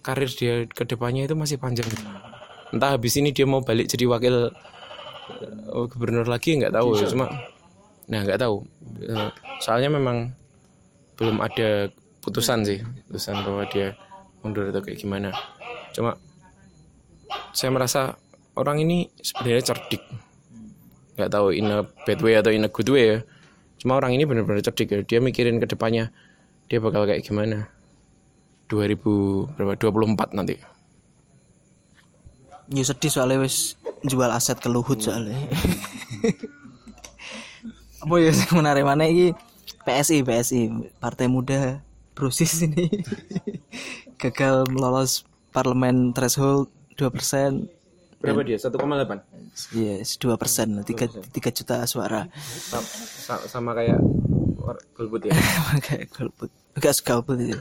karir 0.00 0.32
dia 0.32 0.64
ke 0.64 0.82
depannya 0.88 1.28
itu 1.28 1.36
masih 1.36 1.60
panjang. 1.60 1.86
Entah 2.72 2.96
habis 2.96 3.14
ini 3.20 3.36
dia 3.36 3.44
mau 3.44 3.60
balik 3.60 3.92
jadi 3.92 4.08
wakil 4.08 4.48
eh, 4.48 5.84
gubernur 5.92 6.24
lagi 6.24 6.56
nggak 6.56 6.72
tahu. 6.72 6.96
Ya 6.96 7.06
cuma 7.12 7.28
nah 8.08 8.24
nggak 8.24 8.40
tahu. 8.40 8.64
Eh, 9.04 9.30
soalnya 9.60 9.92
memang 9.92 10.32
belum 11.20 11.44
ada 11.44 11.92
putusan 12.24 12.64
sih 12.64 12.80
putusan 13.12 13.44
bahwa 13.44 13.68
dia 13.68 13.92
mundur 14.40 14.72
atau 14.72 14.80
kayak 14.80 14.96
gimana. 14.96 15.36
Cuma 15.92 16.16
saya 17.52 17.68
merasa 17.68 18.16
orang 18.56 18.84
ini 18.84 19.08
sebenarnya 19.20 19.72
cerdik. 19.72 20.02
Nggak 21.16 21.30
tahu 21.32 21.52
in 21.52 21.68
a 21.68 21.84
bad 22.04 22.20
way 22.20 22.34
atau 22.36 22.52
in 22.52 22.64
a 22.66 22.70
good 22.72 22.88
way 22.88 23.04
ya. 23.04 23.18
Cuma 23.80 23.98
orang 23.98 24.14
ini 24.14 24.24
benar-benar 24.28 24.62
cerdik 24.64 24.88
ya. 24.92 25.00
Dia 25.04 25.18
mikirin 25.20 25.58
ke 25.60 25.66
depannya 25.68 26.12
dia 26.68 26.78
bakal 26.80 27.04
kayak 27.04 27.24
gimana. 27.24 27.68
2000 28.68 29.52
berapa? 29.56 29.76
24 29.76 30.32
nanti. 30.36 30.56
Ya 32.72 32.84
sedih 32.88 33.12
soalnya 33.12 33.44
wis 33.44 33.76
jual 34.06 34.32
aset 34.32 34.56
ke 34.56 34.72
Luhut 34.72 34.96
soalnya. 34.96 35.36
Apa 38.02 38.14
ya 38.18 38.32
menarik 38.56 38.82
mana 38.82 39.06
iki 39.06 39.36
PSI 39.84 40.24
PSI 40.24 40.62
Partai 40.96 41.28
Muda 41.28 41.84
Brusis 42.16 42.64
ini. 42.64 42.88
Gagal 44.22 44.70
melolos 44.72 45.28
parlemen 45.52 46.16
threshold 46.16 46.72
2% 46.96 47.81
berapa 48.22 48.40
dia 48.46 48.56
1,8 48.56 48.78
Yes, 49.74 50.16
2 50.16 50.38
persen, 50.38 50.80
3, 50.80 50.86
3 50.86 51.58
juta 51.58 51.76
suara. 51.84 52.24
Sa- 52.38 52.80
sa- 52.80 53.44
sama 53.44 53.74
kayak 53.74 53.98
golput 54.94 55.26
ya 55.26 55.34
Kayak 55.86 56.14
golput. 56.14 56.50
Enggak 56.72 57.02
golput 57.02 57.36
itu. 57.36 57.58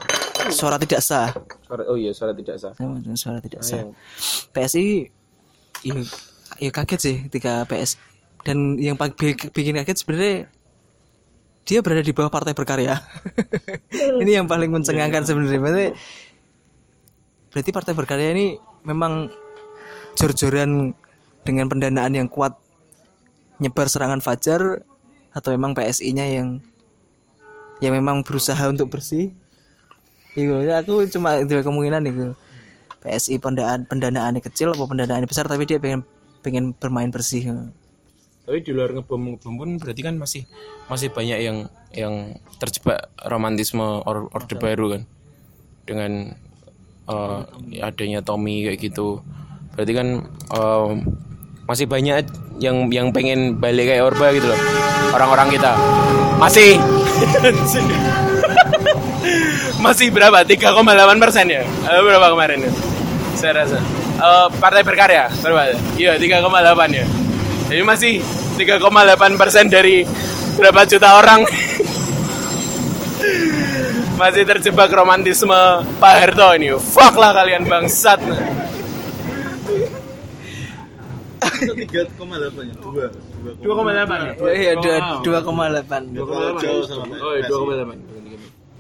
Suara 0.54 0.78
tidak 0.78 1.02
sah. 1.04 1.34
suara 1.66 1.84
oh 1.90 1.98
iya 2.00 2.14
suara 2.16 2.34
tidak 2.34 2.58
sah 2.58 2.74
Sama 2.74 2.98
dengan 3.02 3.18
Suara 3.18 3.42
tidak 3.42 3.62
sah. 3.66 3.82
Sayang. 3.84 3.92
PSI 4.54 4.88
ya, 5.82 5.94
ya 6.62 6.70
kaget 6.72 7.00
sih 7.02 7.16
ketika 7.28 7.66
PS 7.66 7.98
dan 8.42 8.78
yang 8.78 8.98
bikin 9.54 9.78
kaget 9.82 9.98
sebenarnya 10.02 10.50
dia 11.62 11.80
berada 11.86 12.02
di 12.02 12.10
bawah 12.10 12.34
partai 12.34 12.58
berkarya. 12.58 12.98
ini 14.26 14.34
yang 14.34 14.50
paling 14.50 14.74
mencengangkan 14.74 15.22
sebenarnya. 15.22 15.62
Berarti, 15.62 15.88
berarti 17.54 17.70
partai 17.70 17.94
berkarya 17.94 18.34
ini 18.34 18.58
memang 18.82 19.30
jor-joran 20.16 20.94
dengan 21.42 21.66
pendanaan 21.68 22.14
yang 22.14 22.28
kuat 22.30 22.58
nyebar 23.62 23.88
serangan 23.90 24.22
fajar 24.22 24.82
atau 25.32 25.50
memang 25.54 25.78
PSI-nya 25.78 26.26
yang 26.28 26.60
yang 27.82 27.94
memang 27.98 28.22
berusaha 28.22 28.62
untuk 28.70 28.94
bersih. 28.94 29.34
Iya, 30.38 30.80
aku 30.80 31.04
cuma 31.12 31.44
dua 31.44 31.62
kemungkinan 31.66 32.04
itu. 32.08 32.32
PSI 33.02 33.42
pendanaan 33.42 33.90
pendanaannya 33.90 34.42
kecil 34.46 34.78
apa 34.78 34.86
pendanaannya 34.86 35.26
besar 35.26 35.50
tapi 35.50 35.66
dia 35.66 35.82
pengen 35.82 36.06
pengen 36.46 36.78
bermain 36.78 37.10
bersih. 37.10 37.70
tapi 38.42 38.58
di 38.66 38.74
luar 38.74 38.90
ngebom 38.92 39.38
ngebom 39.38 39.54
pun 39.54 39.70
berarti 39.78 40.02
kan 40.02 40.18
masih 40.18 40.44
masih 40.90 41.14
banyak 41.14 41.40
yang 41.46 41.58
yang 41.94 42.36
terjebak 42.58 43.08
romantisme 43.30 44.02
or, 44.02 44.28
orde 44.34 44.58
baru 44.58 44.98
kan 44.98 45.02
dengan 45.86 46.36
eh, 47.06 47.42
adanya 47.86 48.26
Tommy 48.26 48.66
kayak 48.66 48.92
gitu 48.92 49.22
berarti 49.76 49.94
kan 49.96 50.08
eh, 50.52 50.90
masih 51.68 51.86
banyak 51.88 52.28
yang 52.60 52.92
yang 52.92 53.10
pengen 53.16 53.58
balik 53.58 53.90
kayak 53.90 54.04
Orba 54.06 54.36
gitu 54.36 54.52
loh. 54.52 54.60
Orang-orang 55.16 55.50
kita. 55.52 55.76
Masih. 56.40 56.78
Masih 59.86 60.14
berapa? 60.14 60.46
3,8 60.46 60.78
persen 61.18 61.46
ya? 61.50 61.66
Berapa 61.90 62.30
kemarin 62.38 62.70
ya? 62.70 62.72
Saya 63.34 63.66
rasa. 63.66 63.82
Eh, 64.22 64.48
partai 64.62 64.86
berkarya 64.86 65.26
berapa? 65.42 65.74
Iya 65.98 66.22
3,8 66.22 66.94
ya. 66.94 67.06
Jadi 67.72 67.82
masih 67.88 68.20
3,8 68.60 69.40
persen 69.40 69.72
dari 69.72 70.06
berapa 70.60 70.86
juta 70.86 71.18
orang. 71.18 71.42
Masih 74.22 74.46
terjebak 74.46 74.94
romantisme 74.94 75.82
Pak 75.98 76.14
Harto 76.14 76.54
ini. 76.54 76.70
Fuck 76.78 77.18
lah 77.18 77.34
kalian 77.34 77.66
bangsat 77.66 78.22
tiga 81.42 82.02
koma 82.16 82.38
delapan 82.38 82.70
ya 82.70 82.76
dua 82.78 83.06
2,8 83.58 83.98
ya 83.98 84.34
Iya, 84.54 84.72
dua 84.78 84.96
dua 85.26 85.40
koma 85.42 85.64
delapan. 85.68 86.02
jauh 86.62 86.84
sama 86.86 87.04
oh 87.18 87.34
2,8 87.34 87.98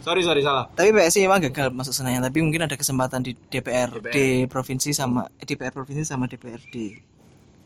sorry 0.01 0.21
sorry 0.21 0.41
salah 0.41 0.65
Tapi 0.73 0.89
PSI 0.91 1.25
memang 1.25 1.45
gagal 1.45 1.69
masuk 1.69 1.93
Senayan, 1.93 2.25
tapi 2.25 2.41
mungkin 2.41 2.65
ada 2.65 2.73
kesempatan 2.73 3.21
di 3.21 3.37
DPR, 3.37 4.01
di 4.09 4.49
provinsi 4.49 4.97
sama 4.97 5.29
eh, 5.37 5.45
DPR 5.45 5.69
provinsi 5.69 6.01
sama 6.01 6.25
DPRD. 6.25 6.97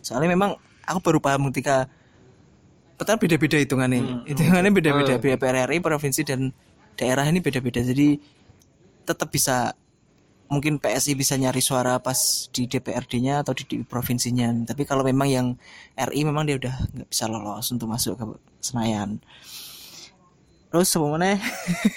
Soalnya 0.03 0.35
memang 0.35 0.59
aku 0.83 0.99
baru 0.99 1.23
paham 1.23 1.47
ketika 1.51 1.87
Betul 2.95 3.19
beda-beda 3.19 3.59
hitungannya. 3.59 4.23
Hitungannya 4.23 4.71
beda-beda. 4.71 5.19
DPR 5.19 5.67
RI, 5.67 5.83
provinsi 5.83 6.23
dan 6.23 6.51
daerah 6.95 7.27
ini 7.27 7.43
beda-beda. 7.43 7.83
Jadi 7.83 8.19
tetap 9.03 9.27
bisa 9.31 9.75
mungkin 10.45 10.77
PSI 10.77 11.17
bisa 11.17 11.33
nyari 11.35 11.61
suara 11.61 11.97
pas 11.97 12.49
di 12.53 12.69
DPRD-nya 12.69 13.41
atau 13.41 13.57
di, 13.57 13.65
di 13.65 13.77
provinsinya. 13.81 14.53
Tapi 14.69 14.85
kalau 14.85 15.01
memang 15.01 15.27
yang 15.29 15.47
RI 15.97 16.21
memang 16.21 16.45
dia 16.45 16.61
udah 16.61 16.75
nggak 16.93 17.09
bisa 17.09 17.25
lolos 17.25 17.67
untuk 17.73 17.89
masuk 17.89 18.13
ke 18.17 18.25
Senayan. 18.61 19.17
Terus 20.69 20.91
semuanya 20.91 21.39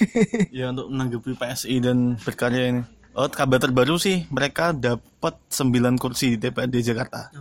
ya 0.55 0.71
untuk 0.71 0.89
menanggapi 0.93 1.35
PSI 1.35 1.77
dan 1.83 2.15
berkarya 2.21 2.65
ini. 2.73 2.83
Oh 3.19 3.27
kabar 3.27 3.59
terbaru 3.59 3.99
sih 3.99 4.31
mereka 4.31 4.71
dapat 4.71 5.35
9 5.51 5.99
kursi 5.99 6.37
di 6.37 6.49
DPRD 6.49 6.87
Jakarta. 6.87 7.35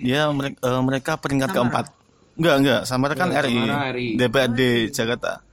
Ya 0.00 0.26
mereka, 0.32 0.58
mereka 0.82 1.12
peringkat 1.20 1.54
keempat. 1.54 1.86
Enggak 2.34 2.56
enggak 2.56 2.80
sama 2.88 3.12
kan 3.12 3.30
RI, 3.30 3.56
Samara 3.62 3.92
RI. 3.94 4.08
DPRD 4.16 4.60
Jakarta. 4.90 5.44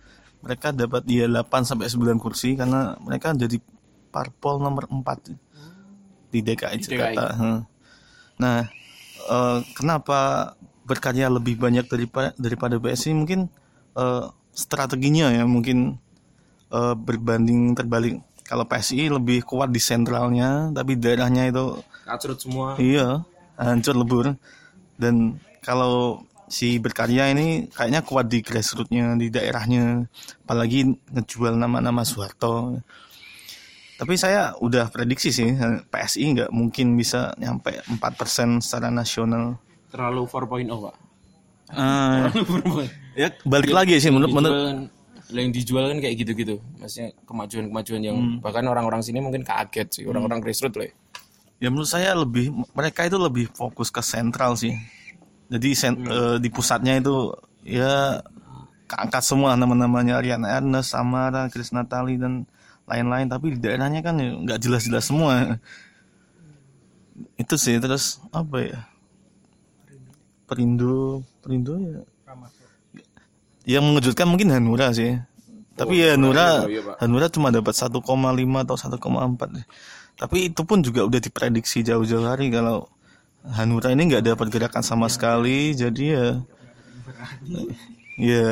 Mereka 0.42 0.74
dapat 0.74 1.04
ya 1.06 1.30
8 1.30 1.46
sampai 1.68 1.92
9 1.92 2.18
kursi 2.18 2.56
karena 2.58 2.96
mereka 3.04 3.36
jadi 3.38 3.60
parpol 4.18 4.58
nomor 4.58 4.90
4 4.90 6.34
di 6.34 6.42
DKI 6.42 6.78
Jakarta. 6.82 7.26
Heeh. 7.38 7.60
nah 8.42 8.66
eh, 9.30 9.60
kenapa 9.78 10.54
berkarya 10.90 11.30
lebih 11.30 11.62
banyak 11.62 11.86
daripada 11.86 12.34
daripada 12.42 12.82
PSI 12.82 13.14
mungkin 13.14 13.46
eh, 13.94 14.26
strateginya 14.58 15.30
ya 15.30 15.46
mungkin 15.46 16.02
eh, 16.74 16.96
berbanding 16.98 17.78
terbalik. 17.78 18.18
Kalau 18.42 18.66
PSI 18.66 19.14
lebih 19.14 19.46
kuat 19.46 19.70
di 19.70 19.78
sentralnya 19.78 20.74
tapi 20.74 20.98
daerahnya 20.98 21.54
itu 21.54 21.78
kacrut 22.10 22.42
semua. 22.42 22.74
Iya 22.82 23.22
hancur 23.58 23.96
lebur. 23.98 24.26
Dan 24.98 25.38
kalau 25.62 26.26
si 26.48 26.80
berkarya 26.80 27.34
ini 27.36 27.68
kayaknya 27.68 28.02
kuat 28.08 28.32
di 28.32 28.40
grassrootsnya 28.40 29.20
di 29.20 29.28
daerahnya. 29.28 30.08
Apalagi 30.48 30.96
ngejual 31.12 31.60
nama-nama 31.60 32.08
Soeharto 32.08 32.80
tapi 33.98 34.14
saya 34.14 34.54
udah 34.58 34.88
prediksi 34.88 35.34
sih 35.34 35.50
PSI 35.90 36.24
nggak 36.32 36.50
mungkin 36.50 36.94
bisa 36.94 37.34
nyampe 37.36 37.82
4% 37.90 38.62
secara 38.62 38.88
nasional. 38.88 39.58
Terlalu 39.90 40.30
4.0 40.30 40.70
pak. 40.80 40.96
Eh, 41.68 42.24
ya 43.18 43.28
balik 43.44 43.74
lagi 43.74 43.98
sih 43.98 44.08
menurut 44.08 44.32
menurut 44.32 44.56
kan- 44.56 44.88
yang 45.28 45.52
dijual 45.52 45.92
kan 45.92 46.00
kayak 46.00 46.16
gitu-gitu. 46.16 46.56
Maksudnya 46.78 47.12
kemajuan-kemajuan 47.26 48.02
yang 48.02 48.18
bahkan 48.40 48.64
orang-orang 48.64 49.04
sini 49.04 49.20
mungkin 49.20 49.44
kaget 49.44 49.88
sih 49.92 50.04
orang-orang 50.08 50.40
grassroots 50.40 50.78
lah 50.78 50.88
ya. 51.58 51.68
menurut 51.68 51.90
saya 51.90 52.14
lebih 52.14 52.54
mereka 52.72 53.04
itu 53.04 53.18
lebih 53.18 53.50
fokus 53.52 53.90
ke 53.90 54.00
sentral 54.00 54.54
sih. 54.56 54.78
Jadi 55.50 55.70
sen- 55.74 56.00
eh, 56.00 56.38
di 56.38 56.48
pusatnya 56.48 56.96
itu 56.96 57.34
ya 57.66 58.22
keangkat 58.86 59.26
semua 59.26 59.58
nama-namanya. 59.58 60.22
Ariana 60.22 60.54
Ernest, 60.54 60.96
Samara, 60.96 61.50
Chris 61.50 61.74
Natali 61.74 62.16
dan 62.16 62.46
lain-lain 62.88 63.28
tapi 63.28 63.54
di 63.56 63.60
daerahnya 63.60 64.00
kan 64.02 64.16
nggak 64.18 64.60
jelas-jelas 64.64 65.06
semua. 65.06 65.60
Itu 67.36 67.60
sih 67.60 67.78
terus 67.78 68.24
apa 68.32 68.58
ya? 68.64 68.80
Perindo 70.48 71.22
Perindo 71.44 71.76
ya. 71.78 72.02
Yang 73.68 73.84
mengejutkan 73.84 74.28
mungkin 74.32 74.50
Hanura 74.56 74.96
sih. 74.96 75.20
Tapi 75.76 76.02
ya 76.02 76.16
Hanura 76.16 76.64
Hanura 77.04 77.28
cuma 77.28 77.52
dapat 77.52 77.76
1,5 77.76 78.02
atau 78.02 78.76
1,4 78.80 79.68
tapi 80.18 80.50
itu 80.50 80.62
pun 80.66 80.82
juga 80.82 81.06
udah 81.06 81.22
diprediksi 81.22 81.86
jauh-jauh 81.86 82.26
hari 82.26 82.50
kalau 82.50 82.90
Hanura 83.48 83.94
ini 83.94 84.10
nggak 84.10 84.26
dapat 84.26 84.50
gerakan 84.50 84.82
sama 84.82 85.08
sekali 85.08 85.78
jadi 85.78 86.04
ya 86.04 86.26
ya 88.18 88.46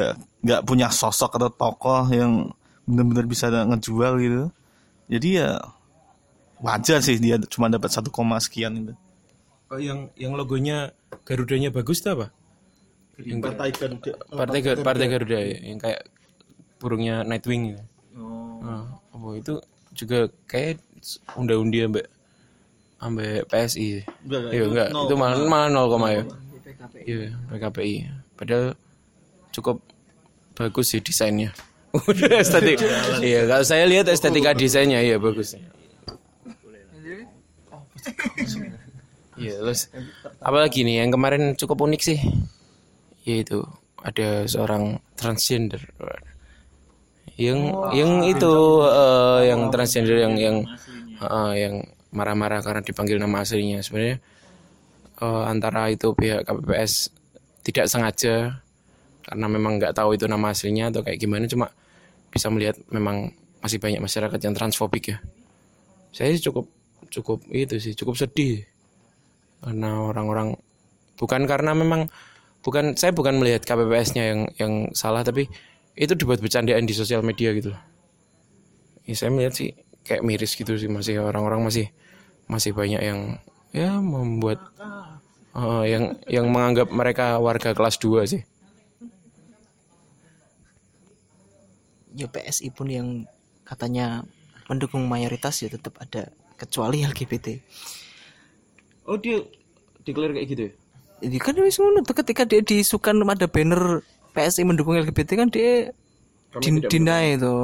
nggak 0.45 0.62
punya 0.62 0.93
sosok 0.93 1.41
atau 1.41 1.50
tokoh 1.50 2.06
yang 2.13 2.54
benar-benar 2.86 3.26
bisa 3.26 3.50
ngejual 3.50 4.13
gitu 4.21 4.43
jadi 5.10 5.28
ya 5.30 5.50
wajar 6.62 7.02
sih 7.02 7.17
dia 7.17 7.38
cuma 7.50 7.67
dapat 7.67 7.89
satu 7.91 8.10
koma 8.10 8.39
sekian 8.39 8.74
itu 8.80 8.95
Oh, 9.65 9.82
yang 9.82 10.13
yang 10.13 10.38
logonya 10.38 10.93
Garudanya 11.26 11.74
bagus 11.74 11.98
tuh 11.98 12.13
apa? 12.13 12.28
Yang 13.17 13.50
partai 13.50 13.69
Garuda 13.74 14.12
partai 14.30 14.60
Gar- 14.62 14.84
partai 14.86 15.06
Garuda 15.10 15.39
ya, 15.41 15.58
yang 15.58 15.80
kayak 15.82 16.06
burungnya 16.78 17.26
Nightwing 17.26 17.74
gitu. 17.74 17.84
Nah, 18.62 19.02
oh, 19.10 19.34
itu 19.34 19.58
juga 19.98 20.30
kayak 20.45 20.78
undi-undi 21.34 21.82
ambek 21.82 22.06
ambek 23.02 23.50
PSI. 23.50 24.06
Enggak, 24.21 24.39
enggak, 24.39 24.54
Iya, 24.54 24.62
itu 24.62 24.69
enggak. 24.69 24.89
0, 24.93 25.02
Itu 25.02 25.13
malah 25.17 25.38
malah 25.50 25.69
0, 25.74 25.89
koma 25.89 26.08
ya. 26.13 26.24
Iya, 27.02 27.17
PKPI. 27.50 27.95
Padahal 28.38 28.67
cukup 29.50 29.82
bagus 30.54 30.93
sih 30.93 31.02
desainnya. 31.02 31.58
Estetik. 32.43 32.79
iya, 33.23 33.47
kalau 33.47 33.65
saya 33.65 33.86
lihat 33.88 34.10
estetika 34.12 34.51
desainnya 34.51 34.99
iya 35.01 35.15
bagus. 35.17 35.55
Iya, 39.36 39.60
terus 39.60 39.91
apalagi 40.39 40.88
nih 40.88 41.03
yang 41.03 41.12
kemarin 41.12 41.60
cukup 41.60 41.84
unik 41.84 42.01
sih, 42.01 42.19
yaitu 43.27 43.65
ada 44.05 44.45
seorang 44.45 45.01
transgender 45.17 45.81
yang 47.36 47.91
yang 47.91 48.12
itu 48.23 48.53
eh, 48.86 49.51
yang 49.51 49.67
transgender 49.67 50.23
yang 50.23 50.34
yang 50.39 50.58
eh, 51.19 51.53
yang 51.67 51.75
marah-marah 52.15 52.63
karena 52.63 52.79
dipanggil 52.79 53.19
nama 53.19 53.43
aslinya 53.43 53.84
sebenarnya 53.84 54.23
eh, 55.19 55.43
antara 55.49 55.91
itu 55.91 56.15
pihak 56.15 56.47
KPPS 56.47 57.12
tidak 57.65 57.86
sengaja 57.91 58.63
karena 59.25 59.45
memang 59.51 59.81
nggak 59.81 59.97
tahu 59.97 60.15
itu 60.15 60.29
nama 60.29 60.53
aslinya 60.53 60.93
atau 60.93 61.01
kayak 61.03 61.19
gimana 61.19 61.49
cuma 61.49 61.67
bisa 62.36 62.52
melihat 62.52 62.76
memang 62.91 63.32
masih 63.63 63.80
banyak 63.80 64.04
masyarakat 64.04 64.39
yang 64.43 64.54
transfobik 64.54 65.15
ya 65.15 65.17
saya 66.12 66.36
sih 66.36 66.43
cukup 66.52 66.67
cukup 67.08 67.39
itu 67.50 67.80
sih 67.80 67.95
cukup 67.95 68.19
sedih 68.19 68.67
karena 69.63 70.12
orang-orang 70.12 70.60
bukan 71.15 71.48
karena 71.48 71.71
memang 71.71 72.12
bukan 72.62 72.98
saya 72.98 73.15
bukan 73.15 73.39
melihat 73.39 73.63
KPPS-nya 73.63 74.24
yang 74.26 74.41
yang 74.60 74.74
salah 74.91 75.24
tapi 75.24 75.48
itu 75.95 76.12
dibuat 76.17 76.43
bercandaan 76.43 76.84
di 76.84 76.91
sosial 76.91 77.24
media 77.24 77.56
gitu. 77.56 77.71
Ya, 79.08 79.15
saya 79.15 79.32
melihat 79.32 79.54
sih 79.56 79.71
kayak 80.04 80.26
miris 80.26 80.58
gitu 80.58 80.76
sih 80.76 80.91
masih 80.91 81.24
orang-orang 81.24 81.63
masih 81.63 81.93
masih 82.52 82.76
banyak 82.76 83.02
yang 83.02 83.19
ya 83.71 83.95
membuat 83.98 84.60
eh, 85.56 85.84
yang 85.88 86.04
yang 86.28 86.45
menganggap 86.52 86.91
mereka 86.91 87.39
warga 87.39 87.71
kelas 87.71 88.02
2 88.02 88.28
sih. 88.28 88.41
Ya 92.15 92.32
PSI 92.32 92.71
pun 92.71 92.88
yang 92.88 93.08
katanya 93.67 94.23
mendukung 94.71 95.06
mayoritas 95.06 95.62
ya 95.62 95.69
tetap 95.69 95.99
ada 96.01 96.32
kecuali 96.56 97.04
LGBT 97.04 97.60
Oh 99.06 99.21
dia 99.21 99.38
declare 100.01 100.34
kayak 100.34 100.47
gitu 100.49 100.62
ya? 100.65 100.71
Ini 101.30 101.38
kan 101.38 101.56
wis 101.62 101.78
ngono 101.78 102.01
ketika 102.01 102.43
dia 102.43 102.62
diisukan 102.65 103.15
ada 103.30 103.45
banner 103.45 104.01
PSI 104.34 104.65
mendukung 104.65 104.97
LGBT 104.97 105.45
kan 105.45 105.47
dia 105.54 105.93
din 106.60 106.82
deny 106.82 107.38
itu. 107.38 107.56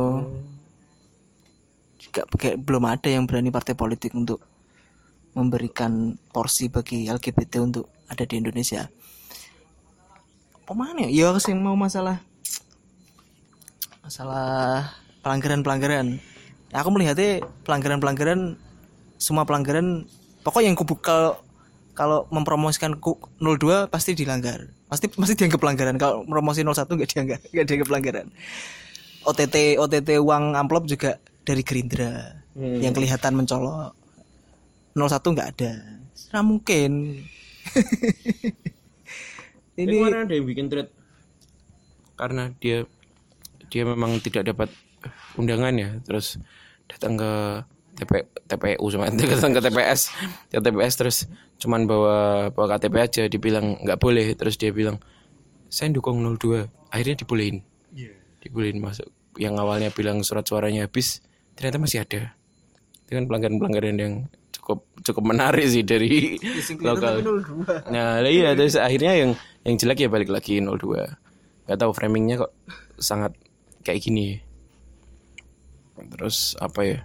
Juga 1.97 2.21
kayak 2.29 2.61
belum 2.61 2.85
ada 2.85 3.09
yang 3.09 3.25
berani 3.25 3.49
partai 3.49 3.73
politik 3.73 4.13
untuk 4.13 4.39
memberikan 5.33 6.15
porsi 6.29 6.69
bagi 6.69 7.09
LGBT 7.09 7.65
untuk 7.65 7.89
ada 8.05 8.23
di 8.23 8.37
Indonesia. 8.37 8.85
Apa 10.61 10.73
mana 10.77 11.09
ya? 11.09 11.33
Ya 11.33 11.39
sih 11.41 11.57
mau 11.57 11.73
masalah 11.73 12.21
masalah 14.01 14.91
pelanggaran-pelanggaran. 15.21 16.17
Ya, 16.73 16.77
aku 16.81 16.89
melihatnya 16.93 17.45
pelanggaran-pelanggaran 17.67 18.57
semua 19.21 19.45
pelanggaran 19.45 20.09
pokoknya 20.41 20.73
yang 20.73 20.79
kubukal 20.79 21.37
kalau 21.93 22.25
mempromosikan 22.33 22.97
ku 22.97 23.21
02 23.37 23.91
pasti 23.91 24.17
dilanggar. 24.17 24.73
Pasti 24.89 25.07
pasti 25.11 25.37
dianggap 25.37 25.61
pelanggaran. 25.61 25.95
Kalau 26.01 26.25
promosi 26.25 26.65
01 26.65 26.87
nggak 26.89 27.09
dianggap 27.13 27.39
nggak 27.53 27.65
dianggap 27.67 27.87
pelanggaran. 27.87 28.27
OTT 29.21 29.77
OTT 29.77 30.17
uang 30.17 30.57
amplop 30.57 30.89
juga 30.89 31.21
dari 31.45 31.61
Gerindra 31.61 32.41
yang 32.57 32.93
kelihatan 32.95 33.37
mencolok. 33.37 33.93
01 34.97 35.33
nggak 35.35 35.49
ada. 35.55 35.73
Nggak 36.33 36.45
mungkin. 36.45 36.91
Ini 39.77 39.95
ada 40.09 40.33
yang 40.33 40.47
bikin 40.49 40.67
thread 40.67 40.89
karena 42.19 42.53
dia 42.59 42.85
dia 43.71 43.87
memang 43.87 44.19
tidak 44.19 44.51
dapat 44.51 44.69
undangan 45.39 45.71
ya, 45.79 45.89
terus 46.03 46.35
datang 46.91 47.15
ke 47.15 47.31
TP, 47.95 48.11
TPU 48.51 48.85
sama 48.91 49.07
datang 49.31 49.51
ke 49.55 49.61
TPS, 49.63 50.01
ke 50.51 50.59
TPS 50.59 50.93
terus 50.99 51.17
cuman 51.63 51.87
bawa 51.87 52.49
bawa 52.51 52.75
KTP 52.75 52.95
aja, 52.99 53.23
dibilang 53.31 53.79
nggak 53.79 53.97
boleh, 53.97 54.35
terus 54.35 54.59
dia 54.59 54.75
bilang 54.75 54.99
saya 55.71 55.87
dukung 55.95 56.19
02, 56.19 56.91
akhirnya 56.91 57.15
dibolehin, 57.23 57.63
dibolehin 58.43 58.83
masuk. 58.83 59.07
Yang 59.39 59.53
awalnya 59.63 59.89
bilang 59.95 60.19
surat 60.27 60.43
suaranya 60.43 60.83
habis, 60.83 61.23
ternyata 61.55 61.79
masih 61.79 62.03
ada. 62.03 62.35
Itu 63.07 63.15
kan 63.15 63.23
pelanggaran-pelanggaran 63.31 63.95
yang 63.95 64.13
cukup 64.51 64.83
cukup 64.99 65.23
menarik 65.31 65.63
sih 65.71 65.87
dari 65.87 66.35
lokal. 66.87 67.23
Nah, 67.87 68.19
iya 68.27 68.51
terus 68.51 68.75
akhirnya 68.75 69.15
yang 69.15 69.31
yang 69.63 69.75
jelek 69.79 70.03
ya 70.03 70.09
balik 70.11 70.27
lagi 70.27 70.59
02. 70.59 71.71
Gak 71.71 71.79
tahu 71.79 71.91
framingnya 71.95 72.43
kok 72.43 72.51
sangat 72.99 73.31
kayak 73.81 74.01
gini. 74.01 74.39
Terus 75.97 76.57
apa 76.57 76.81
ya? 76.81 76.99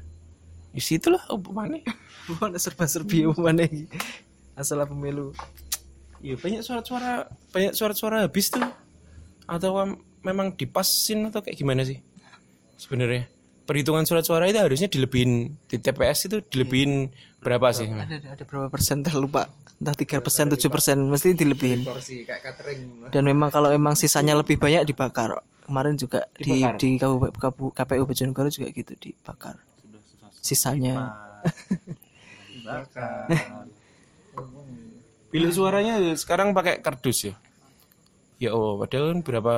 Di 0.73 0.81
situlah 0.81 1.21
apa 1.29 1.49
mana? 1.53 1.81
mana 2.41 2.57
serba-serbi 2.59 3.29
mana 3.39 3.65
masalah 4.59 4.89
pemilu 4.89 5.31
Iya 6.25 6.35
banyak 6.41 6.65
suara-suara 6.65 7.29
banyak 7.53 7.73
suara-suara 7.77 8.25
habis 8.25 8.49
tuh. 8.49 8.65
Atau 9.47 9.77
em- 9.79 10.01
memang 10.25 10.51
dipasin 10.57 11.29
atau 11.29 11.45
kayak 11.45 11.61
gimana 11.61 11.85
sih? 11.85 12.01
Sebenarnya 12.81 13.29
perhitungan 13.67 14.07
surat 14.07 14.23
suara 14.23 14.47
itu 14.47 14.62
harusnya 14.62 14.87
dilebihin 14.87 15.59
di 15.67 15.77
TPS 15.77 16.31
itu 16.31 16.37
dilebihin 16.47 17.11
berapa 17.47 17.71
sih? 17.71 17.87
ada 17.87 18.19
ada, 18.19 18.35
ada 18.35 18.43
berapa 18.43 18.67
persen? 18.67 19.07
Terlupa 19.07 19.47
entah 19.79 19.95
tiga 19.95 20.19
persen 20.19 20.51
tujuh 20.51 20.67
persen. 20.67 20.99
Mesti 21.07 21.39
dilebihin. 21.39 21.87
Dan 23.15 23.23
memang 23.23 23.55
kalau 23.55 23.71
memang 23.71 23.95
sisanya 23.95 24.35
lebih 24.35 24.59
banyak 24.59 24.83
dibakar. 24.83 25.39
Kemarin 25.63 25.95
juga 25.95 26.27
di 26.35 26.67
di 26.79 26.99
KPU, 26.99 27.31
KPU, 27.31 27.71
KPU 27.71 28.03
Bojonegoro 28.03 28.51
juga 28.51 28.67
gitu 28.75 28.99
dibakar. 28.99 29.63
Sisanya. 30.43 31.15
Bilik 35.31 35.53
suaranya 35.55 36.03
sekarang 36.19 36.51
pakai 36.51 36.83
kardus 36.83 37.31
ya. 37.31 37.35
Ya 38.37 38.53
oh, 38.55 38.79
padahal 38.79 39.17
kan 39.17 39.21
berapa 39.23 39.55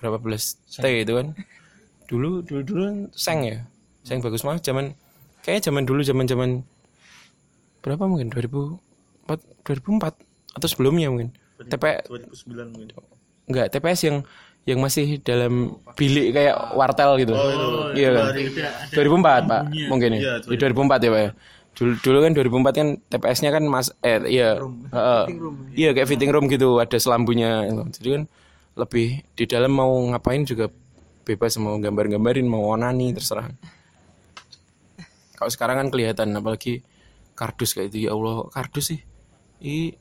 berapa 0.00 0.16
belas 0.20 0.60
T 0.68 0.84
itu 0.84 1.12
kan. 1.16 1.32
Dulu 2.04 2.44
dulu 2.44 2.60
dulu 2.64 2.80
kan 2.84 2.96
seng 3.16 3.40
ya. 3.48 3.64
Seng 4.04 4.20
bagus 4.20 4.44
mah 4.44 4.60
zaman 4.60 4.92
kayaknya 5.44 5.72
zaman 5.72 5.84
dulu 5.84 6.00
zaman 6.00 6.26
zaman 6.28 6.50
berapa 7.84 8.08
mungkin 8.08 8.32
2004 8.32 9.68
2004 9.68 10.56
atau 10.56 10.68
sebelumnya 10.70 11.12
mungkin. 11.12 11.36
TP 11.60 11.84
2009 12.08 12.72
mungkin. 12.72 12.88
enggak 13.44 13.68
TPS 13.76 14.00
yang 14.08 14.16
yang 14.64 14.80
masih 14.80 15.20
dalam 15.20 15.76
bilik 15.92 16.32
kayak 16.32 16.56
wartel 16.72 17.20
gitu. 17.20 17.36
iya 17.92 18.16
kan? 18.16 18.32
2004, 18.96 19.44
Pak. 19.44 19.62
Mungkin 19.92 20.10
ya. 20.16 20.40
Di 20.40 20.56
2004 20.56 21.04
ya, 21.04 21.10
Pak 21.12 21.20
ya. 21.20 21.30
Dulu, 21.74 21.92
dulu 22.00 22.18
kan 22.24 22.32
2004 22.32 22.80
kan 22.80 22.88
TPS-nya 23.12 23.50
kan 23.52 23.64
Mas 23.68 23.92
eh 24.00 24.24
iya. 24.24 24.56
Heeh. 24.64 25.24
Iya 25.76 25.90
kayak 25.92 26.08
fitting 26.08 26.32
room 26.32 26.48
gitu, 26.48 26.80
ada 26.80 26.96
selambunya. 26.96 27.68
Jadi 27.92 28.08
kan 28.16 28.22
lebih 28.74 29.20
di 29.36 29.44
dalam 29.44 29.76
mau 29.76 29.92
ngapain 30.08 30.48
juga 30.48 30.72
bebas 31.28 31.60
mau 31.60 31.76
gambar-gambarin, 31.76 32.48
mau 32.48 32.72
onani 32.72 33.12
terserah. 33.12 33.52
Kalau 35.36 35.50
sekarang 35.52 35.76
kan 35.76 35.88
kelihatan 35.92 36.32
apalagi 36.32 36.80
kardus 37.34 37.74
kayak 37.74 37.90
itu 37.92 38.08
ya 38.08 38.14
Allah, 38.14 38.46
kardus 38.50 38.94
sih. 38.94 39.00
I 39.62 39.94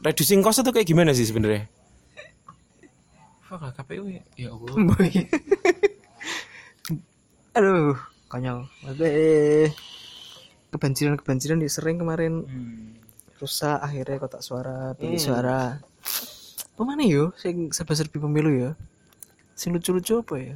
reducing 0.00 0.40
cost 0.40 0.64
itu 0.64 0.70
kayak 0.72 0.88
gimana 0.88 1.12
sih 1.12 1.28
sebenarnya? 1.28 1.68
Wah, 3.50 3.72
KPU 3.74 4.06
ya, 4.06 4.22
ya 4.38 4.48
Allah. 4.54 4.74
aduh 7.56 7.98
konyol. 8.30 8.70
Aduh. 8.86 9.68
kebanjiran 10.70 11.18
kebanjiran 11.18 11.58
di 11.58 11.66
sering 11.66 11.98
kemarin 11.98 12.46
rusak 13.42 13.82
akhirnya 13.82 14.22
kotak 14.22 14.38
suara 14.38 14.94
pilih 14.94 15.18
suara. 15.18 15.82
Apa 16.78 16.82
mana 16.86 17.02
yo 17.02 17.34
sing 17.34 17.74
serba 17.74 17.98
serbi 17.98 18.22
pemilu 18.22 18.54
ya? 18.54 18.70
Sing 19.58 19.74
lucu 19.74 19.90
lucu 19.90 20.22
apa 20.22 20.34
ya 20.38 20.54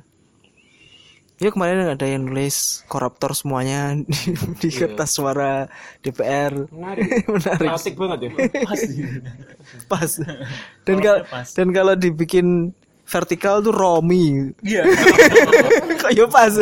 ya 1.35 1.51
kemarin 1.51 1.91
ada 1.91 2.07
yang 2.07 2.31
nulis 2.31 2.87
koruptor 2.87 3.35
semuanya 3.35 3.99
di, 4.07 4.31
di 4.61 4.69
kertas 4.71 5.19
suara 5.19 5.67
DPR 6.01 6.71
Menarik. 6.71 7.27
menarik. 7.35 7.69
Banget 7.99 8.19
ya. 8.23 8.31
pas. 9.91 10.11
Dan 10.87 10.97
kalau 11.01 11.21
dan 11.27 11.69
kalau 11.73 11.95
dibikin 11.97 12.71
vertikal 13.05 13.61
tuh 13.61 13.73
Romi 13.73 14.53
Iya. 14.65 14.85
kayak 16.01 16.29
pas? 16.33 16.53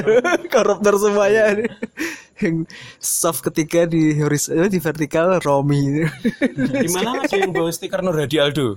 Koruptor 0.51 0.95
semuanya 0.99 1.55
yang 2.42 2.57
soft 2.98 3.46
ketiga 3.46 3.87
di 3.87 4.18
horizontal 4.18 4.66
di 4.66 4.83
vertikal 4.83 5.38
Romi 5.38 6.02
Di 6.59 6.90
mana 6.90 7.14
masih 7.22 7.46
yang 7.46 7.52
bawa 7.55 7.70
stiker 7.70 8.02
Nur 8.02 8.18
Hadi 8.18 8.37
Aldo? 8.42 8.76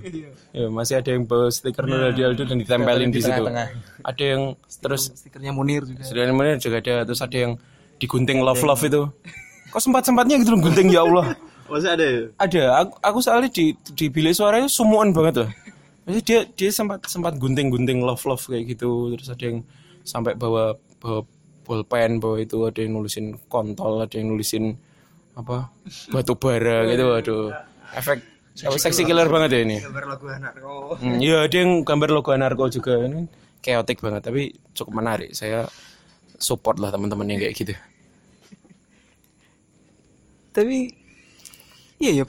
Ya, 0.54 0.66
masih 0.70 0.94
ada 1.02 1.10
yang 1.10 1.26
bawa 1.26 1.50
stiker 1.50 1.84
Nur 1.84 2.00
Hadi 2.00 2.22
Aldo 2.22 2.42
dan 2.46 2.56
ditempelin 2.62 3.10
di 3.10 3.20
situ. 3.20 3.42
Ada 4.06 4.24
yang 4.24 4.42
terus 4.80 5.10
stikernya 5.12 5.50
Munir 5.50 5.82
juga 5.82 6.06
Sudah 6.06 6.30
mana 6.30 6.56
juga 6.56 6.78
ada 6.78 7.02
terus 7.02 7.20
ada 7.20 7.36
yang 7.36 7.52
digunting 7.98 8.40
love 8.40 8.62
love 8.62 8.82
itu. 8.86 9.10
Kok 9.74 9.82
sempat 9.82 10.06
sempatnya 10.06 10.38
gitu 10.40 10.54
loh 10.54 10.60
gunting 10.62 10.88
ya 10.94 11.02
Allah. 11.02 11.34
Masih 11.66 11.90
ada 11.90 12.04
ya? 12.06 12.22
Ada. 12.38 12.62
Aku, 12.86 12.94
aku 13.02 13.18
soalnya 13.18 13.50
di 13.50 13.74
di 13.94 14.06
bilik 14.06 14.34
suara 14.36 14.62
itu 14.62 14.70
sumuan 14.70 15.10
banget 15.10 15.46
loh. 15.46 15.50
Jadi 16.06 16.20
dia 16.22 16.40
dia 16.54 16.70
sempat 16.70 17.02
sempat 17.10 17.34
gunting 17.34 17.68
gunting 17.74 17.98
love 17.98 18.22
love 18.22 18.42
kayak 18.46 18.70
gitu. 18.70 19.18
Terus 19.18 19.28
ada 19.34 19.44
yang 19.44 19.58
sampai 20.06 20.38
bawa 20.38 20.78
bawa 21.02 21.26
pulpen 21.66 22.22
bawa 22.22 22.38
itu 22.38 22.62
ada 22.62 22.78
yang 22.78 22.94
nulisin 22.94 23.34
kontol 23.50 24.06
ada 24.06 24.14
yang 24.14 24.30
nulisin 24.30 24.78
apa 25.34 25.68
batu 26.14 26.38
bara 26.38 26.86
gitu 26.86 27.04
waduh. 27.10 27.50
Efek 27.92 28.18
apa 28.64 28.76
seksi 28.80 29.04
killer 29.04 29.28
banget 29.28 29.50
ya 29.52 29.60
ini. 29.66 29.76
Hmm, 30.96 31.18
iya 31.20 31.44
dia 31.50 31.66
yang 31.66 31.84
gambar 31.84 32.08
logo 32.08 32.32
anarko 32.32 32.72
juga 32.72 32.96
ini 33.04 33.28
chaotic 33.60 34.00
banget 34.00 34.30
tapi 34.30 34.54
cukup 34.72 35.02
menarik. 35.02 35.34
Saya 35.36 35.68
support 36.40 36.80
lah 36.80 36.88
teman-teman 36.88 37.28
yang 37.28 37.42
kayak 37.42 37.54
gitu. 37.58 37.74
Tapi 40.56 40.88
iya 42.00 42.16
ya 42.16 42.24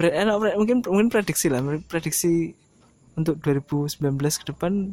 mungkin 0.60 0.84
mungkin 0.84 1.08
prediksi 1.08 1.47
lah 1.47 1.63
prediksi 1.88 2.52
untuk 3.15 3.39
2019 3.39 4.04
ke 4.19 4.45
depan 4.52 4.91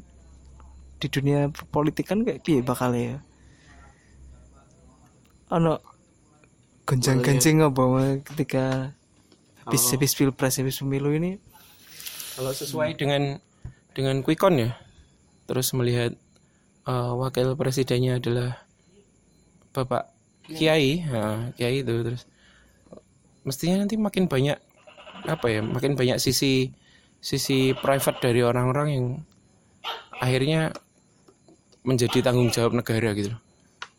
di 1.02 1.06
dunia 1.10 1.50
perpolitikan 1.50 2.22
kayak 2.22 2.46
piye 2.46 2.62
bakal 2.62 2.94
ya 2.94 3.18
ono 5.52 5.80
gonjang-ganjing 6.84 7.64
apa 7.64 8.20
ketika 8.32 8.92
habis 9.64 9.82
habis 9.92 10.12
pilpres 10.12 10.60
habis 10.60 10.80
pemilu 10.80 11.16
ini? 11.16 11.40
Kalau 12.36 12.52
sesuai 12.52 12.96
dengan 13.00 13.40
dengan 13.96 14.20
quick 14.20 14.40
count 14.40 14.58
ya 14.58 14.70
terus 15.44 15.72
melihat 15.76 16.12
eh, 16.88 17.12
wakil 17.16 17.56
presidennya 17.56 18.20
adalah 18.20 18.64
bapak 19.72 20.12
kiai 20.44 21.04
nah, 21.08 21.52
kiai 21.56 21.80
itu 21.80 21.94
terus 22.04 22.28
mestinya 23.44 23.84
nanti 23.84 23.96
makin 23.96 24.28
banyak 24.28 24.56
apa 25.24 25.46
ya 25.48 25.60
makin 25.64 25.96
banyak 25.96 26.20
sisi 26.20 26.72
sisi 27.24 27.72
private 27.72 28.20
dari 28.20 28.44
orang-orang 28.44 28.88
yang 28.92 29.06
akhirnya 30.20 30.76
menjadi 31.84 32.24
tanggung 32.24 32.48
jawab 32.52 32.76
negara 32.76 33.12
gitu. 33.12 33.32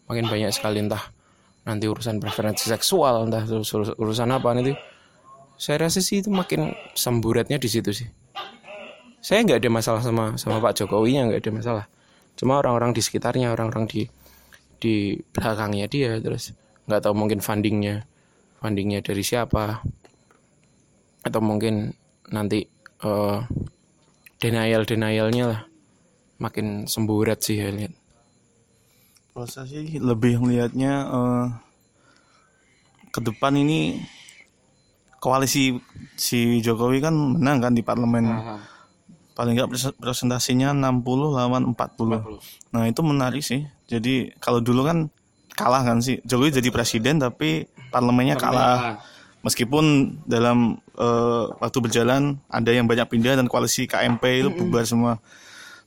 Makin 0.05 0.29
banyak 0.29 0.53
sekali 0.53 0.81
entah 0.81 1.01
nanti 1.65 1.89
urusan 1.89 2.21
preferensi 2.21 2.69
seksual 2.69 3.27
entah 3.27 3.43
urusan 3.97 4.29
apa 4.29 4.49
nanti. 4.53 4.73
Saya 5.55 5.87
rasa 5.87 6.03
sih 6.03 6.21
itu 6.21 6.29
makin 6.29 6.75
semburatnya 6.93 7.57
di 7.57 7.69
situ 7.71 7.89
sih. 7.91 8.07
Saya 9.19 9.41
nggak 9.41 9.59
ada 9.65 9.69
masalah 9.73 10.01
sama 10.05 10.37
sama 10.37 10.61
Pak 10.61 10.77
Jokowi 10.77 11.17
nggak 11.17 11.41
ada 11.41 11.51
masalah. 11.51 11.85
Cuma 12.37 12.61
orang-orang 12.61 12.93
di 12.93 13.01
sekitarnya 13.01 13.49
orang-orang 13.49 13.89
di 13.89 14.05
di 14.77 15.17
belakangnya 15.33 15.87
dia 15.89 16.19
terus 16.21 16.53
nggak 16.85 17.01
tahu 17.01 17.15
mungkin 17.17 17.41
fundingnya 17.41 18.05
fundingnya 18.61 19.01
dari 19.01 19.23
siapa. 19.25 19.81
Atau 21.25 21.41
mungkin 21.41 21.89
nanti 22.29 22.69
eh, 23.01 23.39
denial 24.37 24.85
denialnya 24.85 25.45
lah. 25.49 25.61
Makin 26.35 26.85
semburat 26.85 27.39
sih 27.39 27.63
ya 27.63 27.71
lihat 27.71 28.04
Kalau 29.35 29.47
saya 29.51 29.67
sih 29.67 29.99
lebih 29.99 30.39
melihatnya 30.39 30.93
eh, 31.11 31.45
ke 33.11 33.19
depan 33.19 33.51
ini 33.51 33.99
koalisi 35.19 35.75
si 36.15 36.63
Jokowi 36.63 37.03
kan 37.03 37.11
menang 37.11 37.59
kan 37.59 37.73
di 37.75 37.83
parlemen. 37.83 38.31
Paling 39.35 39.59
nggak 39.59 39.67
pres- 39.67 39.97
presentasinya 39.99 40.71
60 40.71 41.35
lawan 41.35 41.75
40. 41.75 42.23
Nah, 42.71 42.87
itu 42.87 43.01
menarik 43.03 43.43
sih. 43.43 43.67
Jadi 43.91 44.31
kalau 44.39 44.63
dulu 44.63 44.87
kan 44.87 45.11
kalah 45.51 45.83
kan 45.83 45.99
sih. 45.99 46.23
Jokowi 46.23 46.55
jadi 46.55 46.71
presiden 46.71 47.19
tapi 47.19 47.67
parlemennya 47.91 48.39
kalah. 48.39 48.75
Meskipun 49.43 49.85
dalam 50.23 50.79
eh, 50.95 51.43
waktu 51.59 51.77
berjalan 51.83 52.39
ada 52.47 52.71
yang 52.71 52.87
banyak 52.87 53.03
pindah 53.11 53.35
dan 53.35 53.51
koalisi 53.51 53.83
KMP 53.83 54.47
itu 54.47 54.49
bubar 54.55 54.87
semua. 54.87 55.19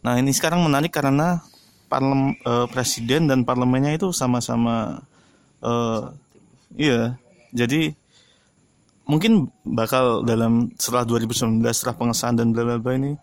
Nah, 0.05 0.21
ini 0.21 0.37
sekarang 0.37 0.61
menarik 0.61 0.93
karena 0.93 1.41
parlem 1.89 2.37
eh, 2.45 2.67
presiden 2.71 3.27
dan 3.27 3.43
parlemennya 3.43 3.97
itu 3.97 4.13
sama-sama 4.13 5.03
eh 5.65 6.03
iya. 6.79 7.19
Jadi 7.51 7.91
mungkin 9.09 9.49
bakal 9.65 10.23
dalam 10.23 10.69
setelah 10.77 11.09
2019 11.09 11.65
setelah 11.73 11.97
pengesahan 11.97 12.37
dan 12.37 12.53
bla 12.53 12.63
bla 12.63 12.77
bla 12.77 12.93
ini 12.95 13.17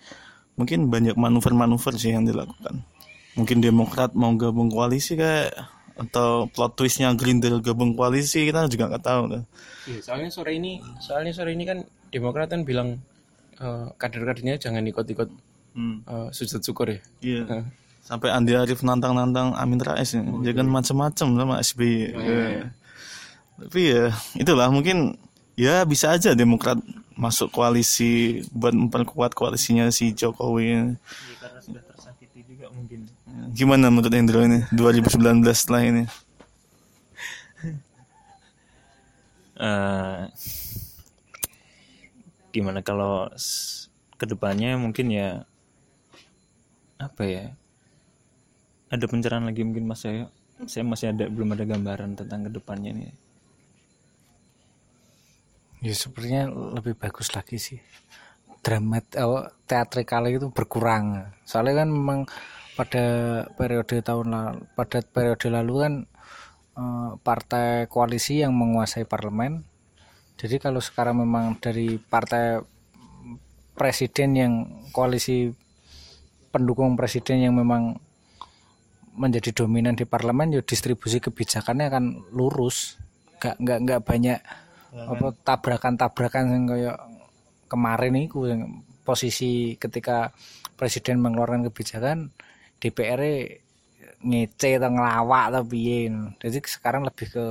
mungkin 0.57 0.89
banyak 0.89 1.13
manuver-manuver 1.15 1.93
sih 1.95 2.11
yang 2.11 2.25
dilakukan. 2.25 2.81
Mungkin 3.37 3.61
Demokrat 3.61 4.17
mau 4.17 4.33
gabung 4.35 4.71
koalisi 4.73 5.15
kayak 5.15 5.53
atau 5.95 6.51
plot 6.51 6.75
twistnya 6.75 7.13
Gerindra 7.15 7.61
gabung 7.63 7.95
koalisi 7.95 8.49
kita 8.49 8.67
juga 8.67 8.91
nggak 8.91 9.05
tahu. 9.05 9.23
Iya, 9.87 9.99
soalnya 10.03 10.29
sore 10.33 10.57
ini 10.57 10.81
soalnya 10.99 11.31
sore 11.31 11.53
ini 11.55 11.63
kan 11.63 11.79
Demokrat 12.11 12.51
kan 12.51 12.65
bilang 12.67 12.99
eh, 13.61 13.87
kader-kadernya 13.95 14.59
jangan 14.59 14.83
ikut-ikut 14.83 15.29
Hmm, 15.75 16.07
eh, 16.07 16.29
sujud 16.31 16.63
syukur 16.63 16.87
ya 16.87 16.99
iya. 17.19 17.67
Sampai 18.05 18.29
Andi 18.29 18.53
Arief 18.53 18.85
nantang-nantang 18.85 19.57
Amin 19.57 19.81
Rais 19.81 20.13
ya. 20.13 20.21
Dia 20.21 20.53
kan 20.53 20.69
macam-macam 20.69 21.27
sama 21.33 21.55
SBY. 21.57 22.13
Iya. 22.13 22.69
Tapi 23.65 23.81
ya 23.81 24.13
itulah 24.37 24.69
mungkin 24.69 25.17
ya 25.57 25.81
bisa 25.89 26.13
aja 26.13 26.37
Demokrat 26.37 26.77
masuk 27.17 27.49
koalisi 27.49 28.45
buat 28.53 28.77
memperkuat 28.77 29.33
koalisinya 29.33 29.89
si 29.89 30.13
Jokowi. 30.13 30.93
karena 31.41 31.59
sudah 31.63 31.81
tersakiti 31.81 32.45
juga 32.45 32.69
mungkin 32.69 33.09
Gimana 33.57 33.89
menurut 33.89 34.13
Hendro 34.13 34.43
ini 34.45 34.61
2019 34.69 35.41
setelah 35.55 35.81
ini? 35.81 36.03
eh 39.55 40.27
gimana 42.51 42.83
kalau 42.83 43.31
ke 44.19 44.25
depannya 44.27 44.75
mungkin 44.75 45.07
ya 45.11 45.47
apa 46.99 47.23
ya 47.23 47.45
ada 48.95 49.07
pencerahan 49.11 49.45
lagi 49.45 49.61
mungkin 49.61 49.85
mas. 49.87 50.03
Saya 50.03 50.31
saya 50.65 50.83
masih 50.87 51.11
ada 51.11 51.27
belum 51.27 51.55
ada 51.55 51.67
gambaran 51.67 52.15
tentang 52.15 52.47
ke 52.47 52.51
depannya 52.55 52.91
nih 52.95 53.11
ya 55.85 55.93
sepertinya 55.93 56.49
lebih 56.49 56.97
bagus 56.97 57.29
lagi 57.37 57.61
sih. 57.61 57.77
Dramat 58.65 59.21
oh, 59.21 59.45
teatrikal 59.69 60.25
itu 60.33 60.49
berkurang. 60.49 61.29
Soalnya 61.45 61.85
kan 61.85 61.89
memang 61.93 62.19
pada 62.73 63.05
periode 63.53 64.01
tahun 64.01 64.27
lalu 64.33 64.59
pada 64.73 64.99
periode 65.05 65.47
lalu 65.53 65.73
kan 65.85 65.93
eh, 66.81 67.11
partai 67.21 67.85
koalisi 67.85 68.41
yang 68.41 68.57
menguasai 68.57 69.05
parlemen. 69.05 69.61
Jadi 70.35 70.57
kalau 70.57 70.81
sekarang 70.81 71.21
memang 71.21 71.61
dari 71.61 72.01
partai 72.01 72.59
presiden 73.77 74.29
yang 74.35 74.53
koalisi 74.89 75.53
pendukung 76.49 76.97
presiden 76.97 77.45
yang 77.45 77.53
memang 77.55 78.01
menjadi 79.15 79.63
dominan 79.63 79.95
di 79.95 80.03
parlemen 80.03 80.59
ya 80.59 80.61
distribusi 80.61 81.23
kebijakannya 81.23 81.85
akan 81.87 82.05
lurus. 82.35 82.99
Nggak 83.39 83.55
nggak 83.59 83.79
nggak 83.87 84.01
banyak 84.03 84.39
apa 84.95 85.27
tabrakan-tabrakan 85.43 86.43
yang 86.55 86.63
kayak 86.71 86.97
kemarin 87.67 88.15
itu 88.15 88.47
posisi 89.03 89.75
ketika 89.75 90.31
presiden 90.79 91.19
mengeluarkan 91.19 91.67
kebijakan 91.67 92.31
DPR 92.79 93.21
ngece 94.25 94.79
atau 94.79 94.89
ngelawak 94.91 95.43
atau 95.51 95.63
piye. 95.67 96.11
Jadi 96.39 96.57
sekarang 96.63 97.03
lebih 97.07 97.27
ke 97.31 97.45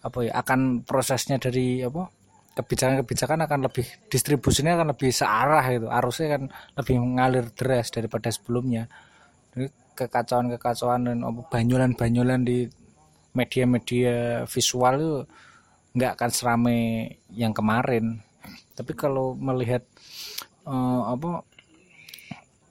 apa 0.00 0.18
ya 0.24 0.32
akan 0.40 0.84
prosesnya 0.88 1.36
dari 1.36 1.84
apa 1.84 2.08
kebijakan-kebijakan 2.56 3.46
akan 3.46 3.60
lebih 3.68 3.86
distribusinya 4.08 4.80
akan 4.80 4.88
lebih 4.96 5.10
searah 5.12 5.64
itu 5.70 5.88
arusnya 5.88 6.28
kan 6.36 6.42
lebih 6.76 6.96
mengalir 6.98 7.44
deras 7.52 7.92
daripada 7.92 8.32
sebelumnya 8.32 8.88
kekacauan-kekacauan 10.00 11.12
dan 11.12 11.18
banyolan-banyolan 11.52 12.40
di 12.48 12.64
media-media 13.36 14.42
visual 14.48 14.94
itu 14.96 15.14
nggak 15.94 16.12
akan 16.16 16.30
serame 16.30 16.78
yang 17.34 17.52
kemarin. 17.52 18.22
Tapi 18.74 18.92
kalau 18.96 19.36
melihat 19.36 19.84
eh, 20.64 21.02
apa 21.04 21.44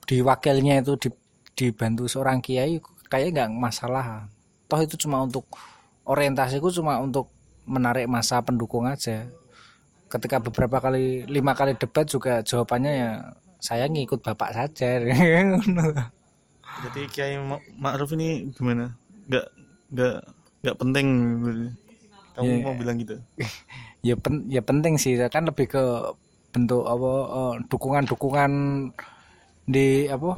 di 0.09 0.25
wakilnya 0.25 0.82
itu 0.82 0.97
di- 0.97 1.21
dibantu 1.53 2.09
seorang 2.09 2.41
kiai 2.41 2.82
kayaknya 3.11 3.45
nggak 3.45 3.51
masalah. 3.59 4.25
Toh 4.65 4.82
itu 4.82 4.95
cuma 5.05 5.21
untuk 5.21 5.45
orientasiku 6.07 6.73
cuma 6.73 6.97
untuk 6.97 7.30
menarik 7.69 8.09
masa 8.09 8.41
pendukung 8.41 8.89
aja. 8.89 9.30
Ketika 10.09 10.41
beberapa 10.41 10.82
kali 10.82 11.30
lima 11.30 11.53
kali 11.53 11.77
debat 11.77 12.09
juga 12.09 12.41
jawabannya 12.41 12.93
ya 12.97 13.11
saya 13.59 13.86
ngikut 13.91 14.23
bapak 14.23 14.55
saja 14.55 15.03
Jadi 16.80 17.01
Kiai 17.11 17.36
Ma- 17.39 17.59
Ma'ruf 17.75 18.15
ini 18.15 18.47
gimana? 18.55 18.95
Nggak 19.27 19.45
nggak 19.91 20.15
nggak 20.63 20.77
penting. 20.77 21.07
Kamu 22.36 22.45
Iya. 22.45 22.63
mau 22.63 22.75
bilang 22.75 22.95
gitu? 22.97 23.15
ya 24.07 24.15
pen, 24.15 24.47
ya 24.47 24.63
penting 24.63 24.95
sih 24.95 25.19
kan 25.27 25.43
lebih 25.43 25.67
ke 25.67 25.84
bentuk 26.49 26.88
apa 26.88 27.11
eh, 27.30 27.53
dukungan-dukungan 27.67 28.51
di 29.67 30.07
apa 30.07 30.34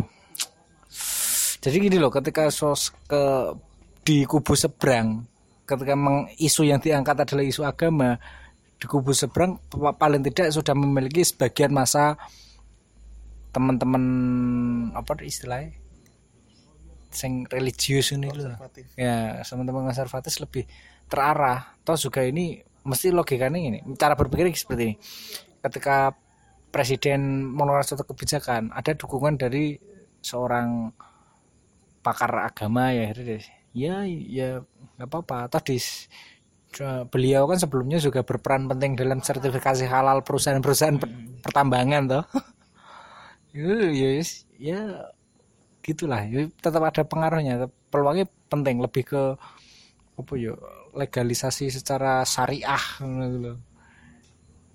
jadi 1.62 1.78
gini 1.78 2.02
loh 2.02 2.10
ketika 2.10 2.50
sos 2.50 2.90
ke 3.06 3.54
di 4.02 4.26
kubu 4.26 4.58
seberang 4.58 5.24
ketika 5.64 5.94
memang 5.94 6.28
isu 6.36 6.66
yang 6.66 6.82
diangkat 6.82 7.16
adalah 7.22 7.46
isu 7.46 7.62
agama 7.64 8.18
di 8.76 8.90
kubu 8.90 9.14
seberang 9.14 9.62
pa- 9.70 9.94
paling 9.96 10.26
tidak 10.26 10.52
sudah 10.52 10.74
memiliki 10.74 11.22
sebagian 11.22 11.70
masa 11.72 12.18
teman-teman 13.54 14.04
apa 14.92 15.22
istilahnya 15.22 15.78
sing 17.12 17.44
religius 17.52 18.16
ini 18.16 18.32
loh 18.32 18.56
ya 18.96 19.44
teman-teman 19.44 19.92
konservatif 19.92 20.40
lebih 20.40 20.64
terarah. 21.12 21.76
Toh 21.84 22.00
juga 22.00 22.24
ini 22.24 22.64
mesti 22.88 23.12
logikanya 23.14 23.60
ini 23.60 23.80
cara 24.00 24.16
berpikir 24.16 24.48
seperti 24.56 24.84
ini. 24.88 24.96
Ketika 25.62 26.16
presiden 26.72 27.52
mengeluarkan 27.52 27.94
suatu 27.94 28.08
kebijakan 28.08 28.72
ada 28.72 28.96
dukungan 28.96 29.36
dari 29.36 29.76
seorang 30.24 30.90
pakar 32.02 32.32
agama 32.48 32.90
ya 32.96 33.12
akhirnya 33.12 33.38
ya 33.76 33.96
ya 34.08 34.50
nggak 34.98 35.08
apa-apa. 35.12 35.52
Toh 35.52 35.62
di 35.68 35.78
beliau 37.12 37.52
kan 37.52 37.60
sebelumnya 37.60 38.00
juga 38.00 38.24
berperan 38.24 38.72
penting 38.72 38.96
dalam 38.96 39.20
sertifikasi 39.20 39.84
halal 39.92 40.24
perusahaan-perusahaan 40.24 40.98
per- 40.98 41.44
pertambangan 41.44 42.04
toh. 42.08 42.26
Ya 43.52 43.68
ya 43.92 44.16
yes, 44.16 44.48
ya 44.56 45.12
gitulah 45.82 46.22
ya, 46.30 46.48
tetap 46.62 46.82
ada 46.86 47.02
pengaruhnya 47.02 47.68
peluangnya 47.90 48.30
penting 48.48 48.80
lebih 48.80 49.04
ke 49.06 49.22
apa 50.18 50.34
ya 50.38 50.54
legalisasi 50.94 51.74
secara 51.74 52.22
syariah 52.28 52.86
gitu 53.02 53.38
loh. 53.42 53.58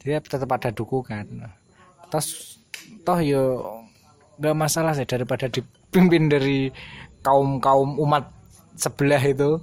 dia 0.02 0.18
tetap 0.18 0.50
ada 0.50 0.74
dukungan 0.74 1.46
terus 2.10 2.58
toh 3.06 3.18
yo 3.22 3.42
nggak 4.36 4.56
masalah 4.56 4.92
sih 4.92 5.06
daripada 5.06 5.46
dipimpin 5.48 6.28
dari 6.28 6.68
kaum 7.22 7.62
kaum 7.62 7.96
umat 8.02 8.28
sebelah 8.76 9.22
itu 9.22 9.62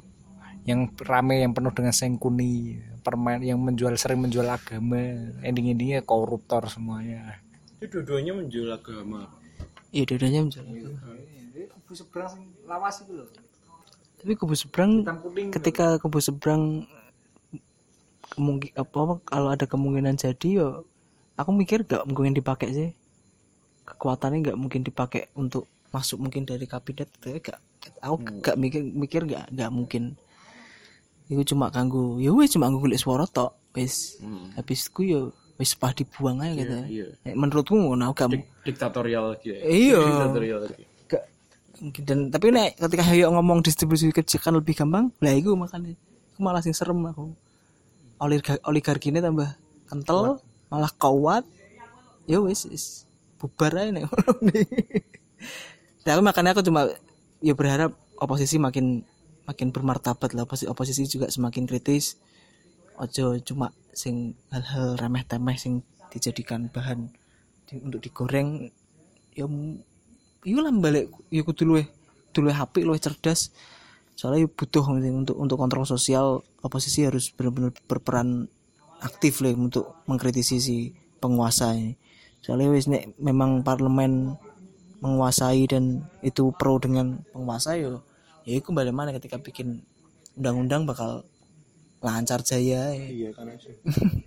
yang 0.63 0.87
rame 1.03 1.43
yang 1.43 1.51
penuh 1.51 1.75
dengan 1.75 1.91
sengkuni 1.91 2.79
permain 3.03 3.43
yang 3.43 3.59
menjual 3.59 3.93
sering 3.99 4.23
menjual 4.23 4.47
agama 4.47 4.97
ending 5.43 5.75
endingnya 5.75 5.99
koruptor 6.01 6.63
semuanya 6.71 7.43
Itu 7.83 7.99
dua-duanya 7.99 8.31
menjual 8.39 8.79
agama. 8.79 9.27
Iya 9.93 10.03
dadanya 10.09 10.43
menjual 10.49 10.65
kubu 11.93 12.09
seberang 12.09 12.33
lawas 12.65 13.05
itu 13.05 13.13
loh. 13.13 13.29
Tapi 14.17 14.33
kubu 14.33 14.57
seberang 14.57 15.05
ketika 15.53 16.01
kubu 16.01 16.17
seberang 16.17 16.89
kemungkin 18.33 18.73
apa, 18.73 18.97
apa 18.97 19.13
kalau 19.21 19.53
ada 19.53 19.69
kemungkinan 19.69 20.17
jadi 20.17 20.49
yo 20.57 20.89
aku 21.37 21.53
mikir 21.53 21.85
gak 21.85 22.09
mungkin 22.09 22.33
dipakai 22.33 22.73
sih. 22.73 22.89
Kekuatannya 23.85 24.41
nggak 24.41 24.57
mungkin 24.57 24.81
dipakai 24.81 25.29
untuk 25.37 25.69
masuk 25.93 26.17
mungkin 26.17 26.49
dari 26.49 26.65
kabinet 26.65 27.13
tapi 27.21 27.37
gak 27.45 27.61
aku 28.01 28.41
gak 28.41 28.57
mikir 28.57 28.81
mikir 28.81 29.21
gak 29.29 29.53
gak 29.53 29.69
mungkin. 29.69 30.17
Itu 31.29 31.53
cuma 31.53 31.69
kanggo 31.69 32.17
ya 32.17 32.33
wes 32.33 32.49
cuma 32.49 32.73
kanggo 32.73 32.89
golek 32.89 32.97
suara 32.97 33.29
tok 33.29 33.53
wes 33.77 34.17
habis 34.57 34.89
ku 34.89 35.05
yo 35.05 35.29
wes 35.63 35.79
pah 35.79 35.95
dibuang 35.95 36.43
aja 36.43 36.51
gitu 36.59 36.75
iya. 36.91 37.07
Eh, 37.23 37.31
menurutmu 37.31 37.95
ngono 37.95 38.11
aku 38.11 38.15
gak 38.19 38.29
mu- 38.35 38.47
Diktatorial 38.67 39.39
gitu. 39.39 39.55
ya. 39.55 39.59
Iya. 39.63 39.99
Diktatorial 40.03 40.59
dan 42.03 42.31
tapi 42.31 42.53
nek 42.53 42.79
ketika 42.79 43.03
Hayo 43.03 43.27
ngomong 43.35 43.59
distribusi 43.59 44.07
kebijakan 44.07 44.63
lebih 44.63 44.77
gampang 44.77 45.11
lah 45.19 45.35
itu 45.35 45.51
makanya 45.51 45.91
aku 46.31 46.39
malah 46.39 46.63
sing 46.63 46.71
serem 46.71 46.95
aku 47.03 47.35
oligarki 48.23 48.61
oligarkinya 48.63 49.19
tambah 49.19 49.49
kental 49.91 50.39
malah 50.71 50.91
kuat 50.95 51.43
ya 52.23 52.39
wis 52.39 52.63
wis 52.71 53.03
bubar 53.35 53.75
aja 53.75 53.91
nek 53.91 54.07
tapi 56.07 56.21
makanya 56.27 56.55
aku 56.55 56.63
cuma 56.63 56.87
ya 57.43 57.51
berharap 57.51 57.91
oposisi 58.15 58.55
makin 58.55 59.03
makin 59.43 59.75
bermartabat 59.75 60.31
lah 60.31 60.47
oposisi, 60.47 60.71
oposisi 60.71 61.03
juga 61.11 61.27
semakin 61.27 61.67
kritis 61.67 62.15
ojo 62.99 63.37
cuma 63.41 63.73
sing 63.93 64.33
hal-hal 64.53 64.97
remeh 64.97 65.23
temeh 65.25 65.57
sing 65.57 65.81
dijadikan 66.13 66.69
bahan 66.69 67.09
di- 67.69 67.81
untuk 67.81 68.01
digoreng 68.05 68.69
ya 69.33 69.45
m- 69.49 69.81
iya 70.45 70.59
lah 70.61 70.73
balik 70.75 71.09
ya 71.33 71.41
kudu 71.41 71.63
luwih 71.69 71.85
kudu 72.29 72.39
luwih 72.49 72.57
apik 72.57 72.83
luwih 72.85 73.01
cerdas. 73.01 73.49
Soalnya 74.13 74.45
ya 74.45 74.49
butuh 74.51 74.83
untuk 74.93 75.37
untuk 75.39 75.57
kontrol 75.57 75.89
sosial 75.89 76.45
oposisi 76.61 77.01
harus 77.07 77.33
benar-benar 77.33 77.73
berperan 77.89 78.45
aktif 79.01 79.41
lah 79.41 79.57
untuk 79.57 79.97
mengkritisi 80.05 80.57
si 80.61 80.77
penguasa 81.17 81.73
ini. 81.73 81.97
Soalnya 82.45 82.69
wis 82.75 82.85
nek 82.91 83.15
memang 83.17 83.65
parlemen 83.65 84.37
menguasai 85.03 85.67
dan 85.67 86.05
itu 86.23 86.53
pro 86.55 86.79
dengan 86.79 87.19
penguasa 87.35 87.75
yo 87.75 87.99
ya 88.47 88.59
itu 88.59 88.71
bagaimana 88.71 89.11
ketika 89.11 89.35
bikin 89.39 89.83
undang-undang 90.39 90.87
bakal 90.87 91.27
lancar 92.03 92.43
jaya 92.43 92.91
ya. 92.91 93.07
iya 93.07 93.29
kan 93.31 93.47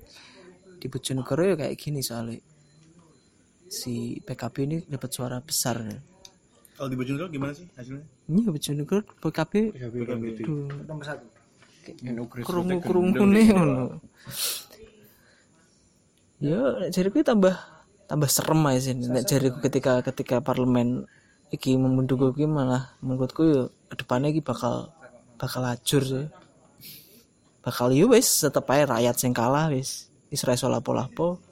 di 0.80 0.86
Bojonegoro 0.88 1.42
ya 1.44 1.54
kayak 1.60 1.76
gini 1.76 2.00
soalnya 2.00 2.40
si 3.68 4.16
PKB 4.24 4.56
ini 4.64 4.76
dapat 4.88 5.10
suara 5.12 5.38
besar 5.44 5.76
ya. 5.84 6.00
kalau 6.80 6.88
di 6.88 6.96
Bojonegoro 6.96 7.28
gimana 7.28 7.52
sih 7.52 7.68
hasilnya 7.76 8.04
Ini 8.26 8.40
Bojonegoro 8.48 9.00
PKB 9.20 9.52
Duh, 10.42 10.66
nomor 10.88 11.04
satu 11.04 11.36
kerungu 12.42 12.82
kerungu 12.82 13.24
nih 13.30 13.46
ngono. 13.54 14.02
Ya, 16.42 16.60
nek 16.82 16.90
jariku 16.92 17.24
tambah 17.24 17.54
tambah 18.10 18.28
serem 18.28 18.60
aja 18.66 18.80
sih. 18.90 18.94
Nek 18.96 19.24
jariku 19.24 19.58
ketika 19.62 20.02
ketika 20.02 20.42
parlemen 20.42 21.06
iki 21.54 21.78
memendukung 21.78 22.34
iki 22.34 22.44
malah 22.44 22.98
menurutku 22.98 23.42
ya 23.46 23.62
ke 23.92 23.94
depannya 24.02 24.34
iki 24.34 24.42
bakal 24.42 24.90
bakal 25.38 25.62
hajur 25.64 26.02
sih. 26.02 26.26
Bakal 27.66 27.90
ya 27.98 28.06
wis 28.06 28.46
tetep 28.46 28.62
ae 28.70 28.86
rakyat 28.86 29.18
sing 29.18 29.34
kalah 29.34 29.66
wis. 29.74 30.06
Wis 30.30 30.46
ra 30.46 30.54
iso 30.54 30.70
lapo-lapo. 30.70 31.42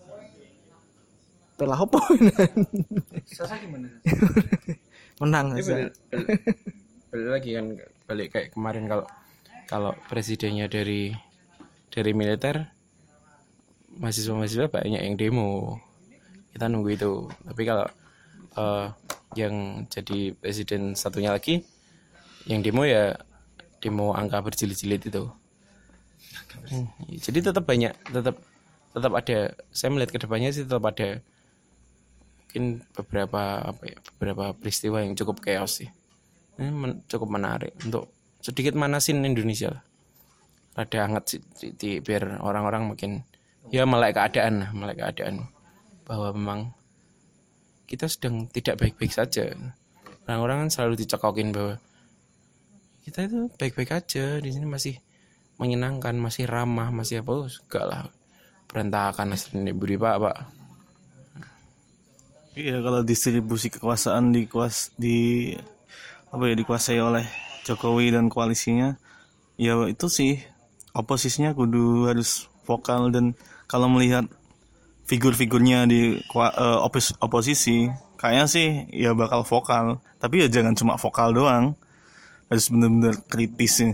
Pelah 1.59 1.79
opo? 1.83 1.99
Sasa 3.39 3.55
gimana 3.59 3.87
Menang 5.23 5.55
Sasa. 5.59 5.87
balik, 7.15 7.31
lagi 7.31 7.51
kan 7.55 7.67
balik 8.11 8.29
kayak 8.35 8.49
kemarin 8.51 8.91
kalau 8.91 9.07
kalau 9.71 9.93
presidennya 10.11 10.67
dari 10.67 11.15
dari 11.95 12.11
militer 12.11 12.75
mahasiswa-mahasiswa 14.03 14.67
banyak 14.67 14.99
yang 14.99 15.15
demo 15.15 15.79
kita 16.51 16.67
nunggu 16.67 16.91
itu 16.99 17.31
tapi 17.47 17.63
kalau 17.63 17.87
eh, 18.59 18.87
yang 19.39 19.87
jadi 19.87 20.35
presiden 20.35 20.99
satunya 20.99 21.31
lagi 21.31 21.63
yang 22.51 22.67
demo 22.67 22.83
ya 22.83 23.15
demo 23.79 24.11
angka 24.11 24.43
berjilid-jilid 24.43 25.07
itu 25.07 25.31
jadi 27.21 27.39
tetap 27.51 27.65
banyak 27.67 27.93
tetap 28.11 28.37
tetap 28.95 29.13
ada 29.13 29.39
saya 29.75 29.91
melihat 29.91 30.11
ke 30.15 30.19
depannya 30.23 30.51
sih 30.55 30.65
tetap 30.65 30.87
ada 30.87 31.19
mungkin 32.55 32.87
beberapa 32.95 33.75
apa 33.75 33.83
ya 33.83 33.99
beberapa 34.15 34.55
peristiwa 34.55 35.03
yang 35.03 35.19
cukup 35.19 35.43
chaos 35.43 35.83
sih. 35.83 35.91
Ini 36.55 36.71
men- 36.71 37.03
cukup 37.11 37.27
menarik 37.27 37.75
untuk 37.83 38.15
sedikit 38.39 38.79
manasin 38.79 39.27
Indonesia 39.27 39.83
rada 40.79 40.99
hangat 41.03 41.25
sih 41.35 41.41
di, 41.59 41.67
di- 41.75 41.99
biar 41.99 42.39
orang-orang 42.39 42.95
makin 42.95 43.27
ya 43.75 43.83
melek 43.83 44.15
keadaan 44.15 44.71
melek 44.71 45.03
keadaan 45.03 45.51
bahwa 46.07 46.31
memang 46.31 46.61
kita 47.91 48.07
sedang 48.07 48.47
tidak 48.55 48.79
baik-baik 48.79 49.11
saja. 49.11 49.51
Orang-orang 50.25 50.67
kan 50.67 50.71
selalu 50.71 51.05
dicekokin 51.05 51.51
bahwa 51.51 51.83
kita 53.03 53.27
itu 53.27 53.51
baik-baik 53.59 53.91
aja 53.93 54.39
di 54.41 54.51
sini 54.55 54.65
masih 54.65 55.03
menyenangkan 55.59 56.17
masih 56.19 56.51
ramah 56.51 56.91
masih 56.91 57.23
apa 57.23 57.31
oh, 57.31 57.47
enggak 57.47 57.85
lah. 57.87 58.03
Berantakan 58.67 59.35
asli 59.35 59.71
budi 59.71 59.95
pak 59.95 60.17
pak. 60.19 60.37
Iya 62.55 62.79
kalau 62.87 63.03
distribusi 63.03 63.67
kekuasaan 63.67 64.31
di 64.31 64.47
kuas 64.47 64.95
di 64.95 65.51
apa 66.31 66.43
ya 66.47 66.55
dikuasai 66.55 66.99
oleh 67.03 67.27
Jokowi 67.67 68.15
dan 68.15 68.31
koalisinya 68.31 68.95
ya 69.59 69.75
itu 69.91 70.07
sih 70.07 70.39
oposisinya 70.95 71.55
kudu 71.55 72.07
harus 72.11 72.47
vokal 72.63 73.11
dan 73.11 73.35
kalau 73.67 73.91
melihat 73.91 74.27
figur-figurnya 75.11 75.87
di 75.91 76.23
kua- 76.31 76.55
eh, 76.55 76.79
opos- 76.79 77.15
oposisi 77.19 77.91
kayaknya 78.19 78.47
sih 78.47 78.69
ya 78.95 79.13
bakal 79.13 79.43
vokal. 79.43 79.99
Tapi 80.23 80.47
ya 80.47 80.49
jangan 80.49 80.75
cuma 80.79 80.95
vokal 80.97 81.35
doang 81.35 81.75
harus 82.49 82.71
bener-bener 82.71 83.19
kritis 83.27 83.83
sih 83.83 83.93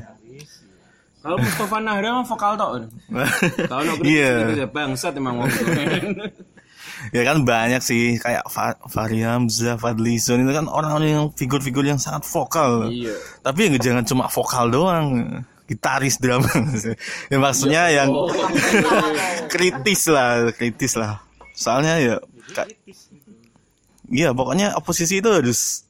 kalau 1.20 1.36
Mustafa 1.36 1.76
Nahra 1.78 2.16
mah 2.16 2.24
vokal 2.24 2.52
tok 2.56 2.70
Tahu 3.68 3.80
no 3.86 3.92
Iya. 4.00 4.32
kritis 4.50 4.68
bangsat 4.68 5.12
emang 5.14 5.36
wong 5.38 5.50
ya 7.16 7.22
kan 7.24 7.44
banyak 7.44 7.80
sih 7.80 8.16
kayak 8.16 8.44
Fa 8.46 8.76
Fahri 8.84 9.20
Hamzah, 9.20 9.76
Fadli 9.76 10.16
Zon 10.16 10.44
itu 10.44 10.52
kan 10.52 10.64
orang-orang 10.64 11.08
yang 11.10 11.26
figur-figur 11.32 11.80
yang 11.80 11.96
sangat 11.96 12.24
vokal. 12.24 12.88
Iya. 12.88 13.16
Tapi 13.40 13.72
ya 13.72 13.78
jangan 13.80 14.04
cuma 14.04 14.28
vokal 14.28 14.68
doang, 14.68 15.06
gitaris 15.64 16.20
drama. 16.20 16.44
ya 17.28 17.36
maksudnya 17.36 17.88
yang 17.88 18.12
kritis 19.52 20.08
lah, 20.08 20.52
kritis 20.52 20.96
lah. 20.96 21.20
Soalnya 21.52 21.94
ya 22.00 22.16
ka- 22.52 22.68
Iya, 24.10 24.34
pokoknya 24.34 24.74
oposisi 24.74 25.22
itu 25.22 25.30
harus 25.30 25.86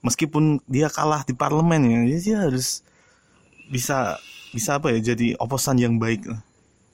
meskipun 0.00 0.62
dia 0.64 0.86
kalah 0.86 1.26
di 1.26 1.34
parlemen 1.34 1.82
ya, 1.84 1.98
dia 2.16 2.38
harus 2.46 2.86
bisa 3.66 4.16
bisa 4.54 4.80
apa 4.80 4.94
ya 4.94 5.14
jadi 5.14 5.36
oposan 5.36 5.76
yang 5.80 5.96
baik. 6.00 6.24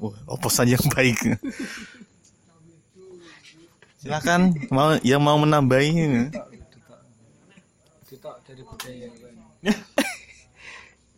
Wah, 0.03 0.17
oposan 0.27 0.75
yang 0.75 0.85
baik. 0.93 1.39
Silakan 4.03 4.53
mau 4.69 4.99
yang 5.01 5.23
mau 5.23 5.39
menambahi. 5.41 6.31
dari 8.45 8.63
budaya 8.65 9.09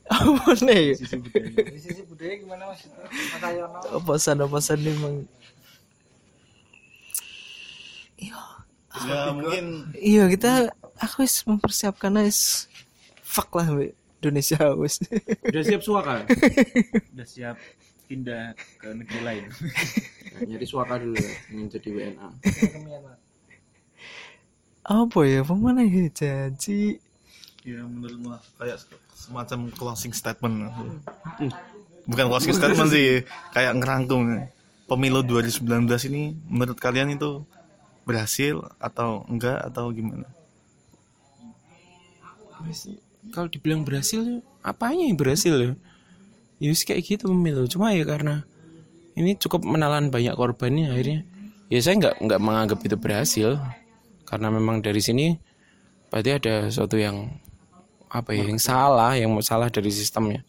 apa 0.07 0.51
nih 0.62 0.95
sisi 0.95 2.03
budaya 2.07 2.34
gimana 2.39 2.70
oposan 3.91 4.39
oposan 4.47 4.78
nih 4.78 4.95
emang 4.95 5.16
iya 8.16 8.43
ya 9.05 9.18
mungkin 9.34 9.66
iya 9.99 10.24
kita 10.30 10.70
aku 11.03 11.26
wis 11.26 11.43
mempersiapkan 11.45 12.14
wis 12.22 12.70
fuck 13.26 13.51
lah 13.59 13.66
we. 13.74 13.91
Indonesia 14.28 14.58
wis 14.74 14.98
Udah 15.50 15.62
siap 15.62 15.82
suaka? 15.82 16.14
udah 17.14 17.26
siap 17.26 17.56
pindah 18.06 18.54
ke 18.78 18.86
negeri 18.94 19.20
lain. 19.22 19.44
Nyari 20.46 20.66
suaka 20.66 20.94
dulu 21.02 21.18
ya, 21.18 21.32
ingin 21.50 21.66
jadi 21.74 21.88
WNA. 21.90 22.28
apa 24.86 25.20
ya? 25.26 25.40
Pemana 25.42 25.82
ya? 25.82 26.06
Janji. 26.14 27.02
Ya 27.66 27.82
menurut 27.82 28.20
lah. 28.30 28.42
Kayak 28.62 28.78
semacam 29.10 29.58
closing 29.74 30.14
statement. 30.14 30.70
Bukan 32.06 32.26
closing 32.30 32.54
statement 32.54 32.90
sih 32.94 33.26
kayak 33.50 33.74
ngerangkum. 33.74 34.46
Pemilu 34.86 35.26
2019 35.26 35.66
ini 36.14 36.38
menurut 36.46 36.78
kalian 36.78 37.18
itu 37.18 37.42
berhasil 38.06 38.62
atau 38.78 39.26
enggak 39.26 39.58
atau 39.66 39.90
gimana 39.90 40.30
Kalau 43.34 43.48
dibilang 43.50 43.82
berhasil, 43.82 44.22
ya, 44.22 44.36
apanya 44.62 45.06
yang 45.08 45.18
berhasil 45.18 45.54
ya? 45.54 45.72
Ya 46.56 46.68
wis 46.72 46.82
kayak 46.86 47.04
gitu 47.04 47.28
pemilu. 47.28 47.68
Cuma 47.68 47.92
ya 47.92 48.06
karena 48.06 48.46
ini 49.16 49.36
cukup 49.36 49.64
menelan 49.64 50.08
banyak 50.08 50.32
korbannya 50.36 50.92
akhirnya. 50.92 51.20
Ya 51.68 51.78
saya 51.82 51.98
nggak 51.98 52.14
nggak 52.22 52.40
menganggap 52.40 52.78
itu 52.86 52.96
berhasil 52.96 53.58
karena 54.26 54.48
memang 54.50 54.82
dari 54.82 54.98
sini 54.98 55.38
berarti 56.10 56.30
ada 56.34 56.54
sesuatu 56.70 56.98
yang 56.98 57.30
apa 58.10 58.34
ya 58.34 58.46
yang 58.46 58.60
salah 58.62 59.18
yang 59.18 59.30
salah 59.42 59.70
dari 59.70 59.90
sistemnya 59.90 60.46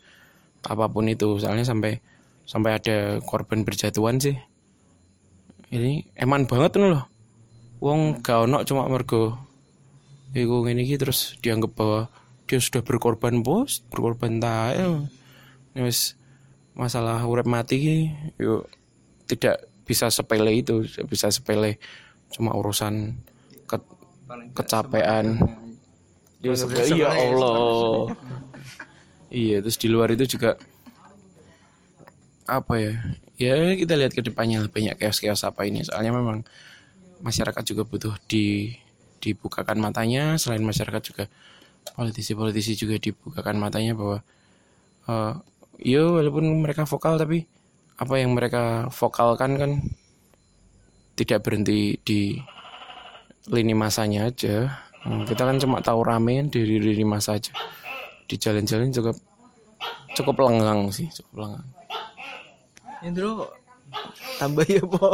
apa 0.66 0.86
pun 0.90 1.10
itu 1.10 1.38
soalnya 1.42 1.66
sampai 1.66 2.02
sampai 2.46 2.78
ada 2.78 3.18
korban 3.26 3.66
berjatuhan 3.66 4.22
sih 4.22 4.38
ini 5.74 6.06
eman 6.18 6.46
banget 6.46 6.78
nih 6.78 6.96
loh 6.96 7.06
wong 7.82 8.22
gak 8.22 8.50
ono 8.50 8.62
cuma 8.66 8.90
mergo 8.90 9.38
iku 10.34 10.66
ngene 10.66 10.86
iki 10.86 10.96
terus 11.02 11.38
dianggap 11.42 11.72
bahwa 11.74 12.02
dia 12.48 12.60
sudah 12.64 12.82
berkorban 12.82 13.44
bos. 13.44 13.84
Berkorban 13.92 14.40
tae 14.40 14.80
Ini 15.76 15.84
wis 15.84 16.16
masalah 16.74 17.22
urip 17.28 17.46
mati 17.46 18.10
yuk 18.40 18.72
tidak 19.28 19.68
bisa 19.84 20.08
sepele 20.08 20.56
itu. 20.56 20.88
Tidak 20.88 21.06
bisa 21.06 21.28
sepele 21.30 21.78
cuma 22.32 22.56
urusan 22.56 23.20
ke, 23.68 23.78
kecapean. 24.56 25.38
ya, 26.40 26.56
sepele, 26.56 26.96
ya 26.96 27.12
Allah. 27.12 28.16
Iya 29.28 29.60
terus 29.60 29.76
di 29.76 29.92
luar 29.92 30.16
itu 30.16 30.40
juga 30.40 30.56
apa 32.48 32.80
ya? 32.80 32.96
Ya 33.38 33.76
kita 33.76 34.00
lihat 34.00 34.16
ke 34.16 34.24
depannya 34.24 34.66
banyak 34.72 34.98
chaos-chaos 34.98 35.44
apa 35.44 35.68
ini. 35.68 35.84
Soalnya 35.84 36.16
memang 36.16 36.48
masyarakat 37.20 37.64
juga 37.68 37.84
butuh 37.84 38.16
di 38.26 38.72
dibukakan 39.20 39.78
matanya. 39.84 40.40
Selain 40.40 40.64
masyarakat 40.64 41.04
juga 41.04 41.28
politisi-politisi 41.96 42.74
juga 42.76 42.96
dibukakan 42.98 43.56
matanya 43.62 43.94
bahwa 43.94 44.18
eh 45.08 45.34
ya 45.78 46.02
walaupun 46.04 46.46
mereka 46.60 46.84
vokal 46.90 47.22
tapi 47.22 47.46
apa 47.98 48.14
yang 48.18 48.34
mereka 48.34 48.90
vokalkan 48.90 49.52
kan 49.58 49.72
tidak 51.18 51.46
berhenti 51.46 51.98
di 52.02 52.38
lini 53.50 53.74
masanya 53.74 54.30
aja. 54.30 54.86
Hmm, 55.02 55.24
kita 55.24 55.48
kan 55.48 55.58
cuma 55.58 55.80
tahu 55.80 56.04
rame 56.04 56.46
di 56.52 56.62
lini 56.78 57.06
masa 57.08 57.40
aja. 57.40 57.54
Di 58.28 58.36
jalan-jalan 58.36 58.92
cukup 58.92 59.18
cukup 60.18 60.50
lenggang 60.50 60.90
sih 60.90 61.06
cukup 61.14 61.46
lenggang 61.46 61.70
Indro 63.06 63.54
tambah 64.42 64.66
ya 64.66 64.82
po 64.82 65.14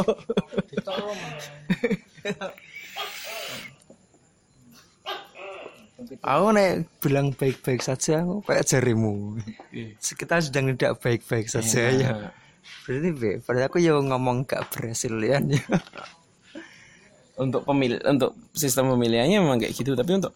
Aku 6.20 6.46
nek 6.52 6.86
bilang 7.00 7.32
baik-baik 7.32 7.80
saja 7.80 8.22
aku 8.22 8.44
kayak 8.44 8.68
jarimu. 8.68 9.40
Kita 9.98 10.38
sedang 10.38 10.76
tidak 10.76 11.00
baik-baik 11.00 11.48
saja 11.48 11.82
ya. 11.90 12.12
Berarti 12.84 13.10
be, 13.16 13.30
berarti 13.40 13.62
aku 13.66 13.76
ya 13.80 13.96
ngomong 13.96 14.44
gak 14.44 14.68
berhasil 14.72 15.12
ya. 15.20 15.40
untuk 17.34 17.66
pemilih 17.66 17.98
untuk 18.06 18.30
sistem 18.54 18.94
pemilihannya 18.94 19.42
memang 19.42 19.58
kayak 19.58 19.74
gitu 19.74 19.98
tapi 19.98 20.22
untuk 20.22 20.30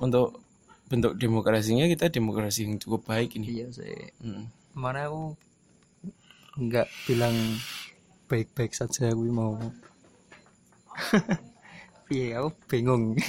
untuk 0.00 0.40
bentuk 0.88 1.12
demokrasinya 1.20 1.84
kita 1.84 2.08
demokrasi 2.08 2.64
yang 2.64 2.80
cukup 2.80 3.04
baik 3.04 3.36
ini 3.36 3.60
iya 3.60 3.68
sih. 3.68 4.08
Hmm. 4.24 4.48
Mana 4.72 5.12
aku 5.12 5.36
nggak 6.56 6.88
bilang 7.04 7.36
baik-baik 8.26 8.72
saja 8.72 9.12
aku 9.12 9.22
mau. 9.28 9.60
Iya, 12.08 12.40
aku 12.40 12.50
bingung. 12.72 13.20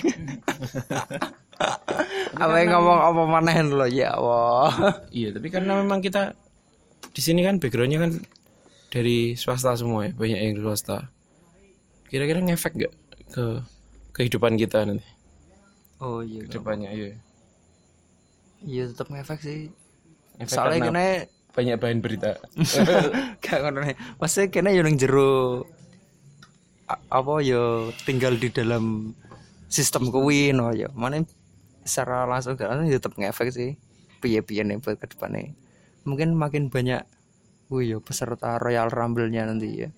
apa 2.36 2.56
yang 2.58 2.72
ngomong 2.74 3.00
apa 3.04 3.22
manahin 3.28 3.68
lo 3.70 3.84
ya 3.84 4.16
Allah. 4.16 5.04
iya 5.12 5.30
tapi 5.30 5.48
karena 5.48 5.76
memang 5.78 6.00
kita 6.00 6.32
di 7.12 7.22
sini 7.22 7.44
kan 7.44 7.60
backgroundnya 7.60 8.00
kan 8.00 8.12
dari 8.90 9.36
swasta 9.36 9.76
semua 9.76 10.08
ya 10.08 10.12
banyak 10.16 10.40
yang 10.40 10.56
swasta 10.58 11.12
kira-kira 12.08 12.42
ngefek 12.42 12.74
gak 12.76 12.94
ke 13.30 13.46
kehidupan 14.14 14.56
kita 14.56 14.82
nanti 14.84 15.06
Oh 16.00 16.24
iya. 16.24 16.48
ke 16.48 16.56
depannya 16.56 16.90
iya 16.90 17.12
Iya 18.60 18.92
tetap 18.92 19.08
ngefek 19.08 19.40
sih. 19.40 19.60
Efek 20.36 20.52
Soalnya 20.52 20.80
karena 20.80 20.88
kena 20.92 21.08
banyak 21.50 21.76
bahan 21.76 22.00
berita 22.00 22.32
gak 23.44 23.60
ngono 23.62 23.80
nih. 23.84 23.96
Maksudnya 24.16 24.48
kena 24.48 24.70
yo 24.72 24.84
nang 24.84 24.96
jero 24.96 25.64
a- 26.86 27.04
apa 27.10 27.40
yo 27.40 27.64
tinggal 28.04 28.36
di 28.36 28.48
dalam 28.48 29.16
sistem 29.68 30.08
kuwi 30.08 30.52
no 30.52 30.72
yo. 30.72 30.92
Mana 30.92 31.24
secara 31.90 32.30
langsung 32.30 32.54
gak 32.54 32.70
langsung 32.70 32.88
ya 32.88 33.02
tetap 33.02 33.18
ngefek 33.18 33.50
sih. 33.50 33.72
Piye-piye 34.22 34.62
nih 34.62 34.78
buat 34.78 35.02
ke 35.02 35.10
depannya. 35.10 35.58
Mungkin 36.06 36.38
makin 36.38 36.70
banyak 36.70 37.02
Wih 37.70 37.86
yo 37.86 37.98
peserta 38.02 38.58
Royal 38.58 38.90
Rumble-nya 38.90 39.46
nanti 39.46 39.86
ya. 39.86 39.90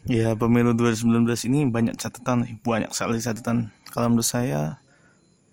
Ya 0.10 0.34
pemilu 0.34 0.74
2019 0.74 1.30
ini 1.46 1.70
banyak 1.70 1.94
catatan, 1.94 2.58
banyak 2.66 2.90
sekali 2.90 3.22
catatan. 3.22 3.70
Kalau 3.94 4.10
menurut 4.10 4.26
saya, 4.26 4.82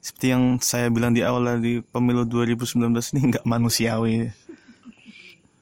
seperti 0.00 0.32
yang 0.32 0.56
saya 0.64 0.88
bilang 0.88 1.12
di 1.12 1.20
awal 1.20 1.60
dari 1.60 1.84
pemilu 1.84 2.24
2019 2.24 2.80
ini 3.12 3.20
nggak 3.28 3.44
manusiawi. 3.44 4.32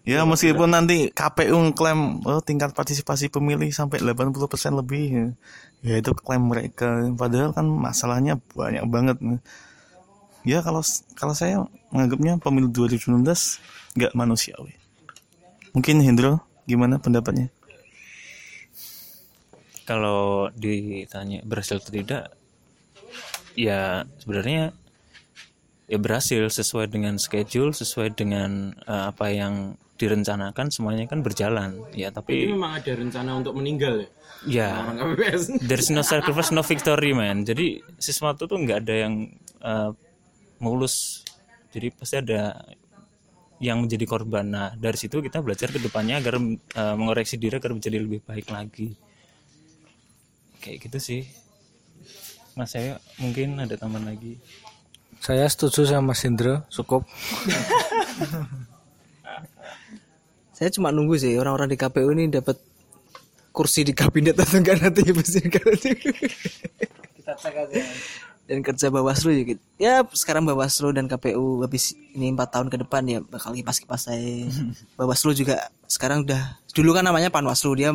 Ya 0.07 0.22
meskipun 0.22 0.70
nanti 0.70 1.11
KPU 1.11 1.59
ngeklaim 1.66 2.22
oh, 2.22 2.38
tingkat 2.38 2.78
partisipasi 2.78 3.26
pemilih 3.26 3.74
sampai 3.74 3.99
80% 3.99 4.38
lebih, 4.78 5.34
ya 5.87 5.95
itu 6.03 6.11
klaim 6.18 6.51
mereka. 6.51 7.07
Padahal 7.14 7.55
kan 7.55 7.70
masalahnya 7.70 8.43
banyak 8.59 8.82
banget. 8.91 9.16
Ya 10.43 10.59
kalau 10.66 10.82
kalau 11.14 11.34
saya 11.39 11.62
menganggapnya 11.95 12.43
pemilu 12.43 12.66
2019 12.74 13.22
nggak 13.95 14.12
manusiawi. 14.18 14.74
Mungkin 15.70 16.03
Hendro 16.03 16.43
gimana 16.66 16.99
pendapatnya? 16.99 17.55
kalau 19.87 20.51
ditanya 20.53 21.41
berhasil 21.47 21.78
atau 21.78 21.95
tidak 21.95 22.34
ya 23.55 24.05
sebenarnya 24.18 24.74
ya 25.87 25.99
berhasil 26.03 26.51
sesuai 26.51 26.91
dengan 26.91 27.16
schedule 27.22 27.70
sesuai 27.70 28.18
dengan 28.18 28.74
eh, 28.84 29.05
apa 29.14 29.30
yang 29.30 29.78
direncanakan 29.97 30.68
semuanya 30.68 31.09
kan 31.09 31.24
berjalan. 31.24 31.80
Ya 31.97 32.12
Ini 32.12 32.16
tapi 32.16 32.32
memang 32.53 32.76
ada 32.76 32.92
rencana 32.92 33.30
untuk 33.40 33.57
meninggal 33.57 34.05
ya? 34.05 34.09
Ya. 34.47 34.70
Orang 34.84 35.16
KPPS 35.16 35.42
there's 35.64 35.88
no 35.88 36.05
sacrifice 36.05 36.53
no 36.53 36.61
victory 36.61 37.16
man. 37.16 37.42
Jadi 37.42 37.80
sesuatu 37.97 38.44
tuh 38.44 38.61
nggak 38.61 38.78
ada 38.84 38.94
yang 39.09 39.14
eh, 39.64 39.90
mulus. 40.61 41.24
Jadi 41.72 41.92
pasti 41.92 42.16
ada 42.20 42.55
yang 43.59 43.80
menjadi 43.84 44.05
korban. 44.05 44.47
Nah 44.47 44.68
dari 44.76 45.01
situ 45.01 45.24
kita 45.24 45.40
belajar 45.40 45.72
ke 45.72 45.80
depannya 45.80 46.20
agar 46.20 46.36
eh, 46.40 46.94
mengoreksi 46.94 47.40
diri 47.40 47.57
agar 47.57 47.72
menjadi 47.72 47.97
lebih 47.97 48.20
baik 48.22 48.53
lagi. 48.53 48.92
Kayak 50.61 50.88
gitu 50.88 50.99
sih. 51.01 51.22
Mas 52.57 52.72
saya 52.72 53.01
mungkin 53.20 53.61
ada 53.61 53.76
tambahan 53.76 54.12
lagi? 54.12 54.40
Saya 55.20 55.49
setuju 55.49 55.88
sama 55.88 56.12
Mas 56.12 56.24
Indra, 56.24 56.64
cukup. 56.68 57.05
saya 60.57 60.72
cuma 60.72 60.88
nunggu 60.88 61.20
sih 61.20 61.36
orang-orang 61.36 61.68
di 61.68 61.76
KPU 61.76 62.16
ini 62.16 62.32
dapat 62.32 62.57
kursi 63.52 63.84
di 63.84 63.92
kabinet 63.92 64.40
atau 64.40 64.57
enggak 64.57 64.80
nanti 64.80 65.04
nanti. 65.12 65.90
Kita 67.20 67.32
cek 67.36 67.54
aja. 67.57 67.76
dan 68.46 68.62
kerja 68.62 68.88
Bawaslu 68.88 69.36
ya 69.36 69.42
gitu. 69.42 69.62
Ya 69.76 69.94
sekarang 70.16 70.48
Bawaslu 70.48 70.96
dan 70.96 71.12
KPU 71.12 71.61
habis 71.61 71.92
ini 72.16 72.32
empat 72.32 72.57
tahun 72.57 72.72
ke 72.72 72.88
depan 72.88 73.02
ya 73.04 73.20
bakal 73.20 73.52
kipas 73.52 73.84
kipas 73.84 74.09
saya. 74.09 74.48
Bawaslu 74.98 75.36
juga 75.36 75.68
sekarang 75.84 76.24
udah 76.24 76.57
dulu 76.72 76.96
kan 76.96 77.04
namanya 77.04 77.28
Panwaslu 77.28 77.76
dia 77.76 77.92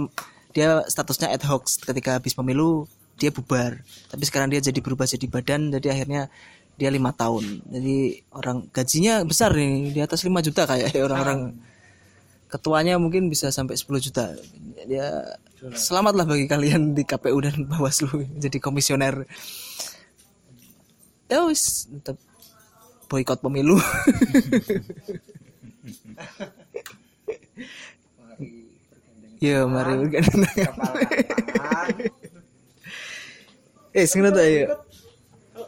dia 0.54 0.86
statusnya 0.86 1.34
ad 1.34 1.42
hoc 1.50 1.66
ketika 1.66 2.22
habis 2.22 2.38
pemilu 2.38 2.86
dia 3.18 3.34
bubar. 3.34 3.82
Tapi 4.14 4.24
sekarang 4.30 4.54
dia 4.54 4.62
jadi 4.62 4.78
berubah 4.86 5.10
jadi 5.10 5.26
badan 5.26 5.74
jadi 5.82 5.98
akhirnya 5.98 6.30
dia 6.78 6.90
lima 6.90 7.14
tahun 7.14 7.62
jadi 7.70 8.26
orang 8.34 8.66
gajinya 8.74 9.22
besar 9.22 9.54
nih 9.54 9.94
di 9.94 10.00
atas 10.02 10.26
5 10.26 10.34
juta 10.42 10.66
kayak 10.66 10.90
orang-orang 11.06 11.54
ketuanya 12.52 13.00
mungkin 13.00 13.32
bisa 13.32 13.48
sampai 13.50 13.80
10 13.80 14.06
juta. 14.12 14.36
Dia 14.84 15.24
selamatlah 15.72 16.28
bagi 16.28 16.52
kalian 16.52 16.92
di 16.92 17.08
KPU 17.08 17.40
dan 17.40 17.64
Bawaslu 17.64 18.28
jadi 18.36 18.60
komisioner. 18.60 19.24
Ya 21.32 21.48
wis 21.48 21.88
tetap 21.88 22.20
boykot 23.08 23.40
pemilu. 23.40 23.80
Ya 29.42 29.66
mari 29.66 29.98
bergandeng 29.98 30.46
eh 33.92 34.06
sing 34.06 34.22
tuh 34.22 34.38
ayo. 34.38 34.86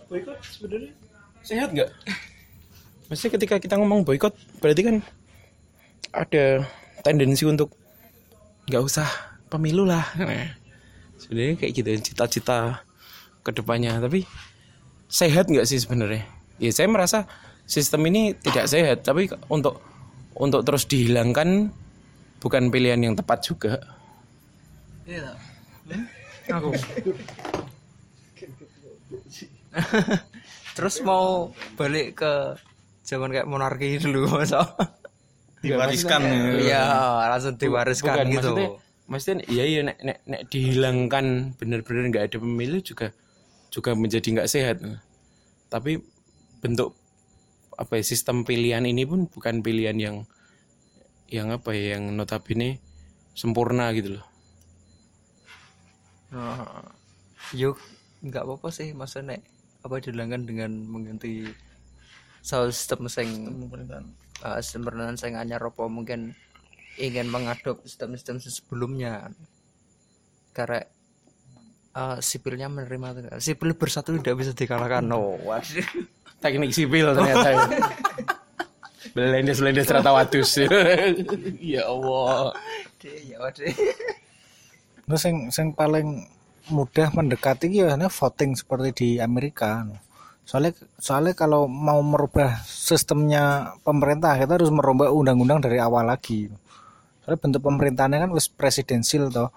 Boykot 0.05 0.37
sebenarnya? 0.45 0.93
Sehat 1.41 1.69
nggak? 1.73 1.89
Maksudnya 3.09 3.31
ketika 3.33 3.55
kita 3.57 3.75
ngomong 3.81 4.05
boykot 4.05 4.37
berarti 4.61 4.81
kan 4.85 4.95
ada 6.13 6.63
tendensi 7.01 7.43
untuk 7.43 7.73
nggak 8.69 8.83
usah 8.85 9.09
pemilu 9.49 9.83
lah. 9.83 10.05
Nah, 10.15 10.53
sebenarnya 11.17 11.59
kayak 11.59 11.73
gitu 11.73 11.89
cita-cita 12.13 12.85
ke 13.41 13.51
depannya. 13.51 13.97
Tapi 13.97 14.23
sehat 15.09 15.49
nggak 15.49 15.65
sih 15.65 15.81
sebenarnya? 15.81 16.23
Ya 16.61 16.69
saya 16.69 16.87
merasa 16.87 17.25
sistem 17.65 18.07
ini 18.07 18.37
tidak 18.37 18.69
sehat. 18.69 19.03
Tapi 19.03 19.27
untuk 19.49 19.81
untuk 20.37 20.61
terus 20.61 20.85
dihilangkan 20.85 21.73
bukan 22.39 22.69
pilihan 22.69 23.01
yang 23.01 23.17
tepat 23.17 23.43
juga. 23.43 23.81
aku 26.51 26.75
terus 30.77 31.01
mau 31.05 31.53
balik 31.79 32.21
ke 32.21 32.33
zaman 33.05 33.29
kayak 33.31 33.49
monarki 33.49 33.97
dulu 34.01 34.27
masa 34.27 34.65
Diwariskan 35.63 36.21
iya 36.59 36.83
langsung 37.31 37.55
diwariskan 37.55 38.11
Bukan, 38.19 38.27
gitu. 38.27 38.51
maksudnya 38.51 38.67
maksudnya 39.07 39.35
iya 39.47 39.63
iya 39.63 39.81
nek, 39.87 39.97
nek, 40.03 40.17
nek 40.27 40.41
dihilangkan 40.51 41.55
benar-benar 41.55 42.03
nggak 42.11 42.25
ada 42.27 42.37
pemilu 42.43 42.83
juga 42.83 43.15
juga 43.71 43.95
menjadi 43.95 44.27
nggak 44.37 44.51
sehat. 44.51 44.77
Tapi 45.71 45.97
bentuk 46.61 46.93
apa 47.73 47.97
ya 47.97 48.03
sistem 48.05 48.45
pilihan 48.45 48.85
ini 48.85 49.07
pun 49.07 49.25
bukan 49.25 49.65
pilihan 49.65 49.97
yang 49.97 50.17
yang 51.31 51.49
apa 51.49 51.73
ya 51.73 51.97
yang 51.97 52.13
notabene 52.13 52.77
sempurna 53.33 53.89
gitu 53.97 54.21
loh. 54.21 54.25
Nah, 56.33 56.85
yuk 57.57 57.81
nggak 58.21 58.45
apa-apa 58.45 58.69
sih 58.69 58.93
maksudnya 58.93 59.37
nek 59.37 59.41
apa 59.83 59.99
dihilangkan 59.99 60.45
dengan 60.45 60.71
mengganti 60.85 61.49
soal 62.45 62.69
sistem 62.69 63.09
sing 63.09 63.29
uh, 64.43 64.59
sing 64.59 65.33
anyar 65.33 65.63
apa 65.63 65.87
mungkin 65.87 66.35
ingin 66.99 67.31
mengadop 67.31 67.81
sistem-sistem 67.87 68.37
sebelumnya. 68.43 69.31
Karena 70.53 70.85
uh, 71.97 72.17
sipilnya 72.21 72.69
menerima 72.69 73.39
sipil 73.41 73.73
bersatu 73.73 74.13
tidak 74.19 74.35
bisa 74.37 74.51
dikalahkan. 74.53 75.01
No 75.01 75.37
waduh. 75.47 75.87
Teknik 76.43 76.75
sipil 76.75 77.15
ternyata. 77.15 77.49
Ya. 79.13 79.19
belendes 79.19 79.61
belendes 79.61 79.91
rata 79.93 80.09
watus 80.09 80.57
ya 81.61 81.85
Allah. 81.85 82.55
Ya 83.03 83.37
waduh. 83.37 83.69
Nah, 85.05 85.19
sing 85.19 85.51
sing 85.51 85.75
paling 85.75 86.23
mudah 86.71 87.11
mendekati 87.11 87.67
ya 87.69 87.93
voting 87.99 88.55
seperti 88.55 88.89
di 88.95 89.09
Amerika. 89.19 89.85
Soalnya 90.43 90.75
soalnya 90.99 91.33
kalau 91.33 91.71
mau 91.71 92.03
merubah 92.03 92.59
sistemnya 92.67 93.75
pemerintah 93.81 94.35
kita 94.35 94.59
harus 94.59 94.71
merubah 94.71 95.09
undang-undang 95.09 95.63
dari 95.63 95.79
awal 95.79 96.03
lagi. 96.07 96.51
Soalnya 97.23 97.39
bentuk 97.39 97.61
pemerintahannya 97.63 98.27
kan 98.27 98.31
wis 98.35 98.51
presidensil 98.51 99.31
toh. 99.31 99.49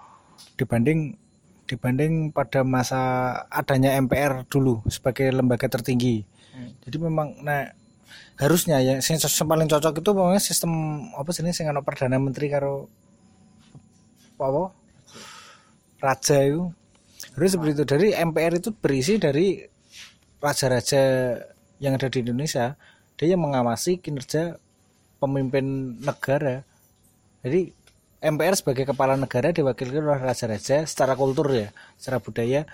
Dibanding 0.55 1.19
dibanding 1.67 2.31
pada 2.31 2.63
masa 2.63 3.01
adanya 3.51 3.99
MPR 3.99 4.47
dulu 4.47 4.79
sebagai 4.87 5.27
lembaga 5.35 5.67
tertinggi. 5.67 6.23
Jadi 6.87 6.97
memang 6.97 7.43
nah 7.43 7.67
harusnya 8.39 8.79
ya 8.79 9.03
sing 9.03 9.19
paling 9.19 9.67
cocok 9.67 9.99
itu 9.99 10.09
pokoknya 10.15 10.39
sistem 10.39 10.71
apa 11.19 11.29
sih 11.35 11.43
ini 11.43 11.51
sing 11.51 11.67
ana 11.67 11.83
perdana 11.83 12.15
menteri 12.15 12.47
karo 12.47 12.87
apa? 14.39 14.71
Raja 15.99 16.37
itu. 16.45 16.71
Harus 17.33 17.49
seperti 17.53 17.71
itu. 17.73 17.85
Dari 17.85 18.07
MPR 18.13 18.61
itu 18.61 18.69
berisi 18.71 19.17
dari 19.17 19.57
raja-raja 20.37 21.01
yang 21.77 21.97
ada 21.97 22.09
di 22.09 22.21
Indonesia 22.25 22.77
dia 23.17 23.33
yang 23.33 23.41
mengawasi 23.41 23.97
kinerja 23.97 24.61
pemimpin 25.17 25.97
negara. 25.97 26.61
Jadi 27.41 27.73
MPR 28.21 28.53
sebagai 28.53 28.85
kepala 28.85 29.17
negara 29.17 29.49
diwakilkan 29.49 30.05
oleh 30.05 30.21
raja-raja 30.21 30.85
secara 30.85 31.17
kultur 31.17 31.49
ya 31.49 31.73
secara 31.97 32.21
budaya. 32.21 32.69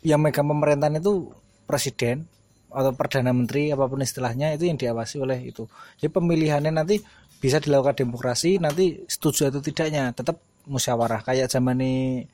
Yang 0.00 0.20
megang 0.24 0.48
pemerintahan 0.48 0.96
itu 0.96 1.28
presiden 1.68 2.24
atau 2.72 2.96
perdana 2.96 3.36
menteri 3.36 3.68
apa 3.68 3.84
pun 3.84 4.00
istilahnya 4.00 4.56
itu 4.56 4.64
yang 4.64 4.80
diawasi 4.80 5.20
oleh 5.20 5.44
itu. 5.44 5.68
Jadi 6.00 6.08
pemilihannya 6.08 6.72
nanti 6.72 7.04
bisa 7.36 7.60
dilakukan 7.60 8.00
demokrasi 8.00 8.56
nanti 8.56 9.04
setuju 9.04 9.52
atau 9.52 9.60
tidaknya 9.60 10.16
tetap 10.16 10.40
musyawarah. 10.64 11.20
Kayak 11.20 11.52
zaman 11.52 11.76
ini 11.84 12.24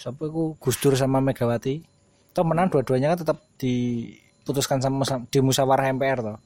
siapa 0.00 0.32
Gus 0.32 0.76
Dur 0.80 0.96
sama 0.96 1.20
Megawati 1.20 1.91
toh 2.32 2.44
menang 2.44 2.72
dua-duanya 2.72 3.12
kan 3.14 3.18
tetap 3.24 3.38
diputuskan 3.60 4.80
sama 4.80 5.04
di 5.28 5.38
musyawarah 5.40 5.92
MPR 5.92 6.20
toh. 6.24 6.38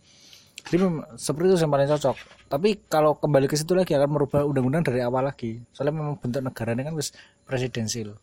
Jadi 0.66 0.82
seperti 1.14 1.46
itu 1.54 1.62
yang 1.62 1.70
paling 1.70 1.86
cocok. 1.86 2.16
Tapi 2.50 2.68
kalau 2.90 3.14
kembali 3.22 3.46
ke 3.46 3.54
situ 3.54 3.78
lagi 3.78 3.94
akan 3.94 4.10
merubah 4.10 4.42
undang-undang 4.42 4.82
dari 4.82 4.98
awal 4.98 5.30
lagi. 5.30 5.62
Soalnya 5.70 5.94
memang 5.94 6.18
bentuk 6.18 6.42
negaranya 6.42 6.90
kan 6.90 6.94
wis 6.98 7.14
presidensil. 7.46 8.18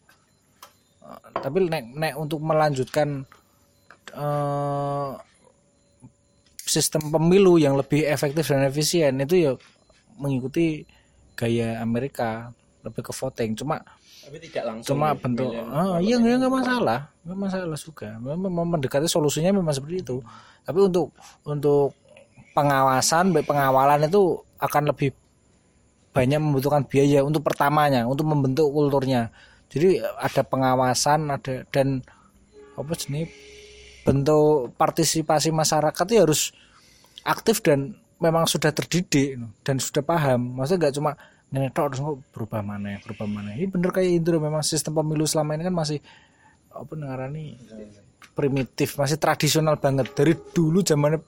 Eh, 1.08 1.20
tapi 1.40 1.64
nek, 1.72 1.96
nek 1.96 2.14
untuk 2.20 2.44
melanjutkan 2.44 3.24
eh, 4.12 5.12
sistem 6.60 7.12
pemilu 7.16 7.56
yang 7.60 7.80
lebih 7.80 8.04
efektif 8.04 8.52
dan 8.52 8.68
efisien 8.68 9.16
itu 9.24 9.36
ya 9.40 9.52
mengikuti 10.20 10.84
gaya 11.40 11.80
Amerika 11.80 12.52
lebih 12.84 13.08
ke 13.08 13.14
voting. 13.16 13.56
Cuma 13.56 13.80
tapi 14.24 14.38
tidak 14.40 14.64
langsung 14.72 14.96
cuma 14.96 15.12
bentuk 15.14 15.52
ah 15.52 16.00
iya 16.00 16.16
nggak 16.16 16.48
nggak 16.48 16.54
masalah. 16.54 17.00
Nggak 17.28 17.38
masalah 17.40 17.78
juga. 17.78 18.10
Memang 18.24 18.66
mendekati 18.72 19.08
solusinya 19.12 19.52
memang 19.52 19.76
seperti 19.76 20.00
itu. 20.00 20.18
Tapi 20.64 20.80
untuk 20.80 21.12
untuk 21.44 21.92
pengawasan 22.56 23.36
baik 23.36 23.50
pengawalan 23.50 24.08
itu 24.08 24.40
akan 24.64 24.96
lebih 24.96 25.12
banyak 26.14 26.40
membutuhkan 26.40 26.86
biaya 26.86 27.26
untuk 27.26 27.44
pertamanya 27.44 28.08
untuk 28.08 28.30
membentuk 28.30 28.70
kulturnya. 28.72 29.34
Jadi 29.68 30.00
ada 30.00 30.42
pengawasan 30.46 31.34
ada 31.34 31.66
dan 31.74 32.00
apa 32.78 32.94
jenis 32.94 33.28
bentuk 34.06 34.72
partisipasi 34.78 35.50
masyarakat 35.50 36.06
itu 36.08 36.20
harus 36.22 36.42
aktif 37.26 37.64
dan 37.64 37.98
memang 38.22 38.48
sudah 38.48 38.72
terdidik 38.72 39.42
dan 39.66 39.82
sudah 39.82 40.06
paham. 40.06 40.56
Maksudnya 40.56 40.88
nggak 40.88 40.96
cuma 40.96 41.12
nenek 41.54 41.72
tok 41.72 41.94
terus 41.94 42.02
kok 42.02 42.18
berubah 42.34 42.66
mana 42.66 42.98
berubah 43.06 43.30
mana 43.30 43.54
ini 43.54 43.70
bener 43.70 43.94
kayak 43.94 44.26
itu 44.26 44.42
memang 44.42 44.66
sistem 44.66 44.98
pemilu 44.98 45.30
selama 45.30 45.54
ini 45.54 45.70
kan 45.70 45.76
masih 45.76 46.02
apa 46.74 46.94
ngarani 46.98 47.54
primitif 48.34 48.98
masih 48.98 49.22
tradisional 49.22 49.78
banget. 49.78 50.10
Dari 50.18 50.34
dulu 50.34 50.82
zaman 50.82 51.22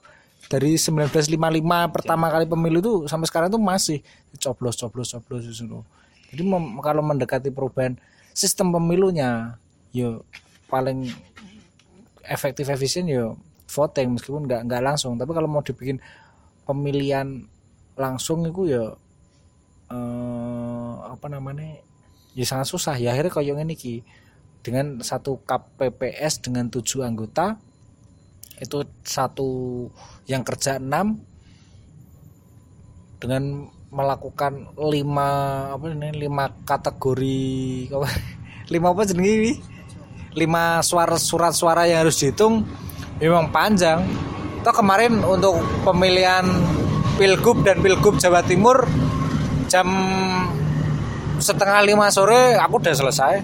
dari 0.50 0.74
1955 0.74 1.38
pertama 1.94 2.26
kali 2.26 2.50
pemilu 2.50 2.78
itu 2.82 2.94
sampai 3.06 3.26
sekarang 3.30 3.48
itu 3.54 3.60
masih 3.62 3.98
coblos 4.42 4.74
coblos 4.78 5.14
coblos 5.14 5.46
itu 5.46 5.82
jadi 6.30 6.42
kalau 6.82 7.02
mendekati 7.06 7.54
perubahan 7.54 7.94
sistem 8.34 8.74
pemilunya 8.74 9.58
yo 9.94 10.26
paling 10.66 11.06
efektif 12.26 12.66
efisien 12.66 13.06
yo 13.06 13.38
voting 13.70 14.18
meskipun 14.18 14.46
nggak 14.46 14.62
nggak 14.66 14.82
langsung. 14.82 15.18
Tapi 15.18 15.30
kalau 15.34 15.48
mau 15.50 15.62
dibikin 15.62 15.98
pemilihan 16.66 17.46
langsung 17.96 18.46
itu 18.46 18.70
ya 18.70 18.94
eh, 19.90 20.92
apa 21.06 21.26
namanya? 21.30 21.82
Ya 22.36 22.44
sangat 22.44 22.68
susah. 22.68 22.94
Ya 23.00 23.12
akhirnya 23.12 23.32
kayak 23.32 23.54
ngene 23.56 23.74
iki. 23.74 24.04
Dengan 24.60 24.98
satu 25.00 25.38
KPPS 25.46 26.42
dengan 26.42 26.66
tujuh 26.66 27.06
anggota 27.06 27.54
itu 28.56 28.82
satu 29.04 29.48
yang 30.24 30.40
kerja 30.42 30.80
enam 30.80 31.20
dengan 33.20 33.68
melakukan 33.92 34.76
lima 34.80 35.28
apa 35.70 35.92
ini 35.92 36.26
lima 36.26 36.50
kategori 36.64 37.44
lima 38.72 38.86
apa 38.90 39.02
jenenge 39.06 39.32
ini 39.32 39.52
lima 40.36 40.84
suara 40.84 41.16
surat 41.16 41.52
suara 41.56 41.88
yang 41.88 42.04
harus 42.04 42.20
dihitung 42.20 42.66
memang 43.20 43.48
panjang. 43.48 44.04
Toh 44.60 44.74
kemarin 44.74 45.22
untuk 45.22 45.62
pemilihan 45.86 46.44
pilgub 47.16 47.62
dan 47.64 47.80
pilgub 47.80 48.18
Jawa 48.18 48.42
Timur 48.44 48.84
jam 49.66 49.86
setengah 51.36 51.84
lima 51.84 52.08
sore 52.08 52.56
aku 52.56 52.80
udah 52.80 52.94
selesai. 52.94 53.34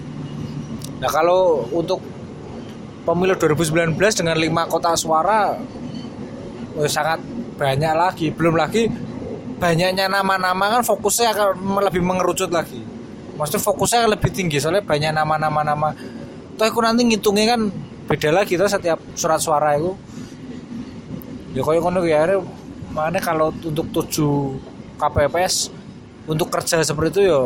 Nah 0.99 1.09
kalau 1.11 1.67
untuk 1.69 1.99
pemilu 3.03 3.35
2019 3.35 3.99
dengan 3.99 4.37
lima 4.39 4.63
kota 4.65 4.95
suara 4.95 5.53
oh, 6.79 6.89
sangat 6.89 7.19
banyak 7.59 7.93
lagi. 7.93 8.27
Belum 8.33 8.55
lagi 8.55 8.87
banyaknya 9.59 10.09
nama-nama 10.09 10.79
kan 10.79 10.81
fokusnya 10.83 11.27
akan 11.35 11.79
lebih 11.91 12.01
mengerucut 12.01 12.49
lagi. 12.49 12.81
Maksudnya 13.37 13.61
fokusnya 13.61 13.99
lebih 14.09 14.29
tinggi 14.31 14.57
soalnya 14.57 14.83
banyak 14.83 15.11
nama-nama 15.13 15.61
nama. 15.61 15.89
Toh 16.57 16.65
aku 16.65 16.79
nanti 16.81 17.05
ngitungnya 17.05 17.57
kan 17.57 17.61
beda 18.03 18.29
lagi 18.29 18.59
tuh 18.59 18.69
setiap 18.69 18.99
surat 19.17 19.39
suara 19.41 19.77
itu. 19.77 19.93
Ya 21.53 21.61
ngono 21.61 22.01
ya 22.01 22.41
makanya 22.93 23.21
kalau 23.21 23.49
untuk 23.53 23.89
tujuh 23.89 24.57
KPPS 24.97 25.82
untuk 26.23 26.47
kerja 26.47 26.79
seperti 26.79 27.19
itu 27.19 27.21
ya 27.27 27.39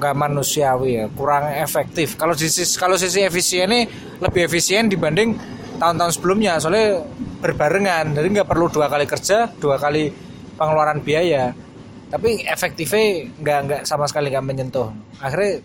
nggak 0.00 0.14
manusiawi 0.16 0.90
ya. 0.96 1.04
Kurang 1.12 1.52
efektif. 1.52 2.16
Kalau 2.16 2.32
sisi 2.32 2.64
kalau 2.80 2.96
sisi 2.96 3.20
efisiennya 3.20 3.86
lebih 4.18 4.48
efisien 4.48 4.88
dibanding 4.88 5.36
tahun-tahun 5.76 6.12
sebelumnya. 6.16 6.56
Soalnya 6.56 7.04
berbarengan. 7.44 8.16
Jadi 8.16 8.26
nggak 8.40 8.48
perlu 8.48 8.72
dua 8.72 8.88
kali 8.88 9.04
kerja 9.04 9.52
dua 9.60 9.76
kali 9.76 10.08
pengeluaran 10.56 11.04
biaya. 11.04 11.52
Tapi 12.10 12.42
efektifnya 12.48 13.28
nggak 13.38 13.58
nggak 13.68 13.80
sama 13.86 14.08
sekali 14.08 14.32
nggak 14.32 14.46
menyentuh. 14.48 14.88
Akhirnya 15.20 15.62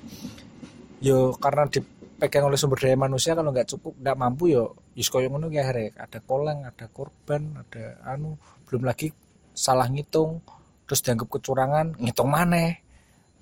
yo 1.00 1.34
karena 1.40 1.66
dipegang 1.72 2.46
oleh 2.52 2.60
sumber 2.60 2.78
daya 2.78 3.00
manusia 3.00 3.34
kalau 3.34 3.50
nggak 3.56 3.72
cukup 3.72 3.98
nggak 3.98 4.18
mampu 4.20 4.54
yo 4.54 4.76
yus 4.94 5.10
ngono 5.10 5.48
ya 5.50 5.66
akhirnya. 5.66 5.96
Ada 5.98 6.20
koleng 6.22 6.68
ada 6.68 6.86
korban 6.92 7.64
ada 7.64 8.04
anu 8.06 8.38
belum 8.68 8.86
lagi 8.86 9.10
salah 9.56 9.88
ngitung 9.88 10.44
terus 10.86 11.02
dianggap 11.02 11.28
kecurangan 11.30 11.98
ngitung 11.98 12.30
mana 12.30 12.78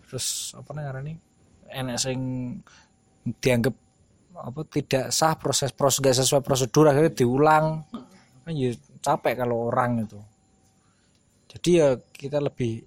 terus 0.08 0.56
apa 0.56 0.72
namanya 0.76 1.20
enak 1.72 1.98
sing 2.00 2.20
dianggap 3.40 3.76
apa 4.34 4.62
tidak 4.68 5.14
sah 5.14 5.38
proses 5.38 5.72
proses 5.72 6.02
gak 6.02 6.18
sesuai 6.18 6.42
prosedur 6.42 6.90
akhirnya 6.90 7.14
diulang 7.14 7.86
kan 8.44 8.54
ya 8.56 8.74
capek 9.00 9.46
kalau 9.46 9.72
orang 9.72 10.04
itu 10.04 10.20
jadi 11.54 11.70
ya 11.72 11.88
kita 12.12 12.42
lebih 12.42 12.84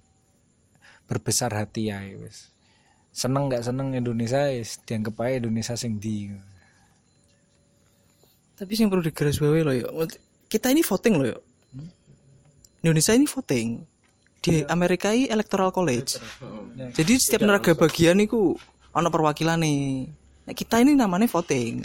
berbesar 1.07 1.55
hati 1.55 1.89
ya 1.89 2.03
wis 2.19 2.51
seneng 3.15 3.49
nggak 3.49 3.65
seneng 3.65 3.95
Indonesia 3.95 4.51
wis 4.51 4.77
dianggap 4.85 5.17
aja 5.23 5.41
Indonesia 5.41 5.73
sing 5.73 5.97
di 5.97 6.29
Tapi 8.57 8.73
yang 8.73 8.89
perlu 8.89 9.05
digarisbawahi 9.05 9.61
loh 9.61 9.75
ya. 9.77 9.85
Kita 10.49 10.73
ini 10.73 10.81
voting 10.81 11.13
loh 11.21 11.27
ya. 11.29 11.37
Indonesia 12.81 13.13
ini 13.13 13.29
voting. 13.29 13.85
Di 14.47 14.63
Amerika 14.65 15.11
ini 15.11 15.27
electoral 15.27 15.69
college. 15.69 16.15
Jadi 16.93 17.13
setiap 17.19 17.41
negara 17.43 17.75
bagian 17.77 18.17
itu 18.17 18.55
ono 18.89 19.07
perwakilan 19.11 19.59
nih. 19.59 20.07
Nah, 20.47 20.55
kita 20.55 20.79
ini 20.79 20.95
namanya 20.95 21.27
voting. 21.27 21.83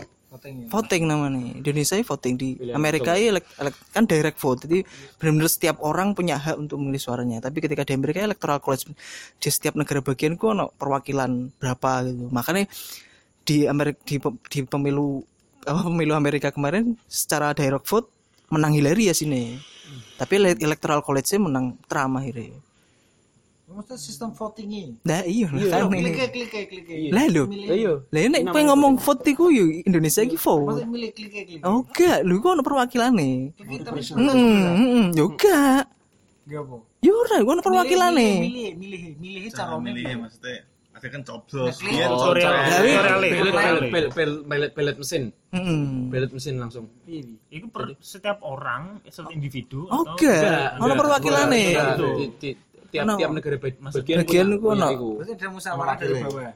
Voting 0.64 1.02
namanya. 1.04 1.60
Indonesia 1.60 1.92
ini 1.92 2.06
voting 2.06 2.34
di 2.34 2.48
Amerika 2.72 3.12
elek- 3.28 3.52
elek- 3.58 3.82
kan 3.90 4.04
direct 4.06 4.38
vote. 4.38 4.64
Jadi 4.64 4.78
benar-benar 5.18 5.50
setiap 5.50 5.76
orang 5.82 6.14
punya 6.14 6.38
hak 6.38 6.56
untuk 6.56 6.78
memilih 6.78 7.02
suaranya. 7.02 7.42
Tapi 7.42 7.58
ketika 7.58 7.82
di 7.82 7.92
Amerika 7.92 8.22
electoral 8.22 8.56
college 8.56 8.88
di 9.36 9.48
setiap 9.50 9.74
negara 9.74 10.00
bagian 10.00 10.38
itu 10.38 10.46
ono 10.48 10.70
perwakilan 10.72 11.50
berapa 11.58 11.90
gitu. 12.06 12.30
Makanya 12.30 12.64
di 13.42 13.66
Amerika 13.66 13.98
di, 14.06 14.16
di 14.48 14.60
pemilu 14.62 15.20
apa 15.62 15.84
pemilu 15.84 16.14
Amerika 16.14 16.48
kemarin 16.48 16.94
secara 17.04 17.52
direct 17.52 17.84
vote 17.84 18.08
menang 18.48 18.72
Hillary 18.72 19.10
ya 19.10 19.14
sini. 19.14 19.58
Tapi 20.16 20.33
ele- 20.37 20.61
electoral 20.61 21.01
college 21.01 21.28
menang 21.37 21.74
Trump 21.85 22.16
akhirnya. 22.16 22.55
Maksudnya 23.72 23.97
sistem 23.97 24.37
voting 24.37 24.68
ini 24.68 25.01
Nah 25.01 25.24
iya 25.24 25.49
lah 25.49 25.89
kan 25.89 25.97
ini. 25.97 26.12
klik 26.12 26.53
klik 26.53 27.09
Lah 27.09 27.24
lho. 27.24 27.49
Lah 28.12 28.20
nek 28.28 28.43
kowe 28.53 28.61
ngomong 28.68 29.01
vote 29.01 29.24
iku 29.24 29.49
yo 29.49 29.64
Indonesia 29.64 30.20
iki 30.20 30.37
vote. 30.37 30.85
milih 30.85 31.09
klik 31.16 31.33
klik 31.33 31.64
Oh 31.64 31.80
enggak, 31.80 32.20
lho 32.20 32.37
iku 32.37 32.53
ono 32.53 32.61
perwakilane. 32.61 33.57
Heeh, 33.57 33.80
heeh, 34.12 35.05
yo 35.16 35.24
enggak. 35.24 35.89
Gak 36.43 36.59
apa 36.59 36.76
Yo 37.01 37.12
ora, 37.16 37.37
iku 37.41 37.51
ono 37.51 37.62
perwakilane. 37.64 38.28
milih 38.45 38.68
milih 38.76 39.03
milih 39.16 39.51
cara 39.51 39.80
milih 39.80 40.05
maksudnya 40.20 40.68
ada 40.93 41.07
kan 41.09 41.22
coblos 41.22 41.76
Iya, 41.80 42.07
Korea 42.07 42.51
Pelet, 44.45 44.70
pelet, 44.72 44.97
mesin, 44.97 45.32
Heeh. 45.51 45.80
pelet 46.09 46.30
mesin 46.30 46.55
langsung. 46.57 46.84
itu 47.49 47.66
per 47.66 47.97
setiap 47.99 48.40
orang 48.40 49.01
setiap 49.05 49.30
individu 49.30 49.88
atau 49.88 50.14
enggak, 50.14 50.76
ono 50.78 50.93
perwakilane. 50.95 51.62
Enggak, 51.70 51.97
di- 51.99 52.32
di- 52.38 52.59
Tiap 52.93 53.09
Ono. 53.09 53.16
tiap 53.16 53.32
negara 53.32 53.57
bag- 53.57 53.80
bagian 53.80 54.20
Bagian 54.20 54.47
iku 54.53 54.66
ono. 54.68 54.88
berarti 55.16 55.32
ada 55.32 55.49
musyawarah 55.49 55.97
dari 55.97 56.12
bawah 56.20 56.53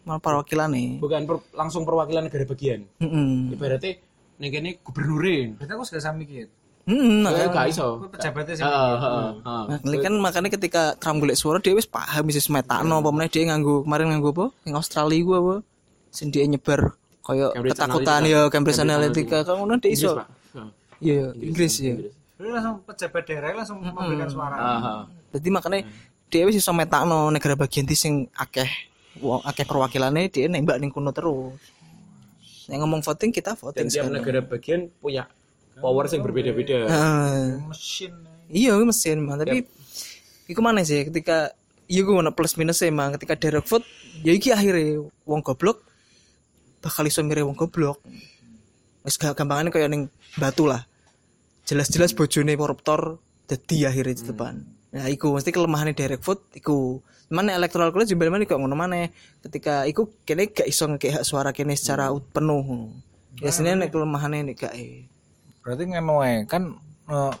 Ono 0.00 0.16
perwakilane. 0.16 0.84
Bukan 0.96 1.22
per- 1.26 1.50
langsung 1.50 1.82
perwakilan 1.82 2.30
negara 2.30 2.46
bagian. 2.46 2.80
Heeh. 2.96 3.50
Ibaratnya 3.50 3.92
ning 4.38 4.50
kene 4.50 4.70
gubernurin. 4.80 5.58
berarti 5.58 5.72
aku 5.74 5.84
sudah 5.84 5.98
sama 6.00 6.22
mikir 6.22 6.46
Heeh. 6.90 7.22
Eh, 7.30 7.48
gak 7.54 7.66
iso. 7.70 8.02
pejabatnya 8.10 8.54
sih 8.58 8.64
Heeh, 8.66 8.94
heeh. 8.98 9.28
Nah, 9.78 9.96
kan 10.02 10.14
makanya 10.18 10.48
ketika 10.50 10.82
Trump 10.98 11.22
golek 11.22 11.38
suara 11.38 11.62
dia 11.62 11.70
wis 11.70 11.86
paham 11.86 12.26
wis 12.26 12.50
metakno 12.50 12.98
apa 12.98 13.10
meneh 13.14 13.30
dia 13.30 13.46
nganggo 13.46 13.86
kemarin 13.86 14.10
nganggo 14.10 14.30
apa? 14.34 14.46
Yang 14.66 14.76
Australia 14.82 15.22
gua 15.22 15.38
apa? 15.38 15.54
Sing 16.10 16.34
dia 16.34 16.42
nyebar 16.50 16.98
kaya 17.22 17.54
Cambridge 17.54 17.78
ketakutan 17.78 18.20
ya 18.26 18.40
Cambridge 18.50 18.80
Analytica 18.82 19.38
kan 19.46 19.54
ngono 19.62 19.78
dia 19.78 19.90
iso. 19.94 20.18
Pak. 20.18 20.26
Heeh. 20.58 20.68
Iya, 21.00 21.24
Inggris 21.38 21.74
ya. 21.78 21.94
Berarti 22.34 22.50
langsung 22.50 22.74
pejabat 22.82 23.22
daerah 23.28 23.48
langsung 23.54 23.78
memberikan 23.78 24.28
suara. 24.32 24.56
Jadi 25.30 25.48
makanya 25.54 25.80
dia 26.26 26.42
wis 26.48 26.58
iso 26.58 26.74
metakno 26.74 27.30
negara 27.30 27.54
bagian 27.54 27.86
di 27.86 27.94
sing 27.94 28.26
akeh 28.34 28.66
wong 29.22 29.42
akeh 29.46 29.62
perwakilannya 29.62 30.26
dia 30.26 30.50
nembak 30.50 30.82
ning 30.82 30.90
kono 30.90 31.14
terus. 31.14 31.54
Yang 32.70 32.86
ngomong 32.86 33.02
voting 33.02 33.30
kita 33.34 33.54
Dan 33.54 33.60
voting 33.62 33.86
tiap 33.90 34.06
sekarang. 34.06 34.14
negara 34.14 34.40
bagian 34.46 34.80
punya 35.02 35.26
power 35.80 36.04
yang 36.06 36.22
berbeda-beda. 36.22 36.78
Ah, 36.86 37.56
mesin. 37.66 38.12
Iya 38.50 38.76
mesin 38.82 39.18
mah 39.24 39.40
tapi 39.40 39.64
iku 40.50 40.60
mana 40.60 40.82
sih 40.82 41.06
ketika 41.06 41.54
iya 41.90 42.02
gue 42.02 42.14
mana 42.14 42.30
plus 42.34 42.54
minus 42.54 42.82
emang 42.82 43.14
ketika 43.18 43.34
direct 43.38 43.66
vote 43.66 43.86
ya 44.22 44.34
iki 44.34 44.50
akhirnya 44.50 45.06
wong 45.26 45.42
goblok 45.42 45.82
bakal 46.82 47.04
iso 47.06 47.20
mirip 47.26 47.44
wong 47.46 47.58
goblok. 47.58 48.00
Wis 49.00 49.16
gak 49.16 49.36
gampangannya 49.36 49.72
kayak 49.72 49.88
ning 49.88 50.12
batu 50.36 50.68
lah. 50.68 50.84
Jelas-jelas 51.64 52.12
bojone 52.12 52.52
koruptor 52.56 53.20
dadi 53.48 53.88
akhirnya 53.88 54.16
di 54.16 54.24
depan. 54.28 54.54
Nah 54.90 55.06
iku 55.06 55.34
mesti 55.34 55.54
kelemahannya 55.54 55.94
direct 55.94 56.24
vote 56.24 56.50
iku 56.56 56.98
mana 57.30 57.54
electoral 57.54 57.94
college 57.94 58.10
jembal 58.10 58.34
mana 58.34 58.42
kok 58.42 58.58
ngono 58.58 58.74
mana 58.74 59.06
ketika 59.46 59.86
iku 59.86 60.10
kene 60.26 60.50
gak 60.50 60.66
iso 60.66 60.90
ngekek 60.90 61.22
hak 61.22 61.24
suara 61.26 61.54
kene 61.54 61.78
secara 61.78 62.10
ut- 62.10 62.26
penuh. 62.34 62.90
Biasanya 63.38 63.86
nek 63.86 63.94
kelemahannya 63.94 64.50
nek 64.50 64.56
gak 64.58 64.74
eh. 64.74 65.09
Berarti 65.70 65.86
ngono 65.86 66.26
ae 66.26 66.42
kan 66.50 66.74
eh, 67.06 67.34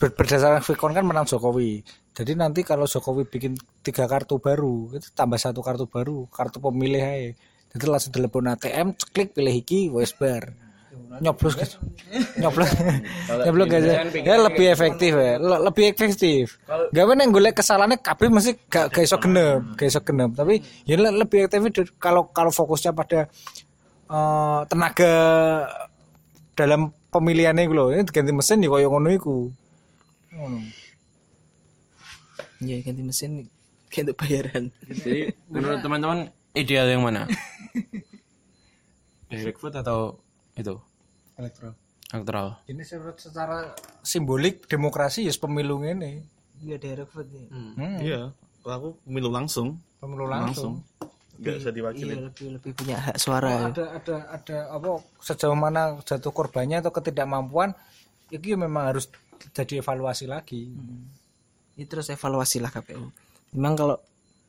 ber- 0.00 0.14
berdasarkan 0.16 0.64
Vicon 0.64 0.92
kan 0.96 1.04
menang 1.04 1.28
Jokowi. 1.28 1.84
Jadi 2.16 2.32
nanti 2.32 2.64
kalau 2.64 2.88
Jokowi 2.88 3.28
bikin 3.28 3.52
tiga 3.84 4.08
kartu 4.08 4.40
baru 4.40 4.96
itu 4.96 5.12
tambah 5.12 5.36
satu 5.36 5.60
kartu 5.60 5.84
baru 5.84 6.24
kartu 6.32 6.56
pemilih 6.56 7.04
aja 7.04 7.36
jadi 7.76 7.92
langsung 7.92 8.12
telepon 8.16 8.48
ATM 8.48 8.96
klik 9.12 9.36
pilih 9.36 9.52
iki 9.52 9.92
wes 9.92 10.16
bar. 10.16 10.48
Nyoblos 11.20 11.60
guys. 11.60 11.76
Nyoblos. 12.40 12.72
Nyoblos 13.28 13.66
guys. 13.68 13.84
ya 14.16 14.36
lebih 14.40 14.66
efektif 14.72 15.12
ya. 15.12 15.36
Le- 15.36 15.60
lebih 15.60 15.92
efektif. 15.92 16.56
Gak 16.64 17.04
yang 17.04 17.28
golek 17.36 17.60
kesalahannya 17.60 18.00
kabeh 18.00 18.32
mesti 18.32 18.56
gak 18.72 18.96
gak 18.96 19.04
iso 19.04 19.20
genep 19.20 19.76
gak 19.76 19.92
iso 19.92 20.00
genep. 20.00 20.32
Tapi 20.32 20.56
ya 20.88 20.96
le- 20.96 21.12
lebih 21.20 21.44
efektif 21.44 21.92
kalau 22.00 22.32
kalau 22.32 22.48
fokusnya 22.48 22.96
pada 22.96 23.28
eh, 24.08 24.60
tenaga 24.72 25.12
dalam 26.56 26.80
pemilihannya 27.12 27.62
itu 27.62 27.74
loh 27.76 27.92
ini 27.92 28.02
ganti 28.02 28.32
mesin 28.32 28.64
ya 28.64 28.68
koyo 28.68 28.88
ngono 28.88 29.08
iku 29.12 29.36
ngono 30.32 30.58
ya 32.58 32.80
ganti 32.80 33.02
mesin 33.04 33.44
kayak 33.86 34.10
untuk 34.10 34.18
bayaran 34.18 34.64
Jadi 34.82 35.36
menurut 35.46 35.78
teman-teman 35.78 36.18
ideal 36.52 36.88
yang 36.88 37.04
mana? 37.04 37.28
Direct 39.26 39.58
vote 39.58 39.76
atau 39.76 40.16
itu? 40.54 40.74
elektro 41.36 41.76
Electoral. 42.06 42.62
ini 42.64 42.80
secara- 42.80 43.18
secara 43.18 43.58
simbolik 44.00 44.64
demokrasi 44.64 45.26
ya 45.26 45.34
pemilu 45.36 45.82
ini 45.82 46.22
iya 46.62 46.78
direct 46.78 47.12
vote 47.12 47.28
ya. 47.28 47.44
hmm. 47.50 47.96
iya 48.00 48.20
kalau 48.62 48.74
aku 48.74 48.88
pemilu 49.04 49.28
langsung 49.28 49.76
pemilu 49.98 50.24
langsung, 50.24 50.80
nggak 51.36 51.56
usah 51.60 51.70
iya 51.70 51.76
diwakili 51.76 52.14
lebih 52.16 52.46
lebih 52.58 52.70
punya 52.72 52.96
hak 52.98 53.16
suara. 53.20 53.50
Ya. 53.50 53.60
ada 53.70 53.84
ada 54.00 54.16
ada 54.32 54.56
apa 54.72 54.88
sejauh 55.20 55.56
mana 55.56 56.00
jatuh 56.02 56.32
korbannya 56.32 56.80
atau 56.80 56.92
ketidakmampuan 56.92 57.76
itu 58.32 58.54
ya 58.54 58.58
memang 58.58 58.90
harus 58.90 59.06
jadi 59.52 59.84
evaluasi 59.84 60.26
lagi. 60.26 60.72
Itu 61.76 61.86
terus 61.92 62.08
evaluasi 62.08 62.58
lah 62.64 62.72
KPU 62.72 63.12
memang 63.54 63.74
kalau 63.76 63.96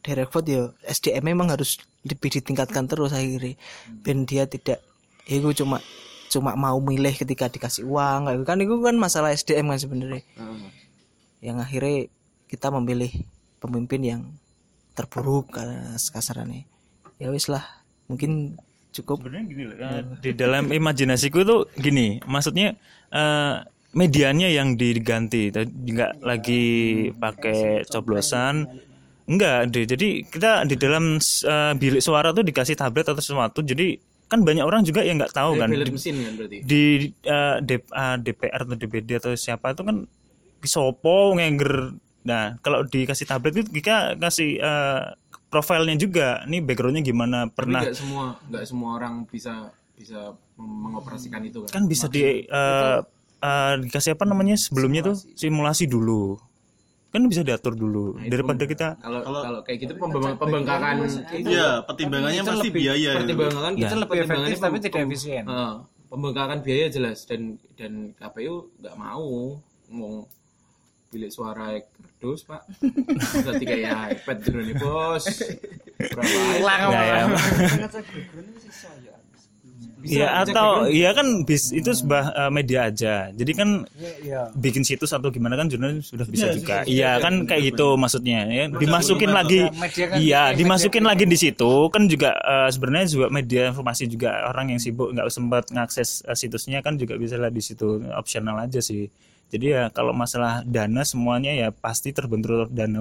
direct 0.03 0.31
vote 0.31 0.47
ya 0.47 0.63
SDM 0.87 1.35
memang 1.35 1.51
harus 1.51 1.77
lebih 2.07 2.39
ditingkatkan 2.39 2.87
terus 2.87 3.11
akhirnya. 3.11 3.59
Ben 4.03 4.23
dia 4.23 4.47
tidak 4.47 4.79
ya 5.27 5.35
itu 5.43 5.63
cuma 5.63 5.83
cuma 6.27 6.55
mau 6.55 6.79
milih 6.79 7.15
ketika 7.15 7.51
dikasih 7.51 7.83
uang. 7.83 8.31
Gitu. 8.31 8.43
Kan 8.47 8.57
itu 8.63 8.75
kan 8.79 8.95
masalah 8.95 9.35
SDM 9.35 9.67
kan 9.71 9.79
sebenarnya. 9.79 10.23
Yang 11.43 11.57
akhirnya 11.63 11.97
kita 12.47 12.67
memilih 12.71 13.11
pemimpin 13.59 14.01
yang 14.03 14.21
terburuk 14.97 15.53
kas- 15.53 16.09
kasarannya 16.09 16.65
ya 17.17 17.27
wis 17.33 17.49
lah 17.49 17.65
mungkin 18.07 18.55
cukup. 18.93 19.21
Sebenarnya 19.21 19.45
gini 19.49 19.63
loh 19.67 19.75
eh, 19.77 20.01
di 20.23 20.31
dalam 20.33 20.63
imajinasiku 20.73 21.39
tuh 21.45 21.61
gini 21.77 22.17
maksudnya 22.25 22.73
eh, 23.13 23.55
medianya 23.97 24.47
yang 24.51 24.77
diganti 24.77 25.49
Tadi 25.49 25.71
nggak 25.73 26.21
lagi 26.21 26.65
pakai 27.17 27.85
coblosan. 27.89 28.67
Enggak 29.27 29.75
deh 29.75 29.83
jadi 29.83 30.23
kita 30.23 30.63
di 30.65 30.75
dalam 30.79 31.19
eh, 31.19 31.73
bilik 31.75 32.01
suara 32.01 32.31
tuh 32.31 32.47
dikasih 32.47 32.79
tablet 32.79 33.05
atau 33.11 33.19
sesuatu 33.19 33.59
jadi 33.59 33.99
kan 34.27 34.43
banyak 34.43 34.63
orang 34.63 34.83
juga 34.83 35.03
yang 35.07 35.19
nggak 35.19 35.35
tahu 35.35 35.55
kan. 35.55 35.71
di, 35.71 35.91
mesin 35.91 36.15
kan 36.19 36.33
berarti. 36.35 36.57
di 36.63 36.83
eh, 37.23 37.57
D- 37.63 37.91
eh, 37.91 38.15
DPR 38.23 38.61
atau 38.67 38.75
DPD 38.75 39.09
atau 39.19 39.31
siapa 39.35 39.75
itu 39.75 39.83
kan 39.83 39.97
sopo 40.63 41.35
ngenger. 41.35 41.95
Nah 42.27 42.59
kalau 42.59 42.83
dikasih 42.83 43.27
tablet 43.27 43.55
itu 43.55 43.71
kita 43.71 44.19
kasih 44.19 44.59
eh, 44.59 45.01
profilnya 45.47 45.95
juga. 45.95 46.43
Nih 46.43 46.59
backgroundnya 46.59 47.01
gimana? 47.01 47.45
Tapi 47.45 47.55
pernah 47.55 47.81
nggak 47.81 47.95
semua 47.95 48.25
nggak 48.45 48.63
semua 48.63 48.89
orang 48.95 49.23
bisa 49.25 49.71
bisa 49.91 50.35
mengoperasikan 50.55 51.41
itu 51.41 51.65
kan. 51.65 51.71
kan 51.71 51.83
bisa 51.85 52.05
di 52.05 52.43
eh, 52.43 52.97
eh, 53.39 53.73
dikasih 53.79 54.13
apa 54.13 54.25
namanya 54.25 54.55
sebelumnya 54.55 55.01
tuh? 55.03 55.15
Simulasi. 55.33 55.85
Dulu. 55.85 56.37
Kan 57.07 57.23
bisa 57.25 57.41
diatur 57.41 57.73
dulu. 57.73 58.19
Daripada 58.21 58.67
kita 58.67 58.87
Kalau 58.99 59.23
kalau 59.23 59.59
kayak 59.63 59.77
gitu 59.79 59.93
pembeng- 59.95 60.35
pembengkakan 60.35 61.07
Iya, 61.33 61.81
pertimbangannya 61.81 62.43
pasti 62.43 62.69
biaya. 62.69 63.11
gitu. 63.15 63.19
pertimbangan 63.23 63.71
Itu 63.73 63.81
kita 63.81 63.95
lebih 63.97 64.17
efektif 64.21 64.57
tapi 64.59 64.77
tidak 64.77 65.01
efisien. 65.07 65.43
Heeh, 65.47 65.73
pembengkakan 66.07 66.57
biaya 66.61 66.87
jelas 66.87 67.23
dan 67.25 67.55
dan 67.73 68.11
KPU 68.13 68.69
nggak 68.77 68.95
mau 68.95 69.55
ngomong 69.87 70.27
bilik 71.07 71.31
suara 71.31 71.79
kerdus 71.79 72.43
pak 72.43 72.61
berarti 73.45 73.63
kayak 73.63 73.91
iPad 74.19 74.37
dulu 74.43 74.59
nih 74.67 74.75
bos 74.75 75.23
berapa 75.97 76.29
aja? 76.29 76.91
ya, 76.91 77.01
ya. 77.01 77.23
Iya 80.07 80.27
atau 80.45 80.87
iya 80.87 81.09
kan 81.11 81.43
bis 81.43 81.73
itu 81.73 81.89
sebuah 81.89 82.31
eh, 82.31 82.51
media 82.53 82.87
aja. 82.87 83.33
Jadi 83.33 83.51
kan 83.57 83.69
Iya. 83.97 84.53
bikin 84.53 84.85
situs 84.85 85.11
atau 85.11 85.33
gimana 85.33 85.57
kan 85.57 85.67
jurnal 85.67 85.99
sudah 86.05 86.23
bisa 86.29 86.53
juga. 86.53 86.85
Iya 86.87 87.17
kan 87.19 87.49
kayak 87.49 87.73
gitu 87.73 87.97
maksudnya 87.97 88.45
ya. 88.47 88.65
Dimasukin 88.71 89.31
lagi 89.33 89.67
iya, 90.21 90.53
dimasukin 90.53 91.03
lagi 91.03 91.25
di 91.25 91.37
situ 91.37 91.71
kan 91.89 92.05
juga 92.05 92.37
eh, 92.37 92.69
sebenarnya 92.71 93.07
juga 93.09 93.27
media 93.33 93.73
informasi 93.73 94.03
juga 94.07 94.47
orang 94.47 94.77
yang 94.77 94.79
sibuk 94.79 95.11
nggak 95.11 95.27
sempat 95.33 95.63
ngakses 95.73 96.23
eh, 96.23 96.37
situsnya 96.37 96.79
kan 96.85 96.95
juga 96.95 97.17
bisa 97.17 97.35
lah 97.35 97.51
di 97.51 97.59
situ 97.59 97.99
opsional 98.15 98.63
aja 98.63 98.79
sih. 98.79 99.09
Jadi 99.47 99.65
ya 99.71 99.87
kalau 99.89 100.11
masalah 100.11 100.59
dana 100.61 101.01
semuanya 101.01 101.51
ya 101.51 101.71
pasti 101.71 102.11
terbentur 102.11 102.67
dana 102.67 102.99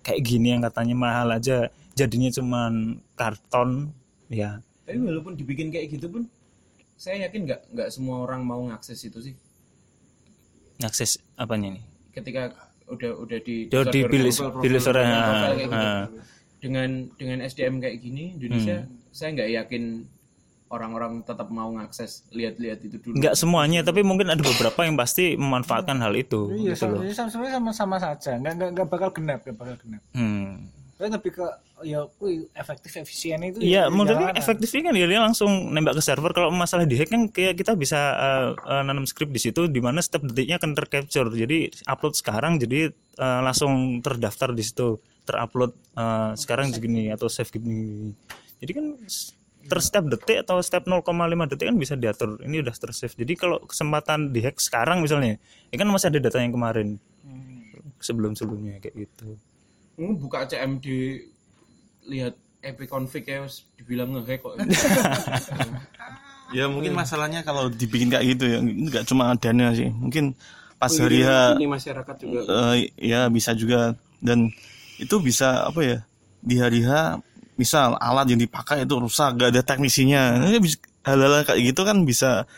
kayak 0.00 0.20
gini 0.20 0.54
yang 0.54 0.62
katanya 0.62 0.94
mahal 0.94 1.28
aja 1.30 1.66
jadinya 1.92 2.30
cuman 2.30 2.72
karton 3.12 3.90
ya 4.28 4.62
tapi 4.82 4.96
walaupun 4.96 5.34
dibikin 5.34 5.68
kayak 5.68 5.92
gitu 5.92 6.08
pun 6.08 6.22
saya 6.94 7.26
yakin 7.26 7.44
nggak 7.44 7.60
nggak 7.68 7.88
semua 7.90 8.24
orang 8.24 8.40
mau 8.40 8.64
ngakses 8.64 8.96
itu 9.02 9.18
sih 9.20 9.34
ngakses 10.80 11.20
apanya 11.34 11.76
nih 11.76 11.84
ketika 12.10 12.54
udah 12.86 13.12
udah 13.18 13.38
di 13.38 13.68
Udah 13.68 13.84
di 13.86 14.00
pilih- 14.02 14.32
ah, 14.32 15.52
gitu. 15.54 15.70
ah. 15.70 16.06
dengan 16.58 16.88
dengan 17.14 17.38
SDM 17.40 17.76
kayak 17.78 17.96
gini 17.98 18.34
Indonesia 18.34 18.82
Hmm. 18.82 18.94
saya 19.10 19.28
nggak 19.34 19.50
yakin 19.58 19.82
orang-orang 20.70 21.26
tetap 21.26 21.50
mau 21.50 21.68
ngakses 21.74 22.24
lihat-lihat 22.30 22.78
itu 22.86 22.96
dulu 23.02 23.18
nggak 23.18 23.34
semuanya 23.34 23.82
tapi 23.82 24.06
mungkin 24.06 24.30
ada 24.30 24.40
beberapa 24.40 24.86
yang 24.86 24.94
pasti 24.94 25.34
memanfaatkan 25.34 25.98
hal 25.98 26.14
itu 26.14 26.50
Iya, 26.54 26.78
gitu 26.78 26.86
loh 26.86 27.02
sebenarnya 27.30 27.56
sama-sama 27.58 27.96
saja. 27.96 28.36
Nggak 28.36 28.52
nggak 28.58 28.70
nggak 28.76 28.88
bakal 28.88 29.08
genap, 29.14 29.40
nggak 29.46 29.56
bakal 29.56 29.74
genap. 29.80 30.02
hmm. 30.12 30.50
Tapi 31.00 31.08
lebih 31.16 31.32
ke 31.32 31.46
ya, 31.80 32.04
wih, 32.20 32.44
efektif 32.52 32.92
efisien 33.00 33.40
itu. 33.40 33.56
Iya, 33.56 33.88
ya, 33.88 33.88
menurutnya 33.88 34.36
jalanan. 34.36 34.42
efektifnya 34.44 34.82
kan 34.84 34.94
ya 35.00 35.06
dia 35.08 35.20
langsung 35.24 35.50
nembak 35.72 35.96
ke 35.96 36.02
server. 36.04 36.36
Kalau 36.36 36.52
masalah 36.52 36.84
di 36.84 36.92
hack 37.00 37.08
kan 37.08 37.24
kayak 37.32 37.56
kita 37.56 37.72
bisa 37.72 37.96
uh, 38.20 38.48
uh, 38.52 38.82
nanam 38.84 39.08
script 39.08 39.32
di 39.32 39.40
situ, 39.40 39.64
di 39.64 39.80
mana 39.80 40.04
setiap 40.04 40.28
detiknya 40.28 40.60
akan 40.60 40.76
tercapture. 40.76 41.32
Jadi 41.32 41.72
upload 41.88 42.12
sekarang, 42.20 42.60
jadi 42.60 42.92
uh, 43.16 43.40
langsung 43.40 44.04
terdaftar 44.04 44.52
di 44.52 44.60
situ, 44.60 45.00
terupload 45.24 45.72
uh, 45.96 46.36
sekarang 46.36 46.68
segini 46.68 47.08
atau 47.08 47.32
save 47.32 47.48
gini. 47.48 48.12
Jadi 48.60 48.72
kan 48.76 48.86
s- 49.60 49.68
ter 49.68 49.78
setiap 49.80 50.04
detik 50.08 50.38
atau 50.42 50.56
setiap 50.60 50.88
0,5 50.88 51.04
detik 51.46 51.68
kan 51.68 51.76
bisa 51.76 51.94
diatur. 51.94 52.40
Ini 52.40 52.64
udah 52.64 52.72
tersave. 52.72 53.12
Jadi 53.12 53.32
kalau 53.36 53.60
kesempatan 53.60 54.32
di 54.32 54.40
hack 54.40 54.56
sekarang 54.58 55.04
misalnya, 55.04 55.36
ya 55.68 55.76
kan 55.76 55.88
masih 55.88 56.08
ada 56.08 56.18
data 56.18 56.38
yang 56.40 56.52
kemarin 56.52 56.96
sebelum-sebelumnya 58.00 58.80
kayak 58.80 58.96
gitu. 58.96 59.36
Hmm, 60.00 60.16
buka 60.16 60.48
CMD 60.48 60.86
lihat 62.08 62.34
epic 62.60 62.88
config 62.88 63.24
ya 63.24 63.44
dibilang 63.76 64.16
ngehack 64.16 64.40
kok 64.40 64.56
Ya 66.50 66.66
mungkin 66.66 66.98
masalahnya 66.98 67.46
kalau 67.46 67.70
dibikin 67.70 68.10
kayak 68.10 68.26
gitu 68.34 68.44
ya 68.50 68.58
nggak 68.58 69.06
cuma 69.06 69.30
dana 69.38 69.70
sih. 69.70 69.86
Mungkin 69.86 70.34
pas 70.82 70.90
hari 70.90 71.22
H 71.22 71.60
ini 71.60 71.68
masyarakat 71.70 72.16
juga 72.18 72.40
eh, 72.74 72.90
ya 72.98 73.30
bisa 73.30 73.54
juga 73.54 73.94
dan 74.18 74.50
itu 74.98 75.14
bisa 75.22 75.68
apa 75.68 75.80
ya 75.84 75.98
di 76.42 76.56
hari 76.58 76.82
H 76.82 77.22
misal 77.60 78.00
alat 78.00 78.32
yang 78.32 78.40
dipakai 78.40 78.88
itu 78.88 78.96
rusak 78.96 79.36
gak 79.36 79.52
ada 79.52 79.60
teknisinya. 79.60 80.40
Hal-hal 81.04 81.44
kayak 81.44 81.60
gitu 81.60 81.84
kan 81.84 82.08
bisa 82.08 82.48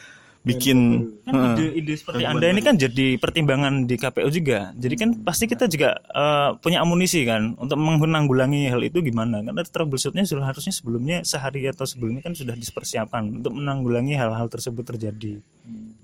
bikin 0.42 1.06
kan 1.22 1.54
eh, 1.54 1.78
ide-ide 1.78 1.94
seperti 1.94 2.26
anda 2.26 2.50
ini 2.50 2.66
kan 2.66 2.74
jadi 2.74 3.14
pertimbangan 3.22 3.86
di 3.86 3.94
KPU 3.94 4.26
juga. 4.26 4.74
Jadi 4.74 4.94
kan 4.98 5.10
pasti 5.22 5.46
kita 5.46 5.70
juga 5.70 6.02
eh, 6.02 6.50
punya 6.58 6.82
amunisi 6.82 7.22
kan 7.22 7.54
untuk 7.58 7.78
menanggulangi 7.78 8.66
hal 8.66 8.82
itu 8.82 8.98
gimana. 9.06 9.38
Karena 9.46 9.62
troubleshootnya 9.62 10.26
sudah 10.26 10.50
harusnya 10.50 10.74
sebelumnya 10.74 11.22
sehari 11.22 11.62
atau 11.70 11.86
sebelumnya 11.86 12.26
kan 12.26 12.34
sudah 12.34 12.58
dipersiapkan 12.58 13.42
untuk 13.42 13.54
menanggulangi 13.54 14.18
hal-hal 14.18 14.50
tersebut 14.50 14.82
terjadi. 14.82 15.38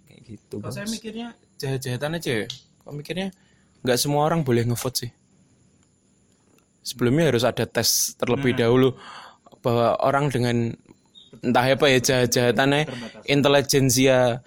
Kayak 0.07 0.21
gitu 0.23 0.63
Kalau 0.63 0.75
saya 0.75 0.87
mikirnya 0.87 1.35
jahat-jahatan 1.59 2.11
aja 2.23 2.31
ya. 2.31 2.47
Kalau 2.87 2.95
mikirnya 2.95 3.29
nggak 3.83 3.99
semua 3.99 4.23
orang 4.23 4.47
boleh 4.47 4.63
ngevote 4.71 4.97
sih. 5.07 5.11
Sebelumnya 6.89 7.29
harus 7.29 7.45
ada 7.45 7.69
tes 7.69 8.17
terlebih 8.17 8.57
dahulu 8.57 8.97
bahwa 9.61 10.01
orang 10.01 10.33
dengan 10.33 10.73
entah 11.45 11.67
apa 11.69 11.87
ya 11.93 12.01
jahat-jahatannya 12.01 12.89
intelijensia 13.29 14.41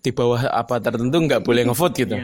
di 0.00 0.10
bawah 0.10 0.48
apa 0.48 0.80
tertentu 0.80 1.20
nggak 1.20 1.44
boleh 1.44 1.68
ngevote 1.68 2.08
gitu. 2.08 2.16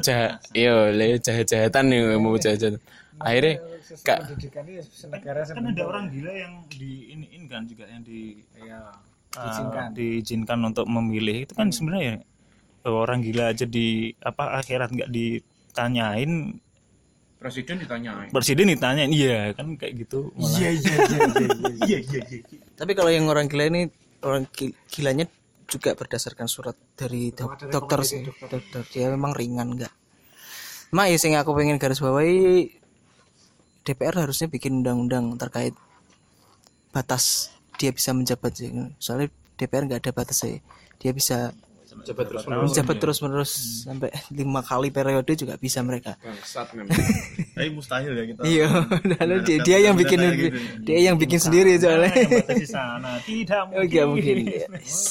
Jahat, 0.00 0.40
iya, 0.56 0.88
le 0.88 1.20
jahat-jahatan 1.20 1.84
nih 1.92 2.00
mau 2.16 2.40
jahat-jahatan. 2.40 2.80
Akhirnya 3.20 3.54
kak 4.00 4.18
pendidikan 4.24 4.64
ini 4.64 4.80
senegara 4.86 5.44
kan 5.44 5.66
ada 5.66 5.82
orang 5.84 6.08
gila 6.08 6.32
yang 6.32 6.64
di 6.72 7.10
ini 7.12 7.26
kan 7.50 7.68
juga 7.68 7.84
yang 7.90 8.00
di 8.06 8.38
ya 8.56 8.88
uh, 9.36 9.90
diizinkan. 9.92 10.58
untuk 10.64 10.86
memilih. 10.88 11.44
Itu 11.44 11.52
kan 11.52 11.68
sebenarnya 11.68 12.24
bahwa 12.80 12.98
orang 13.04 13.20
gila 13.20 13.52
aja 13.52 13.68
di 13.68 14.10
apa 14.24 14.64
akhirat 14.64 14.88
nggak 14.90 15.10
ditanyain 15.12 16.56
presiden 17.40 17.80
ditanya. 17.80 18.28
presiden 18.28 18.68
ditanyain 18.68 19.08
iya 19.08 19.56
kan 19.56 19.72
kayak 19.74 20.04
gitu 20.04 20.28
iya 20.36 20.76
Tapi 22.76 22.92
kalau 22.92 23.08
yang 23.08 23.26
orang 23.26 23.48
gila 23.48 23.64
ini 23.66 23.88
orang 24.20 24.44
gi- 24.52 24.76
gilanya 24.86 25.24
juga 25.64 25.96
berdasarkan 25.96 26.44
surat 26.44 26.76
dari 26.92 27.32
dok- 27.32 27.72
dokter 27.72 28.04
sih. 28.04 28.20
Dokter 28.26 28.84
dia 28.92 29.08
memang 29.08 29.32
ringan 29.32 29.72
enggak. 29.72 29.92
Mak 30.90 31.06
ya 31.08 31.16
sing 31.16 31.32
aku 31.32 31.54
pengen 31.54 31.78
garis 31.78 32.02
bawahi 32.02 32.68
DPR 33.80 34.20
harusnya 34.20 34.44
bikin 34.46 34.84
undang-undang 34.84 35.38
terkait 35.38 35.72
batas 36.90 37.48
dia 37.78 37.88
bisa 37.88 38.12
menjabat 38.12 38.52
sih. 38.52 38.68
Soalnya 38.98 39.30
DPR 39.56 39.86
nggak 39.86 40.02
ada 40.04 40.12
batas 40.12 40.44
sih. 40.44 40.60
Dia 40.98 41.14
bisa 41.14 41.54
Jabat 42.02 42.26
terus 42.26 42.42
menjabat 42.44 42.96
terus 42.96 43.18
menerus 43.18 43.52
sampai 43.82 44.08
lima 44.30 44.60
kali 44.60 44.88
periode 44.88 45.32
juga 45.32 45.54
bisa 45.54 45.80
mereka. 45.80 46.16
bangsat 46.16 46.68
memang. 46.76 46.96
tapi 47.50 47.68
mustahil 47.68 48.12
ya 48.12 48.24
kita 48.26 48.40
Iya, 48.42 48.68
dan 49.14 49.28
dia, 49.46 49.56
dia 49.60 49.78
yang 49.82 49.94
bikin 49.94 50.18
dia 50.80 50.98
yang 51.02 51.16
bikin 51.16 51.36
sendiri 51.36 51.76
soalnya. 51.76 52.08
di 52.48 52.64
sana 52.70 53.20
tidak 53.20 53.68
Oh, 53.68 53.80
nggak 53.80 54.06
mungkin. 54.06 54.36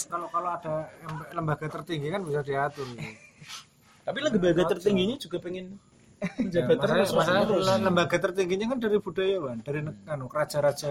kalau 0.06 0.28
kalau 0.28 0.50
ada 0.52 0.74
lem- 1.00 1.28
lembaga 1.34 1.68
tertinggi 1.70 2.08
kan 2.08 2.22
bisa 2.22 2.42
diatur 2.42 2.86
gitu. 2.90 3.06
Tapi 4.02 4.18
lembaga 4.20 4.64
tertingginya 4.68 5.16
juga 5.16 5.38
pengen 5.38 5.78
menjabat 6.36 6.76
masalah, 6.76 6.96
terus. 6.98 7.12
masalah 7.14 7.42
le- 7.48 7.84
lembaga 7.84 8.18
tertingginya 8.20 8.66
kan 8.68 8.78
dari 8.80 8.98
budaya 8.98 9.38
kan 9.40 9.58
dari 9.62 9.80
anu, 10.06 10.26
raja-raja 10.28 10.90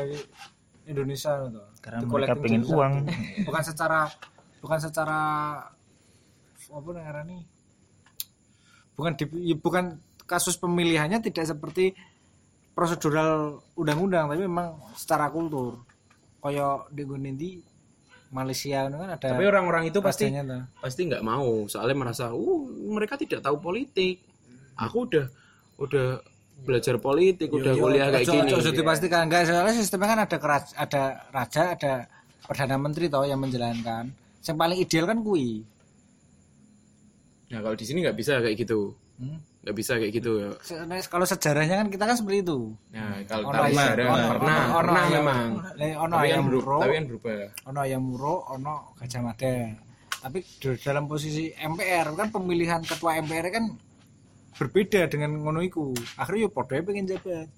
Indonesia 0.84 1.32
gitu. 1.44 1.61
Karena 1.80 2.01
mereka 2.03 2.34
pengen 2.34 2.62
uang. 2.64 2.92
bukan 3.44 3.62
secara 3.62 4.09
bukan 4.59 4.78
secara 4.80 5.20
apa 6.69 6.89
namanya 6.93 7.43
bukan 8.93 9.12
di, 9.14 9.25
ya 9.47 9.57
bukan 9.57 9.85
kasus 10.25 10.59
pemilihannya 10.59 11.23
tidak 11.23 11.49
seperti 11.49 11.95
prosedural 12.75 13.59
undang-undang 13.75 14.31
tapi 14.31 14.45
memang 14.47 14.79
secara 14.95 15.31
kultur. 15.31 15.83
Kaya 16.39 16.87
di 16.91 17.03
Guninti 17.03 17.51
Malaysia 18.31 18.87
kan 18.87 19.09
ada 19.09 19.19
Tapi 19.35 19.45
orang-orang 19.49 19.91
itu 19.91 19.99
pasti 19.99 20.29
tuh. 20.31 20.62
pasti 20.79 21.01
nggak 21.09 21.25
mau 21.25 21.64
soalnya 21.66 21.97
merasa 21.97 22.31
uh 22.31 22.61
mereka 22.87 23.19
tidak 23.19 23.43
tahu 23.43 23.59
politik. 23.59 24.23
Aku 24.79 25.09
udah 25.11 25.27
udah 25.81 26.23
belajar 26.62 26.99
politik 26.99 27.51
udah 27.51 27.75
kuliah 27.75 28.11
kayak 28.12 28.27
gini. 28.27 28.51
ojo- 28.53 28.62
ojo 28.62 28.71
dipastikan. 28.71 29.27
Enggak 29.27 29.47
soalnya 29.49 29.75
sistemnya 29.75 30.09
kan 30.14 30.21
ada 30.23 30.37
keraj- 30.39 30.77
ada 30.77 31.03
raja 31.33 31.62
ada 31.75 31.93
perdana 32.47 32.77
menteri 32.79 33.11
toh 33.11 33.27
yang 33.27 33.41
menjalankan. 33.43 34.12
Yang 34.45 34.57
paling 34.57 34.79
ideal 34.79 35.07
kan 35.09 35.19
kui 35.25 35.64
Nah 37.49 37.59
kalau 37.59 37.72
di 37.72 37.84
sini 37.84 37.99
nggak 38.03 38.14
bisa 38.14 38.38
kayak 38.38 38.57
gitu, 38.57 38.92
Hmm? 39.16 39.38
nggak 39.61 39.74
bisa 39.74 39.92
kayak 39.96 40.12
gitu. 40.12 40.32
Se- 40.61 40.78
nah, 40.80 40.96
kalau 41.03 41.24
sejarahnya 41.24 41.76
kan 41.76 41.88
kita 41.88 42.05
kan 42.05 42.14
seperti 42.14 42.38
itu 42.40 42.59
Nah 42.88 43.18
kalau 43.24 43.44
Ono 43.44 43.57
tapi 43.57 43.66
ayam- 43.66 43.80
sejarah 43.82 44.05
ono- 44.07 44.30
pernah, 44.30 44.59
ono- 44.61 44.76
pernah 44.78 45.05
memang. 45.11 45.49
Eh, 45.76 45.92
ono 45.92 46.12
Tapi 46.12 46.22
kan 46.22 46.30
ayam 46.30 46.44
beru- 46.44 46.62
muro 46.62 46.78
tapi 46.78 46.92
kan 46.94 47.05
berubah. 47.07 47.38
ono 47.64 47.78
ayam 47.80 48.03
muro 48.05 48.34
ono 48.49 48.74
gajah 48.94 49.20
mada 49.20 49.55
tapi 50.18 50.38
dalam 50.78 51.05
posisi 51.05 51.44
MPR 51.53 52.07
kan 52.12 52.28
pemilihan 52.28 52.82
ketua 52.82 53.18
MPR 53.18 53.46
kan 53.49 53.64
berbeda 54.55 55.07
dengan 55.07 55.30
ngono 55.36 55.61
iku 55.61 55.90
akhirnya 56.14 56.40
yo 56.40 56.51
podo 56.51 56.74
pengen 56.76 57.07
jabat 57.07 57.49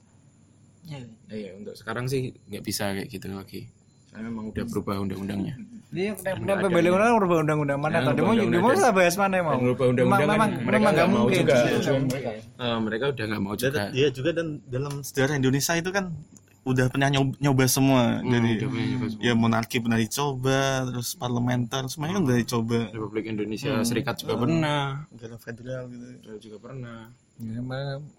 Ya. 0.83 0.97
Iya 1.29 1.51
untuk 1.55 1.77
sekarang 1.77 2.05
sih 2.05 2.33
nggak 2.47 2.63
bisa 2.63 2.89
kayak 2.91 3.05
gitu 3.07 3.29
lagi. 3.29 3.69
Soalnya 4.07 4.27
memang 4.27 4.49
udah 4.49 4.65
berubah 4.67 4.97
undang-undangnya. 4.99 5.55
Ini 5.91 6.15
udah 6.15 6.57
pembeli 6.63 6.87
undang 6.87 7.19
merubah 7.19 7.37
undang-undang 7.43 7.79
mana? 7.83 7.99
Nah, 7.99 8.15
Tadi 8.15 8.21
mau 8.23 8.31
undang-undang 8.31 8.63
mau 8.63 8.71
kita 8.79 8.91
bahas 8.95 9.15
mana 9.19 9.35
mau? 9.43 9.59
Merubah 9.59 9.87
undang-undang 9.91 10.21
kan 10.23 10.31
Memang 10.31 10.51
mereka 10.63 10.79
memang 10.79 10.93
nggak 10.95 11.09
mau 11.11 11.19
mungkin. 11.27 11.43
juga. 11.43 11.55
Iya. 11.67 12.31
Eh, 12.63 12.79
mereka 12.79 13.05
udah 13.11 13.25
nggak 13.27 13.43
mau 13.43 13.55
juga. 13.59 13.83
Iya 13.91 14.09
juga 14.15 14.31
dan 14.31 14.47
dalam 14.71 14.93
sejarah 15.03 15.35
Indonesia 15.35 15.73
itu 15.75 15.91
kan 15.91 16.05
udah 16.61 16.87
pernah 16.93 17.09
nyoba, 17.09 17.33
nyoba 17.41 17.65
semua 17.67 18.21
udah 18.21 18.37
pernah 18.37 18.85
nyoba 18.85 19.07
semua. 19.09 19.25
ya 19.25 19.33
monarki 19.33 19.77
pernah 19.81 19.97
dicoba 19.97 20.59
terus 20.93 21.09
parlementer 21.17 21.83
semuanya 21.89 22.21
kan 22.21 22.25
udah 22.29 22.37
dicoba 22.37 22.79
Republik 22.93 23.25
Indonesia 23.27 23.71
Serikat 23.81 24.15
juga 24.21 24.37
pernah. 24.37 25.09
negara 25.09 25.37
federal 25.41 25.89
gitu 25.89 26.07
Juga 26.21 26.37
juga 26.39 26.57
pernah. 26.61 26.99
Ya, 27.41 27.61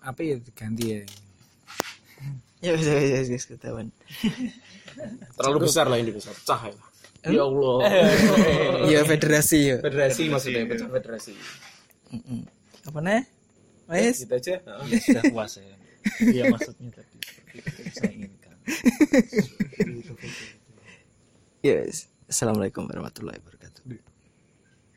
apa 0.01 0.19
ya 0.25 0.35
ganti 0.57 0.85
ya? 0.89 1.01
Ya 2.65 2.71
wis 2.75 2.85
wis 2.85 3.29
wis 3.29 3.45
ketahuan. 3.45 3.93
Terlalu 5.37 5.57
besar 5.65 5.85
lah 5.85 5.97
Indonesia. 5.97 6.33
Pecah 6.33 6.61
ya. 6.67 6.75
Ya 7.21 7.43
Allah. 7.45 7.77
Iya 8.89 9.01
federasi 9.11 9.59
ya. 9.73 9.77
Federasi 9.77 10.21
maksudnya 10.29 10.65
pecah 10.65 10.89
federasi. 10.89 11.33
Mm-mm. 12.09 12.41
Apa 12.89 12.99
nih? 13.05 13.21
Wes. 13.91 14.25
Gitu 14.25 14.33
aja. 14.33 14.55
sudah 15.03 15.23
puas 15.29 15.53
ya 15.59 15.81
iya 16.33 16.49
maksudnya 16.49 16.89
tadi 16.97 17.15
seperti 17.21 17.81
itu 17.85 17.93
saya 17.93 18.11
inginkan 18.13 18.55
Yes. 21.61 22.09
Assalamualaikum 22.25 22.89
warahmatullahi 22.89 23.37
wabarakatuh. 23.37 23.60